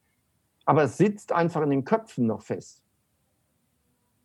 Aber 0.67 0.83
es 0.85 0.97
sitzt 0.97 1.33
einfach 1.33 1.63
in 1.63 1.71
den 1.71 1.85
Köpfen 1.85 2.27
noch 2.27 2.43
fest. 2.43 2.84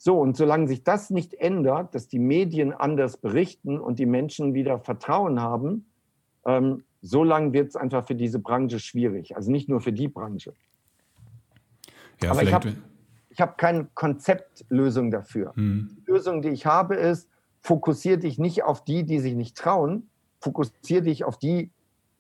So, 0.01 0.17
und 0.17 0.37
solange 0.37 0.69
sich 0.69 0.85
das 0.85 1.09
nicht 1.09 1.33
ändert, 1.33 1.93
dass 1.93 2.07
die 2.07 2.19
Medien 2.19 2.71
anders 2.71 3.17
berichten 3.17 3.77
und 3.77 3.99
die 3.99 4.05
Menschen 4.05 4.53
wieder 4.53 4.79
Vertrauen 4.79 5.41
haben, 5.41 5.91
ähm, 6.45 6.85
so 7.01 7.25
lange 7.25 7.51
wird 7.51 7.67
es 7.67 7.75
einfach 7.75 8.07
für 8.07 8.15
diese 8.15 8.39
Branche 8.39 8.79
schwierig. 8.79 9.35
Also 9.35 9.51
nicht 9.51 9.67
nur 9.67 9.81
für 9.81 9.91
die 9.91 10.07
Branche. 10.07 10.53
Ja, 12.23 12.31
Aber 12.31 12.43
ich 12.43 12.53
habe 12.53 12.73
hab 13.37 13.57
keine 13.57 13.89
Konzeptlösung 13.93 15.11
dafür. 15.11 15.53
Hm. 15.55 15.89
Die 15.97 16.11
Lösung, 16.11 16.41
die 16.41 16.49
ich 16.49 16.65
habe, 16.65 16.95
ist, 16.95 17.29
fokussiere 17.59 18.19
dich 18.19 18.39
nicht 18.39 18.63
auf 18.63 18.85
die, 18.85 19.03
die 19.03 19.19
sich 19.19 19.35
nicht 19.35 19.57
trauen, 19.57 20.09
fokussiere 20.39 21.01
dich 21.01 21.25
auf 21.25 21.37
die, 21.37 21.71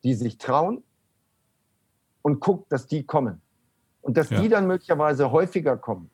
die 0.03 0.15
sich 0.15 0.37
trauen 0.37 0.83
und 2.23 2.41
guckt, 2.41 2.73
dass 2.73 2.87
die 2.87 3.05
kommen. 3.05 3.41
Und 4.01 4.17
dass 4.17 4.29
ja. 4.31 4.41
die 4.41 4.49
dann 4.49 4.67
möglicherweise 4.67 5.31
häufiger 5.31 5.77
kommen. 5.77 6.09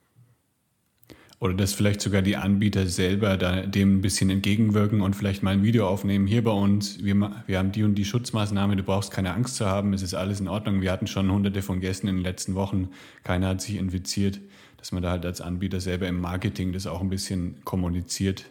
Oder 1.46 1.54
dass 1.54 1.74
vielleicht 1.74 2.02
sogar 2.02 2.24
die 2.24 2.38
Anbieter 2.38 2.88
selber 2.88 3.38
dem 3.38 3.98
ein 3.98 4.02
bisschen 4.02 4.32
entgegenwirken 4.32 5.02
und 5.02 5.16
vielleicht 5.16 5.44
mal 5.44 5.52
ein 5.52 5.62
Video 5.62 5.88
aufnehmen. 5.88 6.26
Hier 6.26 6.44
bei 6.44 6.50
uns, 6.50 7.04
wir, 7.04 7.44
wir 7.46 7.60
haben 7.60 7.72
die 7.72 7.84
und 7.84 7.94
die 7.94 8.04
Schutzmaßnahme, 8.04 8.76
du 8.76 8.82
brauchst 8.82 9.12
keine 9.12 9.32
Angst 9.32 9.58
zu 9.58 9.68
haben, 9.68 9.94
es 9.94 10.02
ist 10.02 10.16
alles 10.16 10.40
in 10.40 10.48
Ordnung. 10.48 10.82
Wir 10.82 10.92
hatten 10.92 11.06
schon 11.06 11.32
hunderte 11.32 11.62
von 11.62 11.82
Gästen 11.82 12.08
in 12.08 12.16
den 12.16 12.24
letzten 12.24 12.56
Wochen, 12.56 12.90
keiner 13.24 13.50
hat 13.50 13.62
sich 13.62 13.76
infiziert, 13.76 14.42
dass 14.78 14.92
man 14.92 15.04
da 15.04 15.12
halt 15.12 15.24
als 15.24 15.40
Anbieter 15.40 15.80
selber 15.82 16.08
im 16.08 16.20
Marketing 16.20 16.74
das 16.74 16.88
auch 16.88 17.02
ein 17.02 17.10
bisschen 17.10 17.64
kommuniziert. 17.64 18.46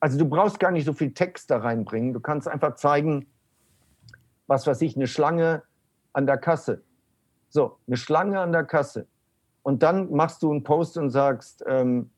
Also 0.00 0.18
du 0.18 0.24
brauchst 0.24 0.58
gar 0.58 0.72
nicht 0.72 0.84
so 0.84 0.92
viel 0.92 1.12
Text 1.12 1.48
da 1.48 1.58
reinbringen. 1.58 2.12
Du 2.12 2.18
kannst 2.18 2.48
einfach 2.48 2.74
zeigen, 2.74 3.26
was 4.48 4.66
weiß 4.66 4.80
ich, 4.80 4.96
eine 4.96 5.06
Schlange 5.06 5.62
an 6.12 6.26
der 6.26 6.38
Kasse. 6.38 6.82
So, 7.50 7.78
eine 7.86 7.96
Schlange 7.96 8.40
an 8.40 8.50
der 8.50 8.64
Kasse. 8.64 9.06
Und 9.62 9.82
dann 9.82 10.10
machst 10.12 10.42
du 10.42 10.50
einen 10.50 10.64
Post 10.64 10.98
und 10.98 11.10
sagst, 11.10 11.64
ähm, 11.66 12.10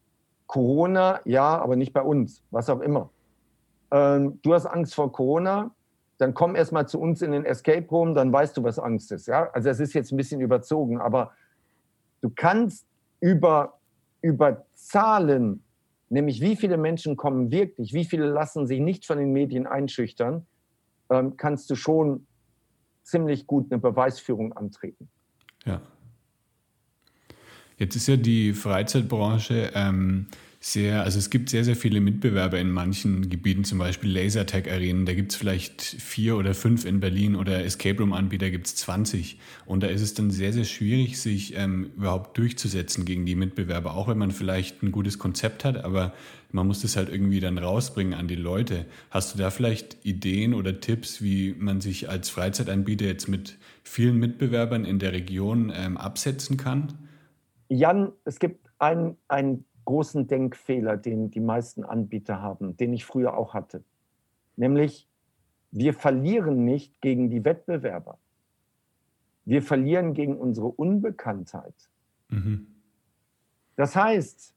Corona, 0.47 1.21
ja, 1.25 1.59
aber 1.59 1.77
nicht 1.77 1.93
bei 1.93 2.03
uns, 2.03 2.43
was 2.51 2.71
auch 2.71 2.81
immer. 2.81 3.11
Ähm, 3.91 4.39
du 4.43 4.55
hast 4.55 4.67
Angst 4.67 4.95
vor 4.95 5.13
Corona, 5.13 5.71
dann 6.19 6.35
komm 6.35 6.55
erst 6.57 6.73
mal 6.73 6.87
zu 6.87 7.01
uns 7.01 7.23
in 7.23 7.33
den 7.33 7.45
Escape 7.45 7.87
Room, 7.89 8.15
dann 8.15 8.33
weißt 8.33 8.57
du, 8.57 8.63
was 8.63 8.79
Angst 8.79 9.13
ist. 9.13 9.27
Ja? 9.27 9.51
Also 9.53 9.69
es 9.69 9.81
ist 9.81 9.95
jetzt 9.95 10.13
ein 10.13 10.17
bisschen 10.17 10.41
überzogen, 10.41 11.01
aber 11.01 11.33
du 12.21 12.31
kannst 12.31 12.87
über, 13.21 13.79
über 14.23 14.65
Zahlen, 14.75 15.63
nämlich 16.09 16.41
wie 16.41 16.57
viele 16.57 16.77
Menschen 16.77 17.17
kommen 17.17 17.51
wirklich, 17.51 17.93
wie 17.93 18.05
viele 18.05 18.27
lassen 18.27 18.67
sich 18.67 18.81
nicht 18.81 19.07
von 19.07 19.19
den 19.19 19.33
Medien 19.33 19.67
einschüchtern, 19.67 20.47
ähm, 21.11 21.37
kannst 21.37 21.69
du 21.71 21.75
schon 21.75 22.27
ziemlich 23.03 23.47
gut 23.47 23.71
eine 23.71 23.81
Beweisführung 23.81 24.53
antreten. 24.55 25.09
Ja. 25.65 25.81
Jetzt 27.79 27.97
ist 27.97 28.07
ja 28.07 28.17
die 28.17 28.53
Freizeitbranche 28.53 29.73
ähm, 29.75 30.27
sehr, 30.67 31.03
also 31.03 31.19
es 31.19 31.29
gibt 31.29 31.51
sehr, 31.51 31.63
sehr 31.63 31.77
viele 31.77 32.01
Mitbewerber 32.01 32.59
in 32.59 32.71
manchen 32.71 33.29
Gebieten, 33.29 33.65
zum 33.65 33.77
Beispiel 33.77 34.11
Lasertag-Arenen. 34.11 35.05
Da 35.05 35.13
gibt 35.13 35.33
es 35.33 35.37
vielleicht 35.37 35.83
vier 35.83 36.37
oder 36.37 36.55
fünf 36.55 36.87
in 36.87 37.01
Berlin 37.01 37.37
oder 37.37 37.63
Escape 37.63 37.99
Room-Anbieter 37.99 38.49
gibt 38.49 38.69
es 38.69 38.77
20. 38.77 39.39
Und 39.67 39.83
da 39.83 39.89
ist 39.89 40.01
es 40.01 40.15
dann 40.15 40.31
sehr, 40.31 40.55
sehr 40.55 40.65
schwierig, 40.65 41.21
sich 41.21 41.55
ähm, 41.55 41.91
überhaupt 41.99 42.39
durchzusetzen 42.39 43.05
gegen 43.05 43.27
die 43.27 43.35
Mitbewerber, 43.35 43.95
auch 43.95 44.09
wenn 44.09 44.17
man 44.17 44.31
vielleicht 44.31 44.83
ein 44.83 44.91
gutes 44.91 45.19
Konzept 45.19 45.65
hat, 45.65 45.85
aber 45.85 46.15
man 46.51 46.67
muss 46.67 46.81
das 46.81 46.97
halt 46.97 47.11
irgendwie 47.11 47.41
dann 47.41 47.59
rausbringen 47.59 48.15
an 48.15 48.27
die 48.27 48.35
Leute. 48.35 48.87
Hast 49.11 49.35
du 49.35 49.39
da 49.39 49.51
vielleicht 49.51 49.99
Ideen 50.03 50.55
oder 50.55 50.81
Tipps, 50.81 51.21
wie 51.21 51.55
man 51.59 51.83
sich 51.83 52.09
als 52.09 52.31
Freizeitanbieter 52.31 53.05
jetzt 53.05 53.29
mit 53.29 53.59
vielen 53.83 54.19
Mitbewerbern 54.19 54.87
in 54.87 54.99
der 54.99 55.13
Region 55.13 55.71
ähm, 55.77 55.99
absetzen 55.99 56.57
kann? 56.57 56.95
Jan, 57.69 58.13
es 58.25 58.39
gibt 58.39 58.71
einen, 58.79 59.17
einen 59.29 59.65
großen 59.85 60.27
Denkfehler, 60.27 60.97
den 60.97 61.31
die 61.31 61.41
meisten 61.41 61.85
Anbieter 61.85 62.41
haben, 62.41 62.77
den 62.77 62.93
ich 62.93 63.05
früher 63.05 63.37
auch 63.37 63.55
hatte. 63.55 63.85
Nämlich, 64.57 65.09
wir 65.71 65.95
verlieren 65.95 66.65
nicht 66.65 67.01
gegen 67.01 67.31
die 67.31 67.45
Wettbewerber. 67.45 68.19
Wir 69.45 69.63
verlieren 69.63 70.15
gegen 70.15 70.39
unsere 70.39 70.69
Unbekanntheit. 70.69 71.75
Mhm. 72.29 72.67
Das 73.77 73.97
heißt, 73.97 74.55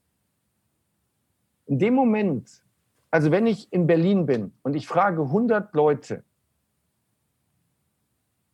in 1.65 1.79
dem 1.79 1.93
Moment, 1.93 2.63
also 3.11 3.31
wenn 3.31 3.47
ich 3.47 3.71
in 3.73 3.87
Berlin 3.87 4.25
bin 4.25 4.53
und 4.63 4.75
ich 4.75 4.87
frage 4.87 5.23
100 5.23 5.73
Leute, 5.73 6.23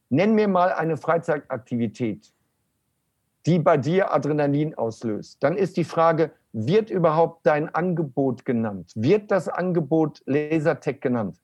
nenn 0.09 0.33
mir 0.33 0.47
mal 0.47 0.71
eine 0.73 0.97
Freizeitaktivität, 0.97 2.32
die 3.45 3.59
bei 3.59 3.77
dir 3.77 4.13
Adrenalin 4.13 4.75
auslöst, 4.75 5.43
dann 5.43 5.57
ist 5.57 5.77
die 5.77 5.83
Frage, 5.83 6.31
wird 6.53 6.89
überhaupt 6.89 7.45
dein 7.45 7.73
Angebot 7.73 8.45
genannt? 8.45 8.91
Wird 8.95 9.31
das 9.31 9.49
Angebot 9.49 10.21
Lasertech 10.25 11.01
genannt? 11.01 11.37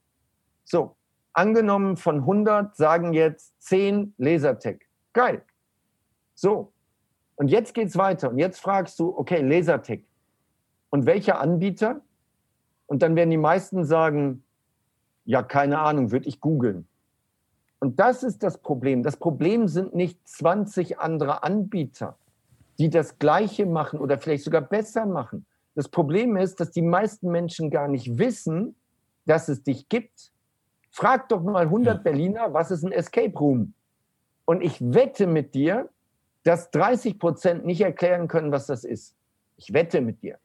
So, 0.63 0.95
angenommen 1.33 1.97
von 1.97 2.17
100 2.17 2.75
sagen 2.75 3.13
jetzt 3.13 3.61
10 3.63 4.13
Lasertech. 4.17 4.81
Geil. 5.13 5.41
So, 6.35 6.71
und 7.35 7.49
jetzt 7.49 7.73
geht's 7.73 7.97
weiter. 7.97 8.29
Und 8.29 8.37
jetzt 8.37 8.59
fragst 8.59 8.99
du, 8.99 9.17
okay, 9.17 9.41
Lasertech 9.41 10.03
und 10.89 11.05
welcher 11.05 11.39
Anbieter? 11.39 12.01
Und 12.85 13.01
dann 13.01 13.15
werden 13.15 13.29
die 13.29 13.37
meisten 13.37 13.85
sagen, 13.85 14.43
ja, 15.23 15.43
keine 15.43 15.79
Ahnung, 15.79 16.11
würde 16.11 16.27
ich 16.27 16.41
googeln. 16.41 16.88
Und 17.79 17.99
das 17.99 18.23
ist 18.23 18.43
das 18.43 18.57
Problem. 18.57 19.03
Das 19.03 19.17
Problem 19.17 19.67
sind 19.67 19.95
nicht 19.95 20.19
20 20.27 20.99
andere 20.99 21.43
Anbieter, 21.43 22.17
die 22.77 22.89
das 22.89 23.19
Gleiche 23.19 23.65
machen 23.65 23.99
oder 23.99 24.17
vielleicht 24.17 24.43
sogar 24.43 24.61
besser 24.61 25.05
machen. 25.05 25.45
Das 25.75 25.87
Problem 25.87 26.35
ist, 26.35 26.59
dass 26.59 26.71
die 26.71 26.81
meisten 26.81 27.31
Menschen 27.31 27.69
gar 27.69 27.87
nicht 27.87 28.17
wissen, 28.17 28.75
dass 29.25 29.47
es 29.47 29.63
dich 29.63 29.87
gibt. 29.87 30.31
Frag 30.91 31.29
doch 31.29 31.41
mal 31.41 31.65
100 31.65 32.03
Berliner, 32.03 32.53
was 32.53 32.71
ist 32.71 32.83
ein 32.83 32.91
Escape 32.91 33.37
Room? 33.37 33.73
Und 34.45 34.61
ich 34.61 34.81
wette 34.81 35.27
mit 35.27 35.53
dir, 35.53 35.89
dass 36.43 36.71
30 36.71 37.19
Prozent 37.19 37.65
nicht 37.65 37.81
erklären 37.81 38.27
können, 38.27 38.51
was 38.51 38.65
das 38.65 38.83
ist. 38.83 39.15
Ich 39.55 39.73
wette 39.73 40.01
mit 40.01 40.23
dir. 40.23 40.37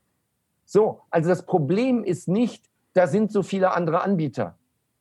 So, 0.67 1.01
also 1.11 1.29
das 1.29 1.47
Problem 1.47 2.05
ist 2.05 2.29
nicht, 2.29 2.69
da 2.93 3.07
sind 3.07 3.33
so 3.33 3.43
viele 3.43 3.73
andere 3.73 4.03
Anbieter, 4.03 4.57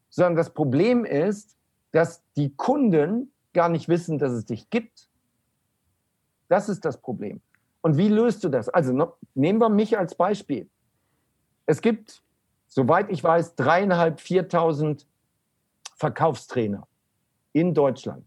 sondern 0.09 0.35
das 0.35 0.51
Problem 0.51 1.05
ist, 1.05 1.55
dass 1.93 2.21
die 2.35 2.53
Kunden 2.55 3.31
gar 3.53 3.69
nicht 3.69 3.87
wissen, 3.87 4.17
dass 4.17 4.33
es 4.33 4.45
dich 4.45 4.69
gibt. 4.69 5.07
Das 6.49 6.67
ist 6.67 6.83
das 6.83 6.99
Problem. 6.99 7.39
Und 7.81 7.97
wie 7.97 8.09
löst 8.09 8.43
du 8.43 8.49
das? 8.49 8.67
Also 8.67 9.15
nehmen 9.35 9.59
wir 9.59 9.69
mich 9.69 9.97
als 9.97 10.15
Beispiel. 10.15 10.69
Es 11.65 11.81
gibt, 11.81 12.21
soweit 12.67 13.09
ich 13.09 13.23
weiß, 13.23 13.55
dreieinhalb, 13.55 14.19
viertausend 14.19 15.07
Verkaufstrainer 15.95 16.87
in 17.53 17.73
Deutschland. 17.73 18.25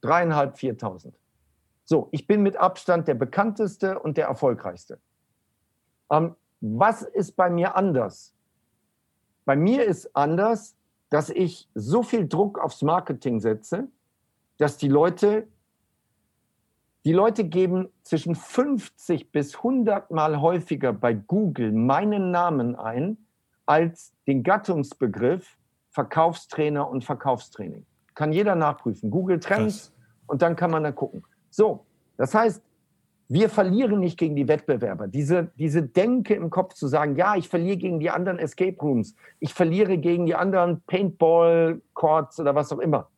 Dreieinhalb, 0.00 0.56
viertausend. 0.56 1.18
So, 1.84 2.08
ich 2.12 2.26
bin 2.26 2.42
mit 2.42 2.56
Abstand 2.56 3.08
der 3.08 3.14
bekannteste 3.14 3.98
und 3.98 4.16
der 4.16 4.26
erfolgreichste. 4.26 5.00
Ähm, 6.10 6.36
was 6.60 7.02
ist 7.02 7.32
bei 7.32 7.50
mir 7.50 7.74
anders? 7.74 8.32
Bei 9.44 9.56
mir 9.56 9.84
ist 9.84 10.14
anders, 10.14 10.76
dass 11.12 11.28
ich 11.28 11.68
so 11.74 12.02
viel 12.02 12.26
Druck 12.26 12.58
aufs 12.58 12.80
Marketing 12.80 13.38
setze, 13.38 13.86
dass 14.56 14.78
die 14.78 14.88
Leute, 14.88 15.46
die 17.04 17.12
Leute 17.12 17.44
geben 17.44 17.90
zwischen 18.02 18.34
50 18.34 19.30
bis 19.30 19.56
100 19.56 20.10
Mal 20.10 20.40
häufiger 20.40 20.94
bei 20.94 21.12
Google 21.12 21.70
meinen 21.70 22.30
Namen 22.30 22.76
ein 22.76 23.18
als 23.66 24.14
den 24.26 24.42
Gattungsbegriff 24.42 25.58
Verkaufstrainer 25.90 26.88
und 26.88 27.04
Verkaufstraining. 27.04 27.84
Kann 28.14 28.32
jeder 28.32 28.54
nachprüfen. 28.54 29.10
Google 29.10 29.38
Trends 29.38 29.88
Krass. 29.88 29.92
und 30.28 30.40
dann 30.40 30.56
kann 30.56 30.70
man 30.70 30.82
da 30.82 30.92
gucken. 30.92 31.24
So, 31.50 31.84
das 32.16 32.34
heißt, 32.34 32.62
wir 33.32 33.48
verlieren 33.48 34.00
nicht 34.00 34.18
gegen 34.18 34.36
die 34.36 34.46
Wettbewerber. 34.46 35.08
Diese, 35.08 35.50
diese 35.58 35.82
Denke 35.82 36.34
im 36.34 36.50
Kopf 36.50 36.74
zu 36.74 36.86
sagen, 36.86 37.16
ja, 37.16 37.34
ich 37.34 37.48
verliere 37.48 37.78
gegen 37.78 37.98
die 37.98 38.10
anderen 38.10 38.38
Escape 38.38 38.76
Rooms, 38.78 39.14
ich 39.40 39.54
verliere 39.54 39.96
gegen 39.96 40.26
die 40.26 40.34
anderen 40.34 40.82
Paintball-Courts 40.82 42.40
oder 42.40 42.54
was 42.54 42.70
auch 42.72 42.78
immer. 42.78 43.08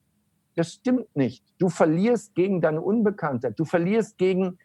Das 0.55 0.75
stimmt 0.75 1.17
nicht. 1.17 1.45
Du 1.59 1.69
verlierst 1.69 2.37
gegen 2.37 2.61
deine 2.61 2.81
Unbekannte. 2.81 3.51
Du 3.51 3.65
verlierst 3.65 4.17
gegen, 4.17 4.57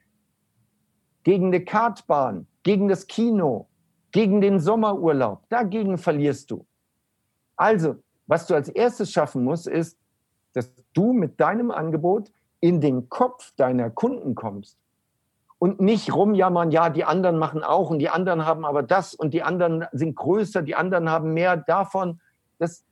gegen 1.24 1.48
eine 1.48 1.66
Kartbahn, 1.66 2.46
gegen 2.62 2.88
das 2.88 3.08
Kino, 3.08 3.70
gegen 4.12 4.42
den 4.42 4.60
Sommerurlaub. 4.60 5.50
Dagegen 5.50 5.98
verlierst 5.98 6.52
du. 6.52 6.64
Also, 7.56 7.96
was 8.28 8.46
du 8.46 8.54
als 8.54 8.70
erstes 8.70 9.12
schaffen 9.12 9.44
musst, 9.44 9.66
ist, 9.66 9.98
dass 10.54 10.72
du 10.94 11.12
mit 11.12 11.40
deinem 11.40 11.72
Angebot 11.72 12.32
in 12.60 12.82
den 12.82 13.10
Kopf 13.10 13.52
deiner 13.56 13.90
Kunden 13.90 14.36
kommst 14.36 14.78
und 15.60 15.82
nicht 15.82 16.14
rumjammern, 16.14 16.72
ja, 16.72 16.90
die 16.90 17.04
anderen 17.04 17.38
machen 17.38 17.64
auch 17.64 17.90
und 17.90 18.00
die 18.00 18.10
anderen 18.10 18.46
haben 18.46 18.66
aber 18.66 18.82
das 18.82 19.14
und 19.14 19.34
die 19.34 19.44
anderen 19.44 19.86
sind 19.92 20.16
größer, 20.16 20.62
die 20.62 20.76
anderen 20.76 21.10
haben 21.10 21.34
mehr 21.34 21.58
davon. 21.58 22.22
Das, 22.58 22.86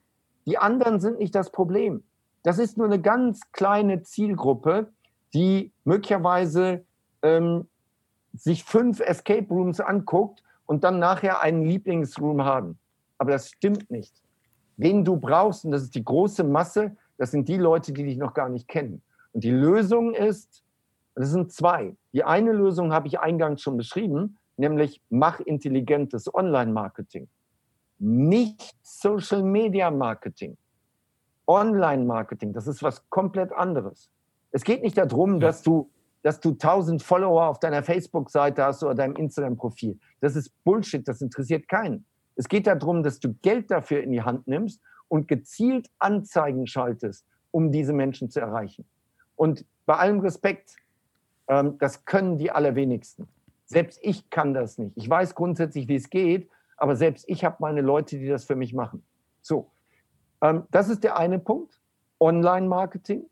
die 0.45 0.57
anderen 0.57 0.99
sind 0.99 1.17
nicht 1.17 1.33
das 1.33 1.49
Problem. 1.49 2.03
Das 2.43 2.59
ist 2.59 2.77
nur 2.77 2.87
eine 2.87 3.01
ganz 3.01 3.41
kleine 3.53 4.03
Zielgruppe, 4.03 4.91
die 5.33 5.71
möglicherweise 5.85 6.85
ähm, 7.21 7.67
sich 8.33 8.65
fünf 8.65 8.99
Escape 8.99 9.47
Rooms 9.49 9.79
anguckt 9.79 10.43
und 10.65 10.83
dann 10.83 10.99
nachher 10.99 11.41
einen 11.41 11.63
Lieblingsroom 11.63 12.43
haben. 12.43 12.77
Aber 13.17 13.31
das 13.31 13.49
stimmt 13.49 13.89
nicht. 13.89 14.13
Wen 14.75 15.03
du 15.03 15.17
brauchst, 15.17 15.65
und 15.65 15.71
das 15.71 15.83
ist 15.83 15.95
die 15.95 16.03
große 16.03 16.43
Masse, 16.43 16.95
das 17.17 17.31
sind 17.31 17.47
die 17.47 17.57
Leute, 17.57 17.93
die 17.93 18.03
dich 18.03 18.17
noch 18.17 18.33
gar 18.33 18.49
nicht 18.49 18.67
kennen. 18.67 19.01
Und 19.33 19.43
die 19.43 19.51
Lösung 19.51 20.13
ist, 20.13 20.63
das 21.17 21.31
sind 21.31 21.51
zwei. 21.51 21.95
Die 22.13 22.23
eine 22.23 22.51
Lösung 22.51 22.93
habe 22.93 23.07
ich 23.07 23.19
eingangs 23.19 23.61
schon 23.61 23.75
beschrieben, 23.75 24.37
nämlich 24.55 25.01
mach 25.09 25.39
intelligentes 25.39 26.31
Online-Marketing. 26.33 27.27
Nicht 27.97 28.75
Social 28.83 29.41
Media 29.41 29.89
Marketing. 29.89 30.57
Online-Marketing, 31.47 32.53
das 32.53 32.67
ist 32.67 32.83
was 32.83 33.09
komplett 33.09 33.51
anderes. 33.51 34.11
Es 34.51 34.63
geht 34.63 34.83
nicht 34.83 34.97
darum, 34.97 35.39
dass 35.39 35.63
du, 35.63 35.89
dass 36.21 36.39
du 36.39 36.51
1000 36.51 37.01
Follower 37.01 37.47
auf 37.47 37.59
deiner 37.59 37.81
Facebook-Seite 37.81 38.63
hast 38.63 38.83
oder 38.83 38.93
deinem 38.93 39.15
Instagram-Profil. 39.15 39.97
Das 40.19 40.35
ist 40.35 40.51
Bullshit, 40.63 41.07
das 41.07 41.21
interessiert 41.21 41.67
keinen. 41.67 42.05
Es 42.35 42.47
geht 42.47 42.67
darum, 42.67 43.01
dass 43.01 43.19
du 43.19 43.33
Geld 43.41 43.71
dafür 43.71 44.03
in 44.03 44.11
die 44.11 44.21
Hand 44.21 44.47
nimmst 44.47 44.81
und 45.07 45.27
gezielt 45.27 45.89
Anzeigen 45.97 46.67
schaltest, 46.67 47.25
um 47.49 47.71
diese 47.71 47.93
Menschen 47.93 48.29
zu 48.29 48.39
erreichen. 48.39 48.85
Und 49.35 49.65
bei 49.87 49.95
allem 49.95 50.19
Respekt, 50.19 50.75
ähm, 51.47 51.77
das 51.79 52.05
können 52.05 52.37
die 52.37 52.51
allerwenigsten. 52.51 53.27
Selbst 53.65 53.99
ich 54.01 54.29
kann 54.29 54.53
das 54.53 54.77
nicht. 54.77 54.95
Ich 54.95 55.09
weiß 55.09 55.35
grundsätzlich, 55.35 55.87
wie 55.87 55.95
es 55.95 56.09
geht, 56.09 56.49
aber 56.77 56.95
selbst 56.95 57.25
ich 57.27 57.43
habe 57.43 57.57
meine 57.59 57.81
Leute, 57.81 58.17
die 58.17 58.27
das 58.27 58.45
für 58.45 58.55
mich 58.55 58.73
machen. 58.73 59.03
So, 59.41 59.71
ähm, 60.41 60.63
das 60.71 60.89
ist 60.89 61.03
der 61.03 61.17
eine 61.17 61.39
Punkt, 61.39 61.79
Online-Marketing. 62.19 63.29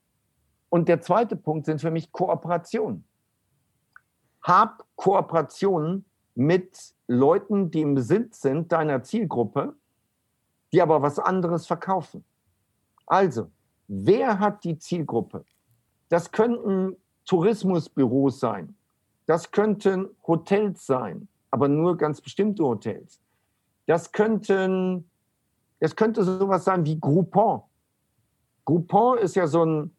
Und 0.69 0.89
der 0.89 1.01
zweite 1.01 1.35
Punkt 1.35 1.65
sind 1.65 1.79
für 1.79 1.91
mich 1.91 2.11
Kooperationen. 2.11 3.05
Hab 4.41 4.85
Kooperationen 4.95 6.05
mit 6.35 6.93
Leuten, 7.07 7.71
die 7.71 7.81
im 7.81 7.95
Besitz 7.95 8.41
sind 8.41 8.71
deiner 8.71 9.03
Zielgruppe, 9.03 9.75
die 10.73 10.81
aber 10.81 11.01
was 11.01 11.17
anderes 11.19 11.65
verkaufen. 11.65 12.25
Also, 13.05 13.51
wer 13.87 14.39
hat 14.39 14.63
die 14.63 14.77
Zielgruppe? 14.77 15.45
Das 16.09 16.31
könnten 16.31 16.97
Tourismusbüros 17.25 18.39
sein. 18.39 18.75
Das 19.25 19.51
könnten 19.51 20.09
Hotels 20.27 20.85
sein, 20.85 21.27
aber 21.51 21.67
nur 21.67 21.97
ganz 21.97 22.21
bestimmte 22.21 22.63
Hotels. 22.63 23.19
Das 23.87 24.11
könnten 24.11 25.05
es 25.79 25.95
könnte 25.95 26.23
sowas 26.23 26.65
sein 26.65 26.85
wie 26.85 26.99
Groupon. 26.99 27.61
Groupon 28.65 29.17
ist 29.19 29.35
ja 29.35 29.47
so 29.47 29.65
ein 29.65 29.95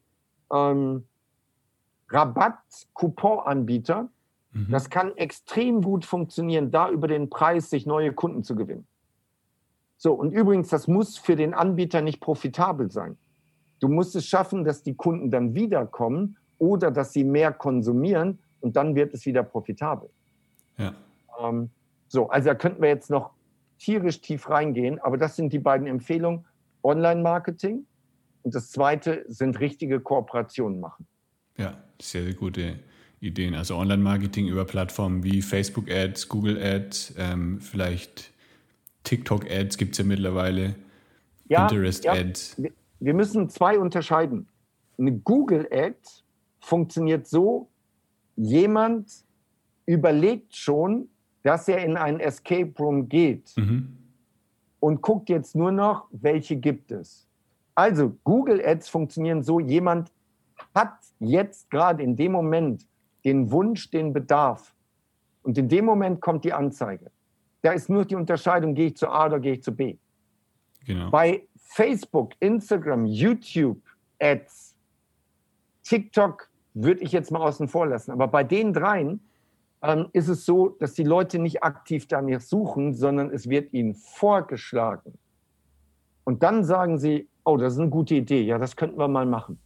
ähm, 0.51 1.07
Rabatt-Coupon-Anbieter. 2.09 4.09
Mhm. 4.51 4.67
Das 4.69 4.89
kann 4.89 5.15
extrem 5.15 5.81
gut 5.81 6.05
funktionieren, 6.05 6.71
da 6.71 6.89
über 6.89 7.07
den 7.07 7.29
Preis 7.29 7.69
sich 7.69 7.85
neue 7.85 8.11
Kunden 8.11 8.43
zu 8.43 8.55
gewinnen. 8.55 8.87
So, 9.97 10.13
und 10.13 10.31
übrigens, 10.31 10.69
das 10.69 10.87
muss 10.87 11.17
für 11.17 11.35
den 11.35 11.53
Anbieter 11.53 12.01
nicht 12.01 12.19
profitabel 12.19 12.91
sein. 12.91 13.17
Du 13.79 13.87
musst 13.87 14.15
es 14.15 14.25
schaffen, 14.25 14.63
dass 14.63 14.83
die 14.83 14.95
Kunden 14.95 15.31
dann 15.31 15.53
wiederkommen 15.53 16.37
oder 16.59 16.91
dass 16.91 17.13
sie 17.13 17.23
mehr 17.23 17.51
konsumieren 17.51 18.39
und 18.61 18.75
dann 18.75 18.95
wird 18.95 19.13
es 19.13 19.25
wieder 19.25 19.43
profitabel. 19.43 20.09
Ja. 20.77 20.93
Ähm, 21.41 21.69
so, 22.07 22.29
also 22.29 22.49
da 22.49 22.55
könnten 22.55 22.81
wir 22.81 22.89
jetzt 22.89 23.09
noch 23.09 23.31
tierisch 23.77 24.21
tief 24.21 24.49
reingehen. 24.49 24.99
Aber 24.99 25.17
das 25.17 25.35
sind 25.35 25.53
die 25.53 25.59
beiden 25.59 25.87
Empfehlungen. 25.87 26.45
Online-Marketing 26.83 27.85
und 28.43 28.55
das 28.55 28.71
zweite 28.71 29.25
sind 29.27 29.59
richtige 29.59 29.99
Kooperationen 29.99 30.79
machen. 30.79 31.05
Ja, 31.57 31.77
sehr, 32.01 32.23
sehr 32.23 32.33
gute 32.33 32.79
Ideen. 33.19 33.55
Also 33.55 33.75
Online-Marketing 33.75 34.47
über 34.47 34.63
Plattformen 34.63 35.23
wie 35.23 35.41
Facebook-Ads, 35.41 36.29
Google-Ads, 36.29 37.15
ähm, 37.17 37.59
vielleicht 37.59 38.31
TikTok-Ads 39.03 39.77
gibt 39.77 39.93
es 39.93 39.97
ja 39.97 40.05
mittlerweile, 40.05 40.75
ja, 41.49 41.67
Pinterest-Ads. 41.67 42.57
Ja, 42.57 42.69
wir 42.99 43.13
müssen 43.13 43.49
zwei 43.49 43.79
unterscheiden. 43.79 44.47
Eine 44.97 45.13
Google-Ad 45.13 45.97
funktioniert 46.67 47.27
so, 47.27 47.69
jemand 48.35 49.09
überlegt 49.85 50.55
schon, 50.55 51.09
dass 51.43 51.67
er 51.67 51.83
in 51.83 51.95
einen 51.95 52.19
Escape 52.19 52.73
Room 52.77 53.07
geht 53.07 53.53
mhm. 53.55 53.97
und 54.81 55.01
guckt 55.01 55.29
jetzt 55.29 55.55
nur 55.55 55.71
noch, 55.71 56.07
welche 56.11 56.57
gibt 56.57 56.91
es. 56.91 57.25
Also 57.73 58.17
Google 58.25 58.61
Ads 58.65 58.89
funktionieren 58.89 59.43
so, 59.43 59.61
jemand 59.61 60.11
hat 60.75 60.97
jetzt 61.19 61.69
gerade 61.69 62.03
in 62.03 62.15
dem 62.17 62.33
Moment 62.33 62.85
den 63.23 63.49
Wunsch, 63.49 63.89
den 63.89 64.11
Bedarf. 64.11 64.75
Und 65.43 65.57
in 65.57 65.69
dem 65.69 65.85
Moment 65.85 66.19
kommt 66.19 66.43
die 66.43 66.51
Anzeige. 66.51 67.11
Da 67.61 67.71
ist 67.71 67.89
nur 67.89 68.03
die 68.03 68.15
Unterscheidung, 68.15 68.73
gehe 68.73 68.87
ich 68.87 68.97
zu 68.97 69.07
A 69.07 69.27
oder 69.27 69.39
gehe 69.39 69.53
ich 69.53 69.63
zu 69.63 69.71
B. 69.71 69.97
Genau. 70.85 71.11
Bei 71.11 71.47
Facebook, 71.55 72.33
Instagram, 72.39 73.05
YouTube, 73.05 73.81
Ads, 74.19 74.75
TikTok 75.83 76.49
würde 76.83 77.01
ich 77.01 77.11
jetzt 77.11 77.31
mal 77.31 77.39
außen 77.39 77.67
vor 77.67 77.87
lassen. 77.87 78.11
Aber 78.11 78.27
bei 78.27 78.43
den 78.43 78.73
dreien 78.73 79.21
ähm, 79.81 80.07
ist 80.13 80.27
es 80.27 80.45
so, 80.45 80.69
dass 80.69 80.93
die 80.93 81.03
Leute 81.03 81.39
nicht 81.39 81.63
aktiv 81.63 82.07
danach 82.07 82.41
suchen, 82.41 82.93
sondern 82.93 83.31
es 83.31 83.49
wird 83.49 83.73
ihnen 83.73 83.95
vorgeschlagen. 83.95 85.13
Und 86.23 86.43
dann 86.43 86.63
sagen 86.63 86.97
sie, 86.97 87.27
oh, 87.45 87.57
das 87.57 87.73
ist 87.73 87.79
eine 87.79 87.89
gute 87.89 88.15
Idee, 88.15 88.41
ja, 88.41 88.57
das 88.57 88.75
könnten 88.75 88.99
wir 88.99 89.07
mal 89.07 89.25
machen. 89.25 89.59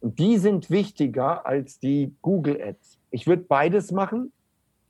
Und 0.00 0.18
die 0.18 0.38
sind 0.38 0.70
wichtiger 0.70 1.46
als 1.46 1.78
die 1.78 2.14
Google 2.22 2.60
Ads. 2.62 2.98
Ich 3.10 3.26
würde 3.26 3.42
beides 3.42 3.92
machen, 3.92 4.32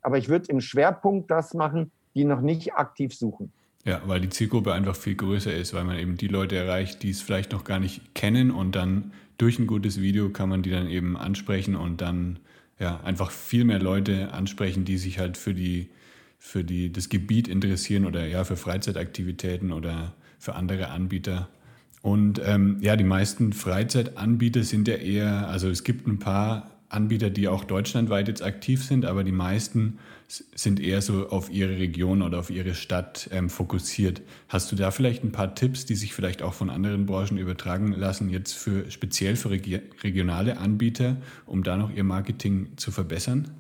aber 0.03 0.19
ich 0.19 0.29
würde 0.29 0.47
im 0.49 0.61
Schwerpunkt 0.61 1.31
das 1.31 1.55
machen, 1.55 1.91
die 2.15 2.25
noch 2.25 2.41
nicht 2.41 2.75
aktiv 2.75 3.15
suchen. 3.15 3.53
Ja, 3.87 4.03
weil 4.05 4.21
die 4.21 4.29
Zielgruppe 4.29 4.73
einfach 4.73 4.97
viel 4.97 5.15
größer 5.15 5.55
ist, 5.55 5.73
weil 5.73 5.85
man 5.85 5.97
eben 5.97 6.17
die 6.17 6.27
Leute 6.27 6.57
erreicht, 6.57 7.05
die 7.05 7.11
es 7.11 7.23
vielleicht 7.23 7.53
noch 7.53 7.63
gar 7.63 7.79
nicht 7.79 8.17
kennen 8.17 8.51
und 8.51 8.75
dann 8.75 9.13
durch 9.39 9.61
ein 9.61 9.69
gutes 9.69 10.01
Video 10.01 10.29
kann 10.31 10.49
man 10.49 10.63
die 10.63 10.71
dann 10.71 10.89
eben 10.89 11.17
ansprechen 11.17 11.77
und 11.77 12.01
dann 12.01 12.41
ja 12.81 13.01
einfach 13.05 13.31
viel 13.31 13.65
mehr 13.65 13.79
Leute 13.79 14.33
ansprechen, 14.33 14.85
die 14.85 14.99
sich 14.99 15.21
halt 15.21 15.37
für 15.37 15.55
die 15.55 15.89
für 16.39 16.65
die 16.65 16.93
das 16.93 17.09
Gebiet 17.09 17.47
interessieren 17.47 18.07
oder 18.07 18.27
ja 18.27 18.43
für 18.43 18.57
Freizeitaktivitäten 18.57 19.73
oder 19.73 20.15
für 20.39 20.57
andere 20.57 20.91
Anbieter. 20.91 21.49
Und 22.03 22.41
ähm, 22.45 22.79
ja, 22.81 22.97
die 22.97 23.05
meisten 23.05 23.53
Freizeitanbieter 23.53 24.65
sind 24.65 24.89
ja 24.89 24.97
eher, 24.97 25.49
also 25.49 25.69
es 25.69 25.85
gibt 25.85 26.07
ein 26.07 26.19
paar 26.19 26.76
Anbieter, 26.89 27.31
die 27.31 27.49
auch 27.49 27.65
deutschlandweit 27.65 28.29
jetzt 28.29 28.43
aktiv 28.43 28.85
sind, 28.85 29.05
aber 29.05 29.25
die 29.25 29.33
meisten 29.33 29.99
sind 30.29 30.81
eher 30.81 31.03
so 31.03 31.29
auf 31.29 31.51
ihre 31.51 31.79
Region 31.79 32.23
oder 32.23 32.39
auf 32.39 32.51
ihre 32.51 32.75
Stadt 32.75 33.29
ähm, 33.33 33.49
fokussiert. 33.49 34.23
Hast 34.49 34.73
du 34.73 34.77
da 34.77 34.91
vielleicht 34.91 35.23
ein 35.23 35.33
paar 35.33 35.55
Tipps, 35.55 35.87
die 35.87 35.95
sich 35.95 36.15
vielleicht 36.15 36.43
auch 36.43 36.53
von 36.55 36.71
anderen 36.71 37.07
Branchen 37.07 37.39
übertragen 37.39 37.93
lassen, 37.93 38.29
jetzt 38.29 38.53
für 38.53 38.91
speziell 38.91 39.37
für 39.37 39.51
regi 39.51 39.81
regionale 40.03 40.59
Anbieter, 40.59 41.17
um 41.47 41.63
da 41.63 41.77
noch 41.77 41.91
ihr 41.91 42.05
Marketing 42.05 42.77
zu 42.77 42.91
verbessern? 42.91 43.51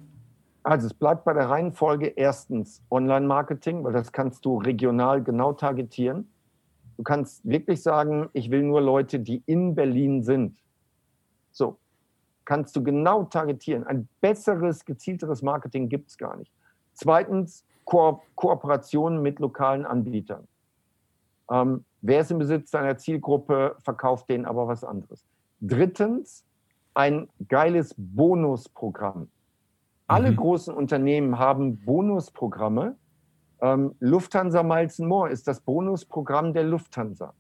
Also 0.65 0.89
es 0.89 0.95
bleibt 0.95 1.25
bei 1.25 1.33
der 1.33 1.49
Reihenfolge 1.49 2.09
erstens 2.09 2.83
Online-Marketing, 2.91 3.85
weil 3.85 3.93
das 3.93 4.11
kannst 4.11 4.45
du 4.45 4.59
regional 4.59 5.23
genau 5.23 5.53
targetieren. 5.53 6.29
Du 6.97 7.05
kannst 7.05 7.45
wirklich 7.45 7.83
sagen, 7.83 8.29
ich 8.33 8.51
will 8.51 8.65
nur 8.65 8.81
Leute, 8.81 9.21
die 9.21 9.43
in 9.47 9.77
Berlin 9.77 10.25
sind. 10.25 10.59
So, 11.53 11.79
kannst 12.47 12.75
du 12.75 12.83
genau 12.83 13.25
targetieren. 13.25 13.85
Ein 13.85 14.09
besseres, 14.23 14.85
gezielteres 14.87 15.43
Marketing 15.43 15.91
gibt 15.91 16.09
es 16.09 16.17
gar 16.17 16.37
nicht. 16.37 16.51
Zweitens, 16.95 17.65
Ko 17.85 18.23
Kooperationen 18.35 19.21
mit 19.21 19.39
lokalen 19.39 19.85
Anbietern. 19.85 20.49
Ähm, 21.51 21.85
wer 22.01 22.23
ist 22.23 22.31
im 22.31 22.39
Besitz 22.39 22.71
seiner 22.71 22.97
Zielgruppe, 22.97 23.77
verkauft 23.81 24.29
denen 24.31 24.47
aber 24.47 24.67
was 24.67 24.83
anderes. 24.83 25.27
Drittens, 25.61 26.45
ein 26.95 27.29
geiles 27.49 27.95
Bonusprogramm. 27.99 29.29
Alle 30.07 30.31
mhm. 30.31 30.37
großen 30.37 30.75
Unternehmen 30.75 31.39
haben 31.39 31.79
Bonusprogramme, 31.79 32.97
ähm, 33.61 33.95
Lufthansa 34.01 34.63
Miles 34.63 34.99
More 34.99 35.31
ist 35.31 35.49
das 35.49 35.61
Bonusprogramm 35.61 36.53
der 36.53 36.65
Lufthansa. 36.65 37.35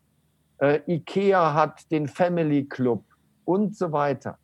Äh, 0.58 0.80
IKEA 0.86 1.54
hat 1.54 1.90
den 1.90 2.06
Family 2.08 2.64
Club 2.64 3.04
und 3.44 3.76
so 3.76 3.92
weiter. 3.92 4.38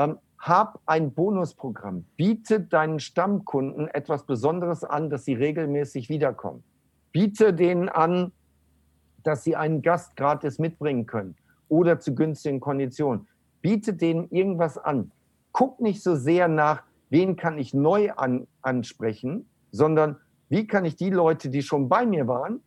Ähm, 0.00 0.18
hab 0.38 0.80
ein 0.86 1.12
Bonusprogramm. 1.12 2.06
Biete 2.16 2.60
deinen 2.60 2.98
Stammkunden 2.98 3.88
etwas 3.88 4.24
Besonderes 4.24 4.84
an, 4.84 5.10
dass 5.10 5.26
sie 5.26 5.34
regelmäßig 5.34 6.08
wiederkommen. 6.08 6.64
Biete 7.12 7.52
denen 7.52 7.90
an, 7.90 8.32
dass 9.22 9.44
sie 9.44 9.54
einen 9.54 9.82
Gast 9.82 10.16
gratis 10.16 10.58
mitbringen 10.58 11.04
können 11.04 11.36
oder 11.68 12.00
zu 12.00 12.14
günstigen 12.14 12.60
Konditionen. 12.60 13.28
Biete 13.60 13.92
denen 13.92 14.30
irgendwas 14.30 14.78
an. 14.78 15.12
Guck 15.52 15.80
nicht 15.80 16.02
so 16.02 16.16
sehr 16.16 16.48
nach, 16.48 16.84
wen 17.10 17.36
kann 17.36 17.58
ich 17.58 17.74
neu 17.74 18.10
an, 18.12 18.46
ansprechen, 18.62 19.46
sondern 19.72 20.16
wie 20.48 20.66
kann 20.66 20.86
ich 20.86 20.96
die 20.96 21.10
Leute, 21.10 21.50
die 21.50 21.60
schon 21.62 21.90
bei 21.90 22.06
mir 22.06 22.26
waren, 22.26 22.62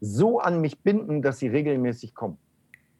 so 0.00 0.40
an 0.40 0.62
mich 0.62 0.80
binden, 0.80 1.20
dass 1.20 1.40
sie 1.40 1.48
regelmäßig 1.48 2.14
kommen? 2.14 2.38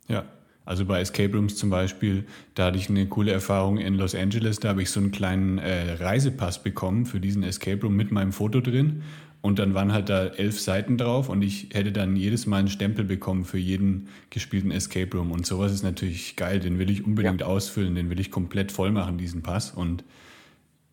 Ja, 0.07 0.25
also 0.65 0.85
bei 0.85 1.01
Escape 1.01 1.35
Rooms 1.37 1.57
zum 1.57 1.71
Beispiel, 1.71 2.25
da 2.55 2.67
hatte 2.67 2.79
ich 2.79 2.89
eine 2.89 3.07
coole 3.07 3.33
Erfahrung 3.33 3.79
in 3.79 3.95
Los 3.95 4.15
Angeles. 4.15 4.61
Da 4.61 4.71
habe 4.71 4.83
ich 4.83 4.91
so 4.91 5.01
einen 5.01 5.11
kleinen 5.11 5.59
äh, 5.59 5.95
Reisepass 5.95 6.63
bekommen 6.63 7.07
für 7.07 7.21
diesen 7.21 7.43
Escape 7.43 7.83
Room 7.83 7.97
mit 7.97 8.13
meinem 8.13 8.33
Foto 8.33 8.61
drin. 8.61 9.03
Und 9.43 9.59
dann 9.59 9.73
waren 9.73 9.93
halt 9.93 10.11
da 10.11 10.27
elf 10.27 10.61
Seiten 10.61 10.99
drauf 10.99 11.31
und 11.31 11.41
ich 11.41 11.69
hätte 11.73 11.93
dann 11.93 12.15
jedes 12.15 12.47
Mal 12.47 12.59
einen 12.59 12.69
Stempel 12.69 13.07
bekommen 13.07 13.47
für 13.47 13.57
jeden 13.57 14.09
gespielten 14.29 14.71
Escape 14.71 15.17
Room. 15.17 15.33
Und 15.33 15.47
sowas 15.47 15.73
ist 15.73 15.83
natürlich 15.83 16.37
geil. 16.37 16.61
Den 16.61 16.79
will 16.79 16.91
ich 16.91 17.07
unbedingt 17.07 17.41
ja. 17.41 17.47
ausfüllen, 17.47 17.95
den 17.95 18.11
will 18.11 18.21
ich 18.21 18.31
komplett 18.31 18.71
voll 18.71 18.91
machen, 18.91 19.17
diesen 19.17 19.43
Pass. 19.43 19.71
Und 19.71 20.05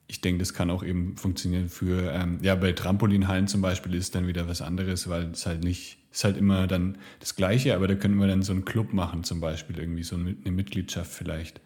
ich 0.08 0.22
denke, 0.22 0.40
das 0.40 0.54
kann 0.54 0.70
auch 0.70 0.84
eben 0.84 1.18
funktionieren 1.18 1.68
für, 1.68 2.12
ähm, 2.14 2.40
ja, 2.42 2.56
bei 2.56 2.72
Trampolinhallen 2.72 3.48
zum 3.48 3.62
Beispiel 3.62 3.94
ist 3.94 4.16
dann 4.16 4.26
wieder 4.26 4.48
was 4.48 4.62
anderes, 4.62 5.10
weil 5.10 5.32
es 5.32 5.46
halt 5.46 5.64
nicht, 5.64 6.00
ist 6.12 6.24
halt 6.24 6.38
immer 6.38 6.66
dann 6.66 6.98
das 7.20 7.36
Gleiche, 7.36 7.76
aber 7.76 7.88
da 7.88 7.96
könnten 7.96 8.18
wir 8.18 8.28
dann 8.28 8.42
so 8.42 8.54
einen 8.54 8.64
Club 8.64 8.94
machen 8.94 9.24
zum 9.24 9.42
Beispiel, 9.42 9.78
irgendwie 9.78 10.04
so 10.04 10.16
eine 10.16 10.52
Mitgliedschaft 10.52 11.12
vielleicht. 11.12 11.60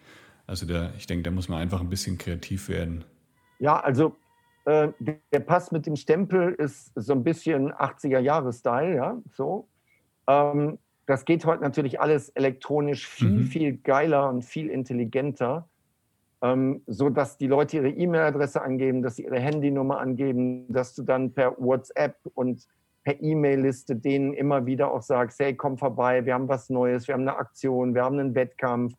Also 0.48 0.66
da, 0.66 0.92
ich 0.98 1.06
denke, 1.06 1.24
da 1.24 1.32
muss 1.32 1.50
man 1.50 1.60
einfach 1.60 1.82
ein 1.82 1.90
bisschen 1.90 2.18
kreativ 2.18 2.68
werden. 2.68 3.06
Ja, 3.60 3.80
also 3.80 4.16
äh, 4.66 4.90
der 5.00 5.40
Pass 5.40 5.72
mit 5.72 5.86
dem 5.86 5.96
Stempel 5.96 6.54
ist 6.54 6.92
so 6.96 7.14
ein 7.14 7.24
bisschen 7.24 7.72
80er-Jahre-Style, 7.72 8.96
ja, 8.96 9.22
so. 9.32 9.68
Ähm, 10.28 10.80
das 11.06 11.26
geht 11.26 11.46
heute 11.46 11.62
natürlich 11.62 12.00
alles 12.00 12.30
elektronisch 12.30 13.08
viel, 13.08 13.30
mhm. 13.30 13.44
viel 13.46 13.78
geiler 13.78 14.30
und 14.30 14.44
viel 14.44 14.68
intelligenter 14.70 15.68
ähm, 16.42 16.82
so 16.88 17.10
dass 17.10 17.38
die 17.38 17.48
Leute 17.48 17.78
ihre 17.78 17.90
E-Mail-Adresse 17.90 18.62
angeben, 18.62 19.02
dass 19.02 19.16
sie 19.16 19.26
ihre 19.26 19.40
Handynummer 19.40 20.00
angeben, 20.00 20.72
dass 20.74 20.96
du 20.96 21.04
dann 21.04 21.34
per 21.34 21.56
WhatsApp 21.60 22.18
und 22.34 22.68
per 23.04 23.22
E-Mail-Liste 23.22 23.96
denen 23.96 24.34
immer 24.34 24.66
wieder 24.66 24.92
auch 24.92 25.02
sagst, 25.02 25.40
hey, 25.40 25.56
komm 25.56 25.78
vorbei, 25.78 26.26
wir 26.26 26.34
haben 26.34 26.48
was 26.48 26.70
Neues, 26.70 27.08
wir 27.08 27.14
haben 27.14 27.22
eine 27.22 27.38
Aktion, 27.38 27.96
wir 27.96 28.04
haben 28.04 28.20
einen 28.20 28.36
Wettkampf, 28.36 28.94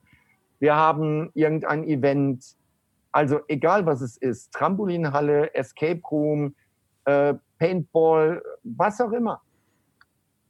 wir 0.59 0.77
haben 0.77 1.31
irgendein 1.35 1.85
Event. 1.85 2.57
Also 3.13 3.41
egal 3.49 3.87
was 3.87 4.01
es 4.01 4.17
ist, 4.17 4.53
Trampolinhalle, 4.53 5.55
Escape 5.55 6.01
Room, 6.11 6.55
äh, 7.05 7.35
Paintball, 7.59 8.43
was 8.63 9.01
auch 9.01 9.13
immer. 9.13 9.41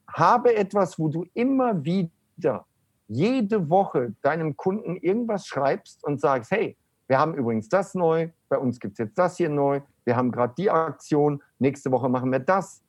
Habe 0.07 0.55
etwas, 0.55 0.99
wo 0.99 1.09
du 1.09 1.27
immer 1.35 1.85
wieder 1.85 2.67
jede 3.09 3.69
Woche 3.69 4.15
deinem 4.23 4.57
Kunden 4.57 4.97
irgendwas 4.97 5.47
schreibst 5.47 6.05
und 6.05 6.21
sagst, 6.21 6.51
hey, 6.51 6.77
wir 7.09 7.19
haben 7.19 7.35
übrigens 7.35 7.69
das 7.69 7.95
neu, 7.95 8.29
bei 8.49 8.59
uns 8.59 8.81
gibt 8.81 8.93
es 8.93 8.99
jetzt 8.99 9.19
das 9.19 9.37
hier 9.37 9.49
neu, 9.49 9.81
wir 10.05 10.17
haben 10.17 10.31
gerade 10.31 10.55
die 10.57 10.71
Aktion, 10.71 11.43
nächste 11.59 11.91
Woche 11.91 12.09
machen 12.09 12.31
wir 12.31 12.39
das. 12.39 12.83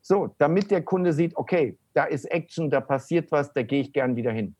So, 0.00 0.34
damit 0.38 0.70
der 0.70 0.82
Kunde 0.82 1.12
sieht, 1.12 1.36
okay, 1.36 1.78
da 1.94 2.04
ist 2.04 2.24
Action, 2.24 2.70
da 2.70 2.80
passiert 2.80 3.30
was, 3.30 3.52
da 3.52 3.62
gehe 3.62 3.80
ich 3.80 3.92
gern 3.92 4.16
wieder 4.16 4.32
hin. 4.32 4.56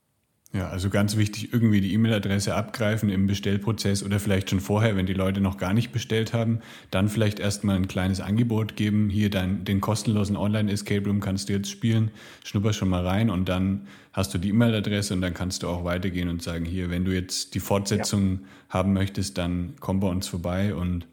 Ja, 0.54 0.68
also 0.68 0.90
ganz 0.90 1.16
wichtig, 1.16 1.54
irgendwie 1.54 1.80
die 1.80 1.94
E-Mail-Adresse 1.94 2.54
abgreifen 2.54 3.08
im 3.08 3.26
Bestellprozess 3.26 4.02
oder 4.02 4.20
vielleicht 4.20 4.50
schon 4.50 4.60
vorher, 4.60 4.96
wenn 4.96 5.06
die 5.06 5.14
Leute 5.14 5.40
noch 5.40 5.56
gar 5.56 5.72
nicht 5.72 5.92
bestellt 5.92 6.34
haben, 6.34 6.58
dann 6.90 7.08
vielleicht 7.08 7.40
erstmal 7.40 7.76
ein 7.76 7.88
kleines 7.88 8.20
Angebot 8.20 8.76
geben. 8.76 9.08
Hier 9.08 9.30
dein, 9.30 9.64
den 9.64 9.80
kostenlosen 9.80 10.36
Online-Escape 10.36 11.06
Room 11.06 11.20
kannst 11.20 11.48
du 11.48 11.54
jetzt 11.54 11.70
spielen, 11.70 12.10
schnupper 12.44 12.74
schon 12.74 12.90
mal 12.90 13.06
rein 13.06 13.30
und 13.30 13.48
dann 13.48 13.86
hast 14.12 14.34
du 14.34 14.38
die 14.38 14.50
E-Mail-Adresse 14.50 15.14
und 15.14 15.22
dann 15.22 15.32
kannst 15.32 15.62
du 15.62 15.68
auch 15.68 15.84
weitergehen 15.84 16.28
und 16.28 16.42
sagen, 16.42 16.66
hier, 16.66 16.90
wenn 16.90 17.06
du 17.06 17.12
jetzt 17.12 17.54
die 17.54 17.60
Fortsetzung 17.60 18.32
ja. 18.32 18.38
haben 18.68 18.92
möchtest, 18.92 19.38
dann 19.38 19.72
komm 19.80 20.00
bei 20.00 20.08
uns 20.08 20.28
vorbei 20.28 20.74
und 20.74 21.06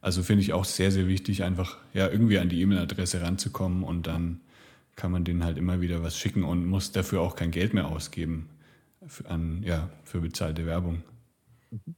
also 0.00 0.22
finde 0.22 0.40
ich 0.40 0.54
auch 0.54 0.64
sehr, 0.64 0.90
sehr 0.90 1.06
wichtig, 1.06 1.44
einfach 1.44 1.76
ja 1.92 2.08
irgendwie 2.08 2.38
an 2.38 2.48
die 2.48 2.62
E-Mail-Adresse 2.62 3.20
ranzukommen 3.20 3.82
und 3.82 4.06
dann 4.06 4.40
kann 4.94 5.12
man 5.12 5.24
denen 5.24 5.44
halt 5.44 5.58
immer 5.58 5.82
wieder 5.82 6.02
was 6.02 6.16
schicken 6.16 6.44
und 6.44 6.64
muss 6.64 6.92
dafür 6.92 7.20
auch 7.20 7.36
kein 7.36 7.50
Geld 7.50 7.74
mehr 7.74 7.88
ausgeben 7.88 8.48
für, 9.06 9.28
an, 9.28 9.62
ja, 9.62 9.90
für 10.04 10.20
bezahlte 10.20 10.66
Werbung. 10.66 11.02
Mhm. 11.70 11.94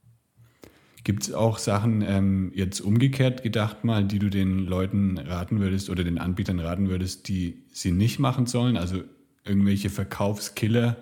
Gibt 1.04 1.22
es 1.22 1.32
auch 1.32 1.58
Sachen 1.58 2.02
ähm, 2.02 2.52
jetzt 2.54 2.80
umgekehrt 2.80 3.42
gedacht 3.42 3.82
mal, 3.82 4.04
die 4.04 4.18
du 4.18 4.28
den 4.28 4.66
Leuten 4.66 5.16
raten 5.16 5.60
würdest 5.60 5.88
oder 5.88 6.04
den 6.04 6.18
Anbietern 6.18 6.60
raten 6.60 6.90
würdest, 6.90 7.28
die 7.28 7.62
sie 7.72 7.92
nicht 7.92 8.18
machen 8.18 8.46
sollen? 8.46 8.76
Also 8.76 9.02
irgendwelche 9.44 9.88
Verkaufskiller, 9.88 10.96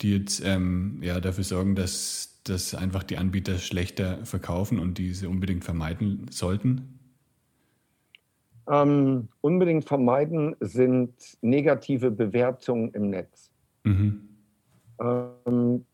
die 0.00 0.12
jetzt 0.12 0.42
ähm, 0.44 1.00
ja, 1.02 1.20
dafür 1.20 1.44
sorgen, 1.44 1.74
dass, 1.74 2.40
dass 2.44 2.74
einfach 2.74 3.02
die 3.02 3.18
Anbieter 3.18 3.58
schlechter 3.58 4.24
verkaufen 4.24 4.78
und 4.78 4.96
diese 4.96 5.28
unbedingt 5.28 5.64
vermeiden 5.64 6.26
sollten? 6.30 6.98
Ähm, 8.70 9.28
unbedingt 9.40 9.84
vermeiden 9.86 10.56
sind 10.60 11.12
negative 11.42 12.10
Bewertungen 12.10 12.92
im 12.94 13.10
Netz. 13.10 13.50
Mhm. 13.84 14.31
Ähm, 15.00 15.84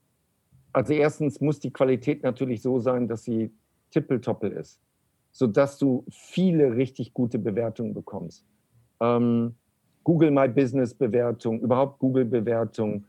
also 0.73 0.93
erstens 0.93 1.41
muss 1.41 1.61
die 1.61 1.73
Qualität 1.73 2.23
natürlich 2.23 2.63
so 2.63 2.79
sein, 2.79 3.09
dass 3.09 3.25
sie 3.25 3.51
tippeltoppel 3.91 4.53
ist, 4.53 4.81
sodass 5.33 5.79
du 5.79 6.05
viele 6.11 6.77
richtig 6.77 7.15
gute 7.15 7.39
Bewertungen 7.39 7.95
bekommst. 7.95 8.45
Ähm, 9.01 9.55
Google 10.05 10.31
My 10.31 10.49
Business 10.49 10.95
Bewertung, 10.95 11.61
überhaupt 11.61 11.99
Google 11.99 12.25
Bewertung, 12.25 13.05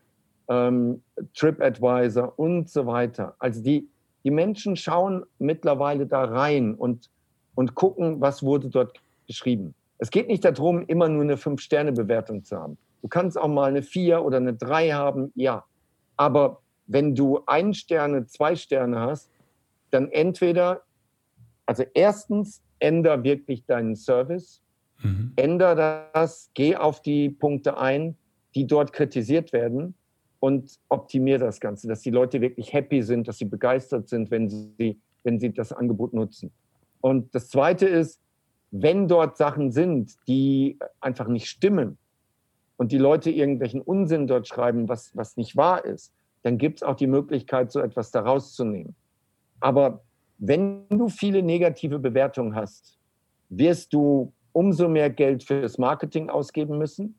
ähm, 0.49 1.01
TripAdvisor 1.33 2.33
und 2.37 2.69
so 2.69 2.85
weiter. 2.85 3.35
Also 3.39 3.61
die, 3.61 3.87
die 4.23 4.31
Menschen 4.31 4.75
schauen 4.75 5.23
mittlerweile 5.37 6.05
da 6.05 6.25
rein 6.25 6.75
und, 6.75 7.09
und 7.55 7.75
gucken, 7.75 8.19
was 8.19 8.43
wurde 8.43 8.69
dort 8.69 8.99
geschrieben. 9.27 9.75
Es 9.99 10.09
geht 10.09 10.27
nicht 10.27 10.43
darum, 10.43 10.83
immer 10.87 11.07
nur 11.07 11.23
eine 11.23 11.37
Fünf-Sterne-Bewertung 11.37 12.43
zu 12.43 12.57
haben. 12.57 12.77
Du 13.01 13.07
kannst 13.07 13.37
auch 13.37 13.47
mal 13.47 13.65
eine 13.65 13.83
Vier 13.83 14.23
oder 14.23 14.37
eine 14.37 14.53
Drei 14.53 14.91
haben, 14.91 15.31
ja. 15.35 15.65
Aber 16.19 16.61
wenn 16.87 17.15
du 17.15 17.39
ein 17.45 17.73
Sterne, 17.73 18.25
zwei 18.25 18.55
Sterne 18.55 18.99
hast, 18.99 19.29
dann 19.91 20.11
entweder, 20.11 20.81
also 21.65 21.83
erstens, 21.93 22.61
änder 22.79 23.23
wirklich 23.23 23.65
deinen 23.65 23.95
Service 23.95 24.61
Mhm. 25.01 25.33
Ändere 25.35 26.09
das, 26.13 26.51
geh 26.53 26.75
auf 26.75 27.01
die 27.01 27.29
Punkte 27.29 27.77
ein, 27.77 28.15
die 28.55 28.67
dort 28.67 28.93
kritisiert 28.93 29.53
werden 29.53 29.95
und 30.39 30.79
optimiere 30.89 31.39
das 31.39 31.59
Ganze, 31.59 31.87
dass 31.87 32.01
die 32.01 32.09
Leute 32.09 32.41
wirklich 32.41 32.73
happy 32.73 33.01
sind, 33.03 33.27
dass 33.27 33.37
sie 33.37 33.45
begeistert 33.45 34.09
sind, 34.09 34.31
wenn 34.31 34.49
sie, 34.49 34.99
wenn 35.23 35.39
sie 35.39 35.53
das 35.53 35.71
Angebot 35.71 36.13
nutzen. 36.13 36.51
Und 37.01 37.33
das 37.33 37.49
Zweite 37.49 37.87
ist, 37.87 38.19
wenn 38.71 39.07
dort 39.07 39.37
Sachen 39.37 39.71
sind, 39.71 40.15
die 40.27 40.77
einfach 40.99 41.27
nicht 41.27 41.47
stimmen 41.47 41.97
und 42.79 42.93
die 42.93 42.97
Leute 42.97 43.29
irgendwelchen 43.29 43.81
Unsinn 43.81 44.25
dort 44.25 44.47
schreiben, 44.47 44.87
was, 44.87 45.13
was 45.13 45.35
nicht 45.35 45.57
wahr 45.57 45.83
ist, 45.83 46.13
dann 46.43 46.57
gibt 46.57 46.77
es 46.79 46.83
auch 46.83 46.95
die 46.95 47.07
Möglichkeit, 47.07 47.73
so 47.73 47.81
etwas 47.81 48.09
daraus 48.11 48.53
zu 48.53 48.63
nehmen. 48.63 48.95
Aber 49.59 50.01
wenn 50.37 50.87
du 50.87 51.09
viele 51.09 51.43
negative 51.43 51.99
Bewertungen 51.99 52.55
hast, 52.55 52.97
wirst 53.49 53.91
du 53.93 54.31
umso 54.53 54.87
mehr 54.87 55.09
Geld 55.09 55.43
fürs 55.43 55.77
Marketing 55.77 56.29
ausgeben 56.29 56.77
müssen 56.77 57.15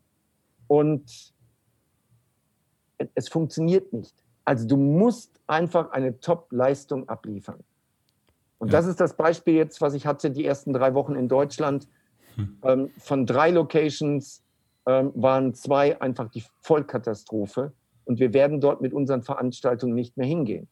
und 0.67 1.35
es 3.15 3.29
funktioniert 3.29 3.93
nicht. 3.93 4.15
Also 4.47 4.67
du 4.67 4.79
musst 4.79 5.43
einfach 5.47 5.91
eine 5.91 6.21
Top-Leistung 6.21 7.07
abliefern. 7.07 7.63
Und 8.57 8.69
ja. 8.69 8.79
das 8.79 8.87
ist 8.87 8.99
das 8.99 9.15
Beispiel 9.15 9.55
jetzt, 9.55 9.83
was 9.83 9.93
ich 9.93 10.07
hatte, 10.07 10.31
die 10.31 10.47
ersten 10.47 10.73
drei 10.73 10.95
Wochen 10.95 11.17
in 11.17 11.29
Deutschland. 11.29 11.87
Hm. 12.37 12.59
Ähm, 12.63 12.91
von 12.97 13.27
drei 13.27 13.51
Locations 13.51 14.43
waren 15.15 15.55
zwei 15.55 16.01
einfach 16.01 16.31
die 16.31 16.45
Vollkatastrophe. 16.63 17.73
Und 18.05 18.19
wir 18.19 18.33
werden 18.33 18.61
dort 18.61 18.81
mit 18.81 18.93
unseren 18.93 19.23
Veranstaltungen 19.23 19.95
nicht 19.95 20.17
mehr 20.17 20.27
hingehen. 20.27 20.69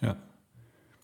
Ja. 0.00 0.16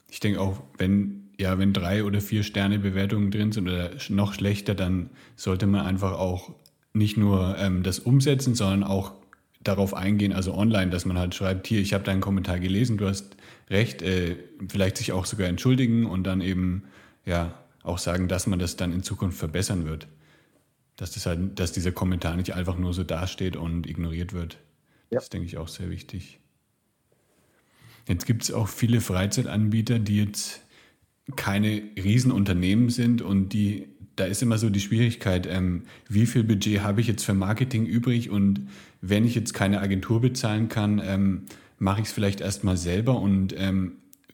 Ich 0.08 0.20
denke 0.20 0.40
auch, 0.40 0.60
wenn, 0.78 1.30
ja, 1.38 1.58
wenn 1.58 1.72
drei 1.72 2.02
oder 2.02 2.20
vier 2.20 2.42
Sterne 2.42 2.78
Bewertungen 2.78 3.30
drin 3.30 3.52
sind 3.52 3.68
oder 3.68 3.90
noch 4.08 4.34
schlechter, 4.34 4.74
dann 4.74 5.10
sollte 5.36 5.66
man 5.66 5.86
einfach 5.86 6.18
auch 6.18 6.50
nicht 6.92 7.16
nur 7.16 7.56
ähm, 7.58 7.82
das 7.82 7.98
umsetzen, 7.98 8.54
sondern 8.54 8.82
auch 8.82 9.12
darauf 9.62 9.94
eingehen, 9.94 10.32
also 10.32 10.54
online, 10.54 10.90
dass 10.90 11.04
man 11.04 11.18
halt 11.18 11.34
schreibt, 11.34 11.66
hier, 11.66 11.80
ich 11.80 11.92
habe 11.92 12.04
deinen 12.04 12.20
Kommentar 12.20 12.58
gelesen, 12.58 12.96
du 12.96 13.06
hast 13.06 13.36
recht, 13.70 14.02
äh, 14.02 14.36
vielleicht 14.68 14.96
sich 14.96 15.12
auch 15.12 15.26
sogar 15.26 15.48
entschuldigen 15.48 16.06
und 16.06 16.24
dann 16.24 16.40
eben 16.40 16.84
ja 17.26 17.54
auch 17.82 17.98
sagen, 17.98 18.28
dass 18.28 18.46
man 18.46 18.58
das 18.58 18.76
dann 18.76 18.92
in 18.92 19.02
Zukunft 19.02 19.38
verbessern 19.38 19.84
wird. 19.86 20.06
Dass 20.98 21.12
das 21.12 21.24
halt, 21.24 21.58
dass 21.58 21.72
dieser 21.72 21.92
Kommentar 21.92 22.36
nicht 22.36 22.54
einfach 22.54 22.76
nur 22.76 22.92
so 22.92 23.04
dasteht 23.04 23.56
und 23.56 23.88
ignoriert 23.88 24.34
wird. 24.34 24.58
Ja. 25.10 25.18
Das 25.18 25.30
denke 25.30 25.46
ich 25.46 25.56
auch 25.56 25.68
sehr 25.68 25.88
wichtig. 25.88 26.38
Jetzt 28.06 28.26
gibt 28.26 28.42
es 28.42 28.52
auch 28.52 28.68
viele 28.68 29.00
Freizeitanbieter, 29.00 29.98
die 29.98 30.18
jetzt 30.18 30.60
keine 31.36 31.82
Riesenunternehmen 31.96 32.90
sind 32.90 33.22
und 33.22 33.54
die 33.54 33.88
da 34.18 34.24
ist 34.24 34.42
immer 34.42 34.58
so 34.58 34.68
die 34.68 34.80
Schwierigkeit, 34.80 35.46
ähm, 35.46 35.84
wie 36.08 36.26
viel 36.26 36.42
Budget 36.42 36.82
habe 36.82 37.00
ich 37.00 37.06
jetzt 37.06 37.24
für 37.24 37.34
Marketing 37.34 37.86
übrig 37.86 38.30
und 38.30 38.68
wenn 39.00 39.24
ich 39.24 39.34
jetzt 39.34 39.54
keine 39.54 39.80
Agentur 39.80 40.20
bezahlen 40.20 40.68
kann, 40.68 41.00
ähm, 41.04 41.42
mache 41.78 42.00
ich 42.00 42.08
es 42.08 42.12
vielleicht 42.12 42.40
erstmal 42.40 42.76
selber 42.76 43.20
und 43.20 43.54
ähm, 43.56 43.92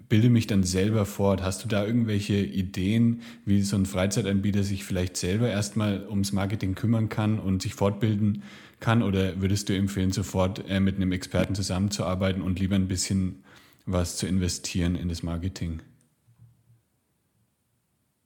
bilde 0.08 0.30
mich 0.30 0.46
dann 0.46 0.62
selber 0.62 1.06
fort. 1.06 1.42
Hast 1.42 1.64
du 1.64 1.68
da 1.68 1.84
irgendwelche 1.84 2.36
Ideen, 2.36 3.22
wie 3.44 3.62
so 3.62 3.76
ein 3.76 3.86
Freizeitanbieter 3.86 4.62
sich 4.62 4.84
vielleicht 4.84 5.16
selber 5.16 5.48
erstmal 5.48 6.06
ums 6.08 6.32
Marketing 6.32 6.74
kümmern 6.74 7.08
kann 7.08 7.38
und 7.38 7.62
sich 7.62 7.74
fortbilden 7.74 8.42
kann? 8.80 9.02
Oder 9.02 9.40
würdest 9.40 9.68
du 9.68 9.76
empfehlen, 9.76 10.12
sofort 10.12 10.68
äh, 10.68 10.80
mit 10.80 10.96
einem 10.96 11.12
Experten 11.12 11.54
zusammenzuarbeiten 11.54 12.42
und 12.42 12.58
lieber 12.58 12.76
ein 12.76 12.88
bisschen 12.88 13.44
was 13.86 14.16
zu 14.16 14.26
investieren 14.26 14.96
in 14.96 15.08
das 15.08 15.22
Marketing? 15.22 15.80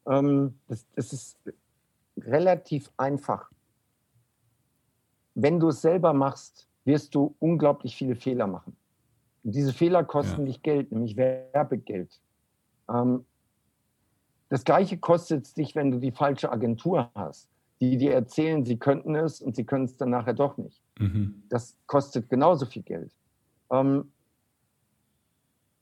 Ähm, 0.06 0.54
das, 0.66 0.86
das 0.94 1.12
ist 1.12 1.38
relativ 2.16 2.90
einfach. 2.96 3.50
Wenn 5.34 5.60
du 5.60 5.68
es 5.68 5.82
selber 5.82 6.12
machst, 6.12 6.66
wirst 6.84 7.14
du 7.14 7.34
unglaublich 7.38 7.94
viele 7.94 8.16
Fehler 8.16 8.46
machen. 8.46 8.76
Und 9.48 9.54
diese 9.54 9.72
Fehler 9.72 10.04
kosten 10.04 10.42
ja. 10.42 10.46
dich 10.48 10.60
Geld, 10.60 10.92
nämlich 10.92 11.16
Werbegeld. 11.16 12.20
Ähm, 12.86 13.24
das 14.50 14.62
gleiche 14.62 14.98
kostet 14.98 15.46
es 15.46 15.54
dich, 15.54 15.74
wenn 15.74 15.90
du 15.90 15.98
die 15.98 16.12
falsche 16.12 16.52
Agentur 16.52 17.10
hast, 17.14 17.48
die 17.80 17.96
dir 17.96 18.12
erzählen, 18.12 18.66
sie 18.66 18.76
könnten 18.76 19.14
es 19.14 19.40
und 19.40 19.56
sie 19.56 19.64
können 19.64 19.86
es 19.86 19.96
dann 19.96 20.10
nachher 20.10 20.34
doch 20.34 20.58
nicht. 20.58 20.82
Mhm. 20.98 21.44
Das 21.48 21.78
kostet 21.86 22.28
genauso 22.28 22.66
viel 22.66 22.82
Geld. 22.82 23.10
Ähm, 23.70 24.12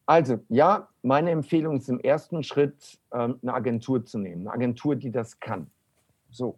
also, 0.06 0.38
ja, 0.48 0.86
meine 1.02 1.32
Empfehlung 1.32 1.78
ist 1.78 1.88
im 1.88 1.98
ersten 1.98 2.44
Schritt, 2.44 3.00
ähm, 3.12 3.40
eine 3.42 3.52
Agentur 3.52 4.06
zu 4.06 4.20
nehmen. 4.20 4.42
Eine 4.42 4.52
Agentur, 4.52 4.94
die 4.94 5.10
das 5.10 5.40
kann. 5.40 5.72
So. 6.30 6.56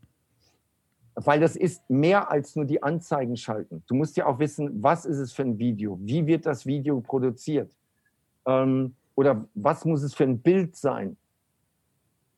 Weil 1.25 1.41
das 1.41 1.57
ist 1.57 1.89
mehr 1.91 2.31
als 2.31 2.55
nur 2.55 2.65
die 2.65 2.83
Anzeigen 2.83 3.37
schalten. 3.37 3.83
Du 3.89 3.97
musst 3.97 4.17
ja 4.17 4.27
auch 4.27 4.39
wissen, 4.39 4.83
was 4.83 5.05
ist 5.05 5.19
es 5.19 5.33
für 5.33 5.43
ein 5.43 5.59
Video? 5.59 5.99
Wie 6.01 6.27
wird 6.27 6.47
das 6.47 6.65
Video 6.65 7.01
produziert? 7.01 7.77
Ähm, 8.47 8.95
oder 9.17 9.45
was 9.55 9.85
muss 9.85 10.03
es 10.03 10.15
für 10.15 10.25
ein 10.25 10.39
Bild 10.39 10.77
sein? 10.77 11.17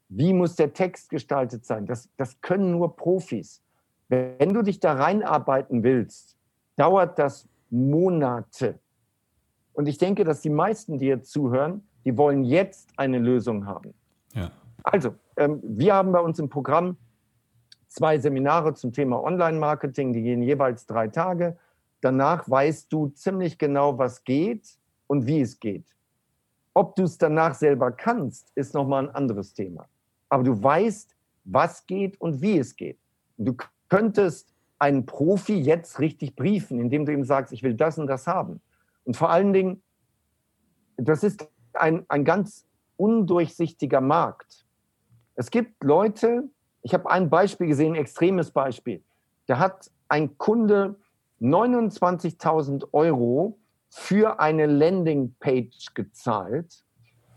Wie 0.08 0.32
muss 0.32 0.56
der 0.56 0.72
Text 0.72 1.10
gestaltet 1.10 1.66
sein? 1.66 1.84
Das, 1.84 2.08
das 2.16 2.40
können 2.40 2.70
nur 2.70 2.96
Profis. 2.96 3.62
Wenn 4.08 4.54
du 4.54 4.62
dich 4.62 4.80
da 4.80 4.94
reinarbeiten 4.94 5.82
willst, 5.82 6.38
dauert 6.76 7.18
das 7.18 7.46
Monate. 7.68 8.78
Und 9.74 9.88
ich 9.88 9.98
denke, 9.98 10.24
dass 10.24 10.40
die 10.40 10.50
meisten, 10.50 10.98
die 10.98 11.06
jetzt 11.06 11.30
zuhören, 11.30 11.82
die 12.06 12.16
wollen 12.16 12.44
jetzt 12.44 12.88
eine 12.96 13.18
Lösung 13.18 13.66
haben. 13.66 13.92
Ja. 14.34 14.50
Also, 14.82 15.14
ähm, 15.36 15.60
wir 15.62 15.94
haben 15.94 16.12
bei 16.12 16.20
uns 16.20 16.38
im 16.38 16.48
Programm 16.48 16.96
zwei 17.90 18.18
Seminare 18.18 18.74
zum 18.74 18.92
Thema 18.92 19.22
Online-Marketing, 19.22 20.12
die 20.12 20.22
gehen 20.22 20.42
jeweils 20.42 20.86
drei 20.86 21.08
Tage. 21.08 21.58
Danach 22.00 22.48
weißt 22.48 22.90
du 22.92 23.08
ziemlich 23.08 23.58
genau, 23.58 23.98
was 23.98 24.24
geht 24.24 24.78
und 25.06 25.26
wie 25.26 25.40
es 25.42 25.58
geht. 25.58 25.84
Ob 26.72 26.94
du 26.94 27.02
es 27.02 27.18
danach 27.18 27.54
selber 27.54 27.90
kannst, 27.90 28.52
ist 28.54 28.74
nochmal 28.74 29.08
ein 29.08 29.14
anderes 29.14 29.52
Thema. 29.52 29.88
Aber 30.28 30.44
du 30.44 30.62
weißt, 30.62 31.16
was 31.44 31.86
geht 31.86 32.18
und 32.20 32.40
wie 32.40 32.58
es 32.58 32.76
geht. 32.76 32.98
Du 33.36 33.56
könntest 33.88 34.54
einen 34.78 35.04
Profi 35.04 35.60
jetzt 35.60 35.98
richtig 35.98 36.36
briefen, 36.36 36.78
indem 36.78 37.04
du 37.04 37.12
ihm 37.12 37.24
sagst, 37.24 37.52
ich 37.52 37.62
will 37.62 37.74
das 37.74 37.98
und 37.98 38.06
das 38.06 38.26
haben. 38.26 38.60
Und 39.04 39.16
vor 39.16 39.30
allen 39.30 39.52
Dingen, 39.52 39.82
das 40.96 41.24
ist 41.24 41.48
ein, 41.72 42.04
ein 42.08 42.24
ganz 42.24 42.66
undurchsichtiger 42.96 44.00
Markt. 44.00 44.64
Es 45.34 45.50
gibt 45.50 45.82
Leute, 45.82 46.48
ich 46.82 46.94
habe 46.94 47.10
ein 47.10 47.30
Beispiel 47.30 47.66
gesehen, 47.66 47.92
ein 47.92 48.00
extremes 48.00 48.50
Beispiel. 48.50 49.02
Da 49.46 49.58
hat 49.58 49.90
ein 50.08 50.38
Kunde 50.38 50.96
29.000 51.40 52.88
Euro 52.92 53.58
für 53.88 54.40
eine 54.40 54.66
Landingpage 54.66 55.94
gezahlt, 55.94 56.84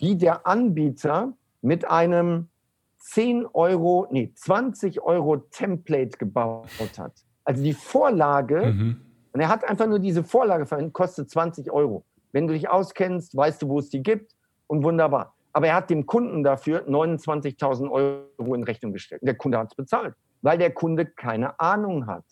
die 0.01 0.17
der 0.17 0.45
Anbieter 0.45 1.33
mit 1.61 1.89
einem 1.89 2.49
10 2.97 3.45
Euro, 3.47 4.07
nee, 4.11 4.31
20 4.33 5.01
Euro 5.01 5.37
Template 5.37 6.17
gebaut 6.17 6.97
hat. 6.97 7.13
Also 7.43 7.63
die 7.63 7.73
Vorlage 7.73 8.73
mhm. 8.73 9.01
Und 9.33 9.39
er 9.41 9.49
hat 9.49 9.67
einfach 9.67 9.87
nur 9.87 9.99
diese 9.99 10.23
Vorlage 10.23 10.65
verwendet, 10.65 10.93
kostet 10.93 11.29
20 11.29 11.71
Euro. 11.71 12.05
Wenn 12.31 12.47
du 12.47 12.53
dich 12.53 12.69
auskennst, 12.69 13.35
weißt 13.35 13.63
du, 13.63 13.67
wo 13.67 13.79
es 13.79 13.89
die 13.89 14.01
gibt 14.01 14.35
und 14.67 14.83
wunderbar. 14.83 15.35
Aber 15.53 15.67
er 15.67 15.75
hat 15.75 15.89
dem 15.89 16.05
Kunden 16.05 16.43
dafür 16.43 16.87
29.000 16.87 17.89
Euro 17.89 18.55
in 18.55 18.63
Rechnung 18.63 18.91
gestellt. 18.91 19.21
Der 19.23 19.35
Kunde 19.35 19.59
hat 19.59 19.67
es 19.67 19.75
bezahlt, 19.75 20.15
weil 20.41 20.57
der 20.57 20.71
Kunde 20.71 21.05
keine 21.05 21.59
Ahnung 21.59 22.07
hat. 22.07 22.25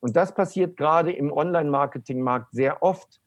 Und 0.00 0.16
das 0.16 0.34
passiert 0.34 0.76
gerade 0.76 1.12
im 1.12 1.32
Online-Marketing-Markt 1.32 2.52
sehr 2.52 2.82
oft. 2.82 3.20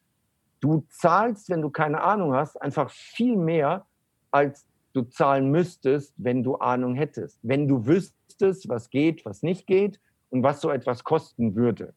Du 0.60 0.86
zahlst, 0.90 1.50
wenn 1.50 1.62
du 1.62 1.70
keine 1.70 2.02
Ahnung 2.02 2.34
hast, 2.34 2.60
einfach 2.62 2.90
viel 2.90 3.36
mehr, 3.38 3.86
als 4.32 4.68
du 4.94 5.04
zahlen 5.04 5.52
müsstest, 5.52 6.14
wenn 6.18 6.44
du 6.44 6.56
Ahnung 6.56 6.96
hättest. 6.96 7.40
Wenn 7.44 7.68
du 7.68 7.86
wüsstest, 7.86 8.68
was 8.70 8.90
geht, 8.90 9.26
was 9.26 9.44
nicht 9.44 9.68
geht 9.68 10.00
und 10.30 10.44
was 10.44 10.62
so 10.62 10.72
etwas 10.72 11.04
kosten 11.04 11.56
würde. 11.56 11.94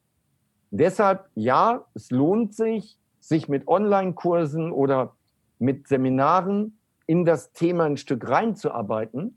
Deshalb, 0.71 1.29
ja, 1.35 1.85
es 1.95 2.11
lohnt 2.11 2.55
sich, 2.55 2.99
sich 3.19 3.49
mit 3.49 3.67
Online-Kursen 3.67 4.73
oder 4.73 5.17
mit 5.59 5.89
Seminaren 5.89 6.79
in 7.11 7.25
das 7.25 7.53
Thema 7.53 7.87
ein 7.87 7.97
Stück 7.97 8.29
reinzuarbeiten. 8.29 9.37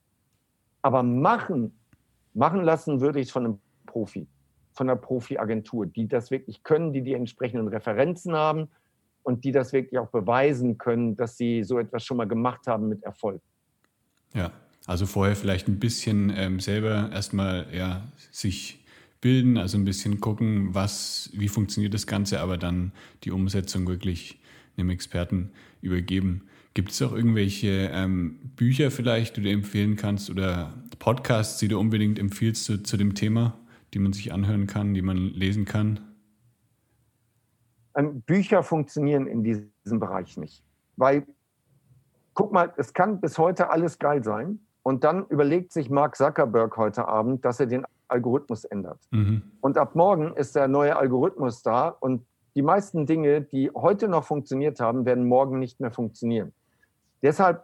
Aber 0.84 1.02
machen, 1.02 1.80
machen 2.36 2.62
lassen 2.62 3.02
würde 3.02 3.20
ich 3.20 3.26
es 3.30 3.32
von 3.32 3.46
einem 3.46 3.60
Profi, 3.88 4.28
von 4.74 4.88
einer 4.88 4.96
Profi-Agentur, 4.96 5.88
die 5.88 6.08
das 6.08 6.30
wirklich 6.30 6.62
können, 6.62 6.94
die 6.94 7.02
die 7.02 7.16
entsprechenden 7.16 7.68
Referenzen 7.68 8.36
haben 8.36 8.68
und 9.24 9.44
die 9.44 9.52
das 9.52 9.74
wirklich 9.74 9.98
auch 9.98 10.10
beweisen 10.10 10.78
können, 10.78 11.16
dass 11.16 11.36
sie 11.36 11.64
so 11.64 11.80
etwas 11.80 12.06
schon 12.06 12.18
mal 12.18 12.28
gemacht 12.28 12.68
haben 12.68 12.90
mit 12.90 13.02
Erfolg. 13.02 13.42
Ja, 14.36 14.52
also 14.86 15.08
vorher 15.08 15.36
vielleicht 15.36 15.68
ein 15.68 15.80
bisschen 15.80 16.32
ähm, 16.36 16.60
selber 16.60 17.10
erstmal 17.12 17.66
ja, 17.74 18.04
sich 18.30 18.86
bilden, 19.20 19.58
also 19.58 19.80
ein 19.80 19.86
bisschen 19.86 20.20
gucken, 20.20 20.76
was, 20.76 21.32
wie 21.34 21.48
funktioniert 21.48 21.96
das 21.96 22.06
Ganze, 22.06 22.40
aber 22.40 22.60
dann 22.60 22.92
die 23.24 23.32
Umsetzung 23.32 23.88
wirklich 23.88 24.40
einem 24.78 24.92
Experten 24.92 25.50
übergeben. 25.82 26.50
Gibt 26.74 26.92
es 26.92 27.02
auch 27.04 27.14
irgendwelche 27.14 27.92
ähm, 27.94 28.40
Bücher 28.56 28.90
vielleicht, 28.90 29.38
die 29.38 29.42
du 29.42 29.50
empfehlen 29.50 29.96
kannst 29.96 30.30
oder 30.32 30.74
Podcasts, 30.98 31.60
die 31.60 31.68
du 31.68 31.80
unbedingt 31.80 32.18
empfiehlst 32.18 32.66
zu, 32.66 32.82
zu 32.82 32.98
dem 32.98 33.14
Thema, 33.14 33.60
die 33.94 34.00
man 34.00 34.12
sich 34.12 34.34
anhören 34.34 34.66
kann, 34.66 34.94
die 34.94 35.04
man 35.04 35.18
lesen 35.18 35.66
kann? 35.66 36.00
Ähm, 37.96 38.22
Bücher 38.22 38.64
funktionieren 38.64 39.28
in 39.28 39.44
diesem 39.44 40.00
Bereich 40.00 40.36
nicht. 40.38 40.64
Weil, 40.96 41.28
guck 42.34 42.52
mal, 42.52 42.74
es 42.78 42.94
kann 42.94 43.22
bis 43.22 43.38
heute 43.38 43.70
alles 43.70 44.00
geil 44.00 44.24
sein. 44.24 44.60
Und 44.82 45.04
dann 45.04 45.28
überlegt 45.28 45.72
sich 45.72 45.90
Mark 45.90 46.16
Zuckerberg 46.16 46.76
heute 46.76 47.08
Abend, 47.08 47.46
dass 47.46 47.60
er 47.60 47.68
den 47.68 47.86
Algorithmus 48.08 48.66
ändert. 48.66 49.00
Mhm. 49.12 49.44
Und 49.62 49.78
ab 49.78 49.96
morgen 49.96 50.36
ist 50.36 50.56
der 50.56 50.68
neue 50.68 50.96
Algorithmus 50.96 51.62
da 51.62 51.88
und 51.88 52.26
die 52.56 52.62
meisten 52.62 53.06
Dinge, 53.06 53.42
die 53.42 53.72
heute 53.74 54.08
noch 54.08 54.26
funktioniert 54.26 54.80
haben, 54.80 55.06
werden 55.06 55.26
morgen 55.26 55.60
nicht 55.60 55.80
mehr 55.80 55.92
funktionieren. 55.92 56.54
Deshalb, 57.24 57.64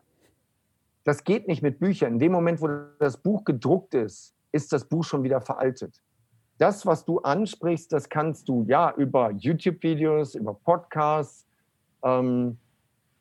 das 1.04 1.24
geht 1.24 1.48
nicht 1.48 1.62
mit 1.62 1.80
Büchern. 1.80 2.14
In 2.14 2.20
dem 2.20 2.32
Moment, 2.32 2.62
wo 2.62 2.68
das 2.98 3.18
Buch 3.18 3.44
gedruckt 3.44 3.94
ist, 3.94 4.34
ist 4.52 4.74
das 4.74 4.86
Buch 4.86 5.04
schon 5.04 5.22
wieder 5.24 5.42
veraltet. 5.42 6.02
Das, 6.58 6.86
was 6.86 7.06
du 7.06 7.20
ansprichst, 7.20 7.92
das 7.94 8.10
kannst 8.10 8.50
du 8.50 8.66
ja 8.68 8.94
über 8.96 9.32
YouTube-Videos, 9.32 10.36
über 10.36 10.54
Podcasts, 10.54 11.46
ähm, 12.04 12.58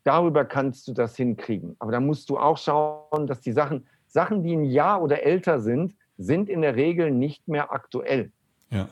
darüber 0.05 0.45
kannst 0.45 0.89
du 0.89 0.93
das 0.93 1.17
hinkriegen. 1.17 1.77
Aber 1.79 1.93
da 1.93 2.01
musst 2.01 2.31
du 2.31 2.39
auch 2.39 2.57
schauen, 2.57 3.27
dass 3.27 3.41
die 3.41 3.53
Sachen, 3.53 3.87
Sachen, 4.07 4.43
die 4.43 4.57
ein 4.57 4.65
Jahr 4.65 5.03
oder 5.03 5.23
älter 5.23 5.61
sind, 5.61 5.95
sind 6.17 6.49
in 6.49 6.63
der 6.63 6.77
Regel 6.77 7.11
nicht 7.11 7.47
mehr 7.47 7.73
aktuell. 7.73 8.33
Ja. 8.71 8.89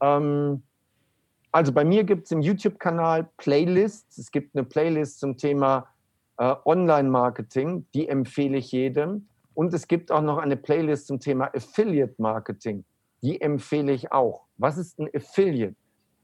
Ähm, 0.00 0.62
also 1.52 1.72
bei 1.72 1.84
mir 1.84 2.04
gibt 2.04 2.26
es 2.26 2.30
im 2.30 2.42
YouTube-Kanal 2.42 3.28
Playlists. 3.36 4.18
Es 4.18 4.30
gibt 4.30 4.54
eine 4.54 4.64
Playlist 4.64 5.18
zum 5.18 5.36
Thema 5.36 5.88
Online-Marketing, 6.40 7.86
die 7.94 8.08
empfehle 8.08 8.58
ich 8.58 8.72
jedem. 8.72 9.28
Und 9.54 9.74
es 9.74 9.88
gibt 9.88 10.10
auch 10.10 10.22
noch 10.22 10.38
eine 10.38 10.56
Playlist 10.56 11.06
zum 11.06 11.20
Thema 11.20 11.54
Affiliate-Marketing, 11.54 12.84
die 13.22 13.40
empfehle 13.40 13.92
ich 13.92 14.10
auch. 14.12 14.46
Was 14.56 14.78
ist 14.78 14.98
ein 14.98 15.08
Affiliate? 15.14 15.76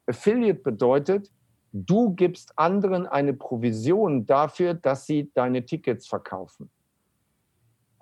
Affiliate 0.06 0.60
bedeutet, 0.60 1.30
du 1.72 2.14
gibst 2.14 2.58
anderen 2.58 3.06
eine 3.06 3.34
Provision 3.34 4.24
dafür, 4.24 4.74
dass 4.74 5.06
sie 5.06 5.30
deine 5.34 5.66
Tickets 5.66 6.06
verkaufen. 6.06 6.70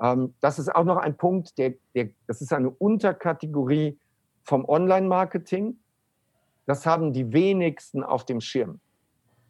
Ähm, 0.00 0.34
das 0.40 0.58
ist 0.58 0.74
auch 0.74 0.84
noch 0.84 0.98
ein 0.98 1.16
Punkt, 1.16 1.58
der, 1.58 1.74
der, 1.94 2.10
das 2.26 2.40
ist 2.40 2.52
eine 2.52 2.70
Unterkategorie 2.70 3.98
vom 4.44 4.64
Online-Marketing. 4.68 5.78
Das 6.66 6.86
haben 6.86 7.12
die 7.12 7.32
wenigsten 7.32 8.04
auf 8.04 8.24
dem 8.24 8.40
Schirm. 8.40 8.80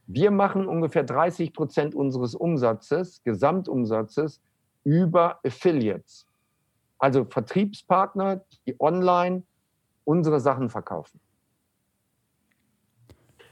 Wir 0.07 0.31
machen 0.31 0.67
ungefähr 0.67 1.05
30 1.05 1.53
Prozent 1.53 1.95
unseres 1.95 2.35
Umsatzes, 2.35 3.23
Gesamtumsatzes, 3.25 4.41
über 4.85 5.41
Affiliates. 5.45 6.27
Also 6.99 7.25
Vertriebspartner, 7.25 8.43
die 8.67 8.77
online 8.79 9.43
unsere 10.05 10.41
Sachen 10.41 10.69
verkaufen. 10.69 11.21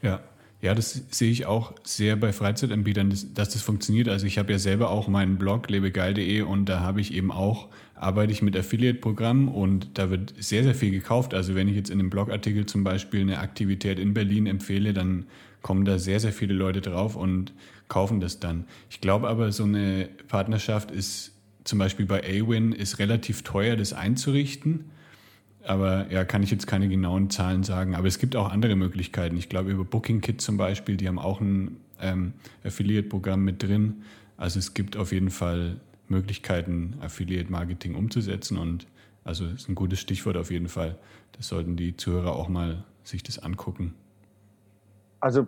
Ja, 0.01 0.19
ja, 0.63 0.73
das 0.73 1.03
sehe 1.09 1.29
ich 1.29 1.45
auch 1.45 1.73
sehr 1.83 2.15
bei 2.15 2.31
Freizeitanbietern, 2.31 3.09
dass, 3.09 3.33
dass 3.33 3.49
das 3.49 3.61
funktioniert. 3.61 4.07
Also 4.07 4.25
ich 4.25 4.37
habe 4.37 4.53
ja 4.53 4.59
selber 4.59 4.91
auch 4.91 5.09
meinen 5.09 5.37
Blog 5.37 5.69
lebegeil.de 5.69 6.41
und 6.41 6.69
da 6.69 6.79
habe 6.79 7.01
ich 7.01 7.13
eben 7.13 7.31
auch, 7.31 7.67
arbeite 7.95 8.31
ich 8.31 8.41
mit 8.41 8.55
Affiliate-Programmen 8.55 9.49
und 9.49 9.97
da 9.97 10.09
wird 10.09 10.33
sehr, 10.37 10.63
sehr 10.63 10.73
viel 10.73 10.91
gekauft. 10.91 11.33
Also 11.33 11.53
wenn 11.53 11.67
ich 11.67 11.75
jetzt 11.75 11.89
in 11.89 11.99
einem 11.99 12.09
Blogartikel 12.09 12.65
zum 12.65 12.85
Beispiel 12.85 13.21
eine 13.21 13.39
Aktivität 13.39 13.99
in 13.99 14.13
Berlin 14.13 14.47
empfehle, 14.47 14.93
dann 14.93 15.25
kommen 15.63 15.85
da 15.85 15.97
sehr, 15.97 16.19
sehr 16.19 16.33
viele 16.33 16.53
Leute 16.53 16.81
drauf 16.81 17.15
und 17.15 17.53
kaufen 17.87 18.19
das 18.19 18.39
dann. 18.39 18.65
Ich 18.91 19.01
glaube 19.01 19.27
aber, 19.27 19.51
so 19.51 19.63
eine 19.63 20.09
Partnerschaft 20.27 20.91
ist 20.91 21.31
zum 21.63 21.79
Beispiel 21.79 22.05
bei 22.05 22.21
Awin 22.23 22.73
ist 22.73 22.99
relativ 22.99 23.41
teuer, 23.41 23.75
das 23.75 23.93
einzurichten. 23.93 24.91
Aber 25.65 26.11
ja, 26.11 26.25
kann 26.25 26.43
ich 26.43 26.51
jetzt 26.51 26.67
keine 26.67 26.89
genauen 26.89 27.29
Zahlen 27.29 27.63
sagen. 27.63 27.95
Aber 27.95 28.07
es 28.07 28.19
gibt 28.19 28.35
auch 28.35 28.51
andere 28.51 28.75
Möglichkeiten. 28.75 29.37
Ich 29.37 29.47
glaube, 29.47 29.71
über 29.71 29.85
BookingKit 29.85 30.41
zum 30.41 30.57
Beispiel, 30.57 30.97
die 30.97 31.07
haben 31.07 31.19
auch 31.19 31.39
ein 31.39 31.77
ähm, 32.01 32.33
Affiliate-Programm 32.65 33.43
mit 33.43 33.63
drin. 33.63 34.03
Also 34.35 34.59
es 34.59 34.73
gibt 34.73 34.97
auf 34.97 35.13
jeden 35.13 35.29
Fall 35.29 35.79
Möglichkeiten, 36.09 36.95
Affiliate-Marketing 36.99 37.95
umzusetzen. 37.95 38.57
Und 38.57 38.87
also 39.23 39.45
ist 39.45 39.69
ein 39.69 39.75
gutes 39.75 40.01
Stichwort 40.01 40.35
auf 40.35 40.51
jeden 40.51 40.67
Fall. 40.67 40.97
Das 41.31 41.47
sollten 41.47 41.77
die 41.77 41.95
Zuhörer 41.95 42.35
auch 42.35 42.49
mal 42.49 42.83
sich 43.05 43.23
das 43.23 43.39
angucken. 43.39 43.93
Also 45.23 45.47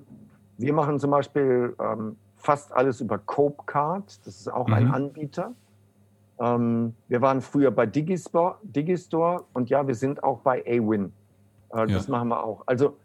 wir 0.57 0.71
machen 0.71 0.99
zum 1.01 1.11
Beispiel 1.11 1.75
ähm, 1.81 2.15
fast 2.37 2.71
alles 2.71 3.01
über 3.01 3.17
Copecard. 3.17 4.25
Das 4.25 4.39
ist 4.39 4.47
auch 4.47 4.67
mhm. 4.67 4.73
ein 4.73 4.87
Anbieter. 4.91 5.51
Ähm, 6.39 6.93
wir 7.09 7.19
waren 7.21 7.41
früher 7.41 7.71
bei 7.71 7.85
Digistore, 7.85 8.55
Digistore 8.63 9.43
und 9.51 9.69
ja, 9.69 9.85
wir 9.85 9.95
sind 9.95 10.23
auch 10.23 10.39
bei 10.39 10.63
Awin. 10.65 11.11
Äh, 11.73 11.87
das 11.87 12.07
ja. 12.07 12.11
machen 12.11 12.29
wir 12.29 12.41
auch. 12.41 12.63
Also 12.65 12.95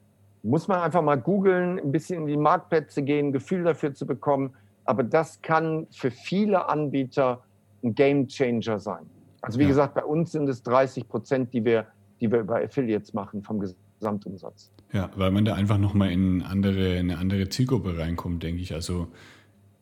muss 0.44 0.68
man 0.68 0.80
einfach 0.80 1.02
mal 1.02 1.16
googeln, 1.16 1.80
ein 1.80 1.90
bisschen 1.90 2.20
in 2.20 2.26
die 2.28 2.36
Marktplätze 2.36 3.02
gehen, 3.02 3.32
Gefühl 3.32 3.64
dafür 3.64 3.92
zu 3.92 4.06
bekommen. 4.06 4.54
Aber 4.84 5.02
das 5.02 5.42
kann 5.42 5.88
für 5.90 6.12
viele 6.12 6.68
Anbieter 6.68 7.42
ein 7.82 7.96
Game 7.96 8.28
Changer 8.28 8.78
sein. 8.78 9.10
Also 9.42 9.58
wie 9.58 9.64
ja. 9.64 9.70
gesagt, 9.70 9.94
bei 9.94 10.04
uns 10.04 10.30
sind 10.30 10.48
es 10.48 10.62
30 10.62 11.08
Prozent, 11.08 11.52
die 11.52 11.64
wir, 11.64 11.86
die 12.20 12.30
wir 12.30 12.38
über 12.38 12.62
Affiliates 12.62 13.12
machen 13.12 13.42
vom 13.42 13.58
Gesamtumsatz. 14.00 14.70
Ja, 14.92 15.10
weil 15.14 15.30
man 15.30 15.44
da 15.44 15.54
einfach 15.54 15.78
nochmal 15.78 16.10
in 16.10 16.42
andere, 16.42 16.98
eine 16.98 17.18
andere 17.18 17.48
Zielgruppe 17.48 17.96
reinkommt, 17.96 18.42
denke 18.42 18.62
ich. 18.62 18.74
Also 18.74 19.08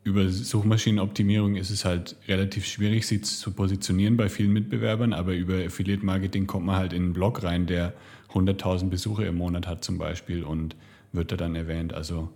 über 0.04 0.28
Suchmaschinenoptimierung 0.28 1.56
ist 1.56 1.70
es 1.70 1.84
halt 1.84 2.16
relativ 2.26 2.66
schwierig, 2.66 3.06
sie 3.06 3.20
zu 3.20 3.52
positionieren 3.52 4.16
bei 4.16 4.28
vielen 4.28 4.52
Mitbewerbern, 4.52 5.12
aber 5.12 5.34
über 5.34 5.54
Affiliate 5.64 6.04
Marketing 6.04 6.46
kommt 6.46 6.66
man 6.66 6.76
halt 6.76 6.92
in 6.92 7.04
einen 7.04 7.12
Blog 7.12 7.42
rein, 7.42 7.66
der 7.66 7.94
100.000 8.32 8.88
Besucher 8.88 9.26
im 9.26 9.36
Monat 9.36 9.66
hat 9.66 9.84
zum 9.84 9.98
Beispiel 9.98 10.42
und 10.42 10.76
wird 11.12 11.32
da 11.32 11.36
dann 11.36 11.54
erwähnt. 11.54 11.94
Also 11.94 12.28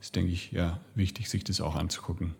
ist, 0.00 0.16
denke 0.16 0.32
ich, 0.32 0.52
ja, 0.52 0.80
wichtig, 0.94 1.28
sich 1.28 1.44
das 1.44 1.60
auch 1.60 1.76
anzugucken. 1.76 2.34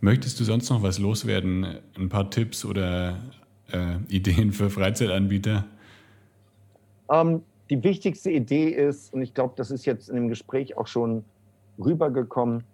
Möchtest 0.00 0.38
du 0.38 0.44
sonst 0.44 0.70
noch 0.70 0.82
was 0.82 0.98
loswerden? 0.98 1.78
Ein 1.96 2.08
paar 2.08 2.30
Tipps 2.30 2.64
oder 2.64 3.18
äh, 3.72 3.96
Ideen 4.08 4.52
für 4.52 4.70
Freizeitanbieter? 4.70 5.64
Ähm, 7.10 7.42
die 7.70 7.82
wichtigste 7.82 8.30
Idee 8.30 8.68
ist, 8.68 9.12
und 9.12 9.22
ich 9.22 9.34
glaube, 9.34 9.54
das 9.56 9.70
ist 9.70 9.84
jetzt 9.86 10.08
in 10.08 10.16
dem 10.16 10.28
Gespräch 10.28 10.76
auch 10.76 10.86
schon 10.86 11.24
rübergekommen, 11.78 12.64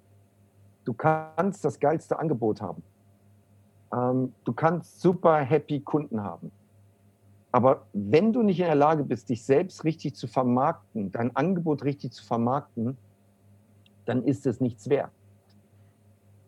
du 0.84 0.92
kannst 0.92 1.64
das 1.64 1.78
geilste 1.78 2.18
Angebot 2.18 2.60
haben. 2.60 2.82
Ähm, 3.92 4.32
du 4.44 4.52
kannst 4.52 5.00
super 5.00 5.38
happy 5.38 5.80
Kunden 5.80 6.22
haben. 6.22 6.50
Aber 7.52 7.86
wenn 7.92 8.32
du 8.32 8.42
nicht 8.42 8.60
in 8.60 8.66
der 8.66 8.74
Lage 8.76 9.04
bist, 9.04 9.28
dich 9.28 9.44
selbst 9.44 9.84
richtig 9.84 10.14
zu 10.14 10.28
vermarkten, 10.28 11.10
dein 11.10 11.34
Angebot 11.34 11.84
richtig 11.84 12.12
zu 12.12 12.24
vermarkten, 12.24 12.96
dann 14.04 14.22
ist 14.24 14.46
es 14.46 14.60
nichts 14.60 14.88
wert. 14.88 15.10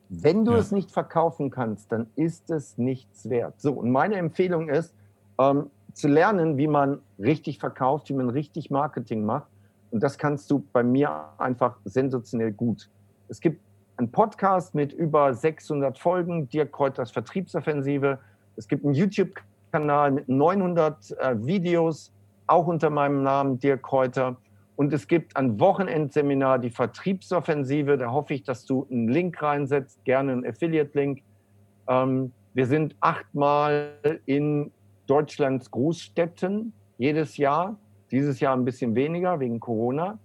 Wenn 0.08 0.44
du 0.44 0.52
ja. 0.52 0.58
es 0.58 0.70
nicht 0.72 0.90
verkaufen 0.90 1.50
kannst, 1.50 1.90
dann 1.90 2.06
ist 2.16 2.50
es 2.50 2.78
nichts 2.78 3.28
wert. 3.28 3.60
So, 3.60 3.72
und 3.72 3.90
meine 3.90 4.16
Empfehlung 4.16 4.68
ist, 4.68 4.94
ähm, 5.38 5.70
zu 5.94 6.08
lernen, 6.08 6.56
wie 6.56 6.68
man 6.68 7.00
richtig 7.18 7.58
verkauft, 7.58 8.08
wie 8.08 8.14
man 8.14 8.30
richtig 8.30 8.70
Marketing 8.70 9.24
macht. 9.24 9.48
Und 9.90 10.02
das 10.02 10.18
kannst 10.18 10.50
du 10.50 10.64
bei 10.72 10.82
mir 10.82 11.10
einfach 11.38 11.76
sensationell 11.84 12.52
gut. 12.52 12.88
Es 13.28 13.40
gibt 13.40 13.60
einen 13.96 14.10
Podcast 14.10 14.74
mit 14.74 14.92
über 14.92 15.34
600 15.34 15.98
Folgen, 15.98 16.48
Dirk 16.48 16.72
Kräuters 16.72 17.10
Vertriebsoffensive. 17.10 18.18
Es 18.56 18.68
gibt 18.68 18.84
einen 18.84 18.94
YouTube-Kanal 18.94 20.12
mit 20.12 20.28
900 20.28 21.10
äh, 21.18 21.46
Videos, 21.46 22.12
auch 22.46 22.66
unter 22.66 22.90
meinem 22.90 23.22
Namen 23.22 23.58
Dirk 23.58 23.82
Kräuter. 23.82 24.36
Und 24.76 24.92
es 24.92 25.06
gibt 25.06 25.36
ein 25.36 25.60
Wochenendseminar, 25.60 26.58
die 26.58 26.70
Vertriebsoffensive. 26.70 27.98
Da 27.98 28.10
hoffe 28.10 28.34
ich, 28.34 28.42
dass 28.42 28.64
du 28.64 28.86
einen 28.90 29.08
Link 29.08 29.42
reinsetzt, 29.42 30.02
gerne 30.04 30.32
einen 30.32 30.46
Affiliate-Link. 30.46 31.22
Ähm, 31.86 32.32
wir 32.54 32.66
sind 32.66 32.96
achtmal 33.00 33.92
in 34.26 34.70
Deutschlands 35.12 35.70
Großstädten 35.70 36.72
jedes 36.98 37.36
Jahr. 37.36 37.78
Dieses 38.10 38.40
Jahr 38.40 38.56
ein 38.56 38.64
bisschen 38.64 38.94
weniger 38.94 39.40
wegen 39.40 39.60
Corona. 39.60 40.18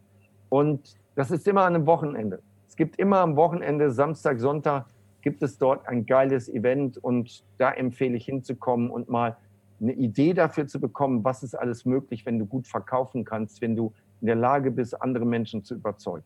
Und 0.49 0.95
das 1.15 1.31
ist 1.31 1.47
immer 1.47 1.61
an 1.61 1.75
einem 1.75 1.85
Wochenende 1.85 2.39
gibt 2.77 2.97
immer 2.97 3.17
am 3.17 3.35
Wochenende, 3.35 3.91
Samstag, 3.91 4.39
Sonntag, 4.39 4.85
gibt 5.21 5.43
es 5.43 5.57
dort 5.57 5.85
ein 5.87 6.05
geiles 6.05 6.47
Event 6.47 6.97
und 6.97 7.43
da 7.57 7.71
empfehle 7.71 8.15
ich 8.15 8.25
hinzukommen 8.25 8.89
und 8.89 9.09
mal 9.09 9.35
eine 9.81 9.93
Idee 9.93 10.33
dafür 10.33 10.67
zu 10.67 10.79
bekommen, 10.79 11.23
was 11.23 11.43
ist 11.43 11.53
alles 11.53 11.85
möglich, 11.85 12.25
wenn 12.25 12.39
du 12.39 12.45
gut 12.45 12.65
verkaufen 12.65 13.25
kannst, 13.25 13.61
wenn 13.61 13.75
du 13.75 13.93
in 14.21 14.27
der 14.27 14.35
Lage 14.35 14.71
bist, 14.71 14.99
andere 15.01 15.25
Menschen 15.25 15.63
zu 15.63 15.75
überzeugen. 15.75 16.23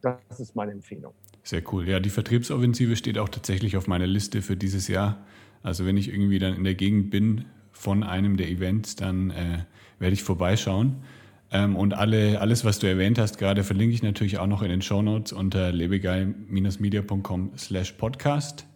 Das 0.00 0.40
ist 0.40 0.56
meine 0.56 0.72
Empfehlung. 0.72 1.14
Sehr 1.44 1.62
cool. 1.72 1.88
Ja, 1.88 2.00
die 2.00 2.10
Vertriebsoffensive 2.10 2.96
steht 2.96 3.18
auch 3.18 3.28
tatsächlich 3.28 3.76
auf 3.76 3.86
meiner 3.86 4.06
Liste 4.06 4.42
für 4.42 4.56
dieses 4.56 4.88
Jahr. 4.88 5.18
Also 5.62 5.86
wenn 5.86 5.96
ich 5.96 6.08
irgendwie 6.08 6.38
dann 6.38 6.54
in 6.54 6.64
der 6.64 6.74
Gegend 6.74 7.10
bin 7.10 7.44
von 7.82 8.04
einem 8.04 8.36
der 8.36 8.48
Events, 8.48 8.94
dann 8.94 9.30
äh, 9.30 9.64
werde 9.98 10.14
ich 10.14 10.22
vorbeischauen. 10.22 11.02
Ähm, 11.50 11.74
und 11.74 11.94
alle, 11.94 12.40
alles, 12.40 12.64
was 12.64 12.78
du 12.78 12.86
erwähnt 12.86 13.18
hast, 13.18 13.38
gerade 13.38 13.64
verlinke 13.64 13.92
ich 13.92 14.04
natürlich 14.04 14.38
auch 14.38 14.46
noch 14.46 14.62
in 14.62 14.68
den 14.68 14.82
Show 14.82 15.02
Notes 15.02 15.32
unter 15.32 15.72
lebegeil-media.com 15.72 17.50
slash 17.58 17.90
podcast. 17.94 18.66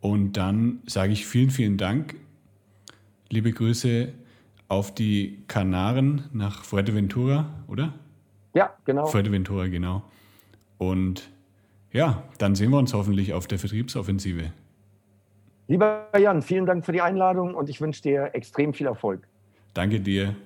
Und 0.00 0.38
dann 0.38 0.78
sage 0.86 1.12
ich 1.12 1.26
vielen, 1.26 1.50
vielen 1.50 1.76
Dank. 1.76 2.14
Liebe 3.28 3.52
Grüße 3.52 4.08
auf 4.68 4.94
die 4.94 5.42
Kanaren 5.46 6.24
nach 6.32 6.64
Fuerteventura, 6.64 7.50
oder? 7.68 7.92
Ja, 8.54 8.72
genau. 8.86 9.04
Fuerteventura, 9.04 9.66
genau. 9.66 10.02
Und 10.78 11.28
ja, 11.92 12.22
dann 12.38 12.54
sehen 12.54 12.70
wir 12.70 12.78
uns 12.78 12.94
hoffentlich 12.94 13.34
auf 13.34 13.46
der 13.46 13.58
Vertriebsoffensive. 13.58 14.52
Lieber 15.68 16.08
Jan, 16.18 16.42
vielen 16.42 16.66
Dank 16.66 16.84
für 16.84 16.92
die 16.92 17.00
Einladung 17.00 17.54
und 17.54 17.68
ich 17.68 17.80
wünsche 17.80 18.02
dir 18.02 18.30
extrem 18.34 18.72
viel 18.72 18.86
Erfolg. 18.86 19.26
Danke 19.74 20.00
dir. 20.00 20.36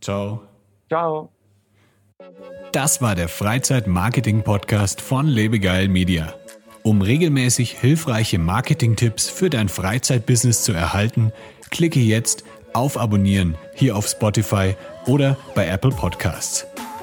Ciao. 0.00 0.42
Ciao. 0.88 1.30
Das 2.72 3.00
war 3.00 3.14
der 3.14 3.28
Freizeit-Marketing-Podcast 3.28 5.00
von 5.00 5.26
Lebegeil 5.26 5.88
Media. 5.88 6.34
Um 6.82 7.02
regelmäßig 7.02 7.78
hilfreiche 7.78 8.38
Marketing-Tipps 8.38 9.28
für 9.28 9.50
dein 9.50 9.68
Freizeitbusiness 9.68 10.62
zu 10.62 10.72
erhalten, 10.72 11.32
klicke 11.70 12.00
jetzt 12.00 12.44
auf 12.72 12.98
Abonnieren 12.98 13.56
hier 13.74 13.96
auf 13.96 14.06
Spotify 14.06 14.74
oder 15.06 15.36
bei 15.54 15.66
Apple 15.66 15.90
Podcasts. 15.90 16.66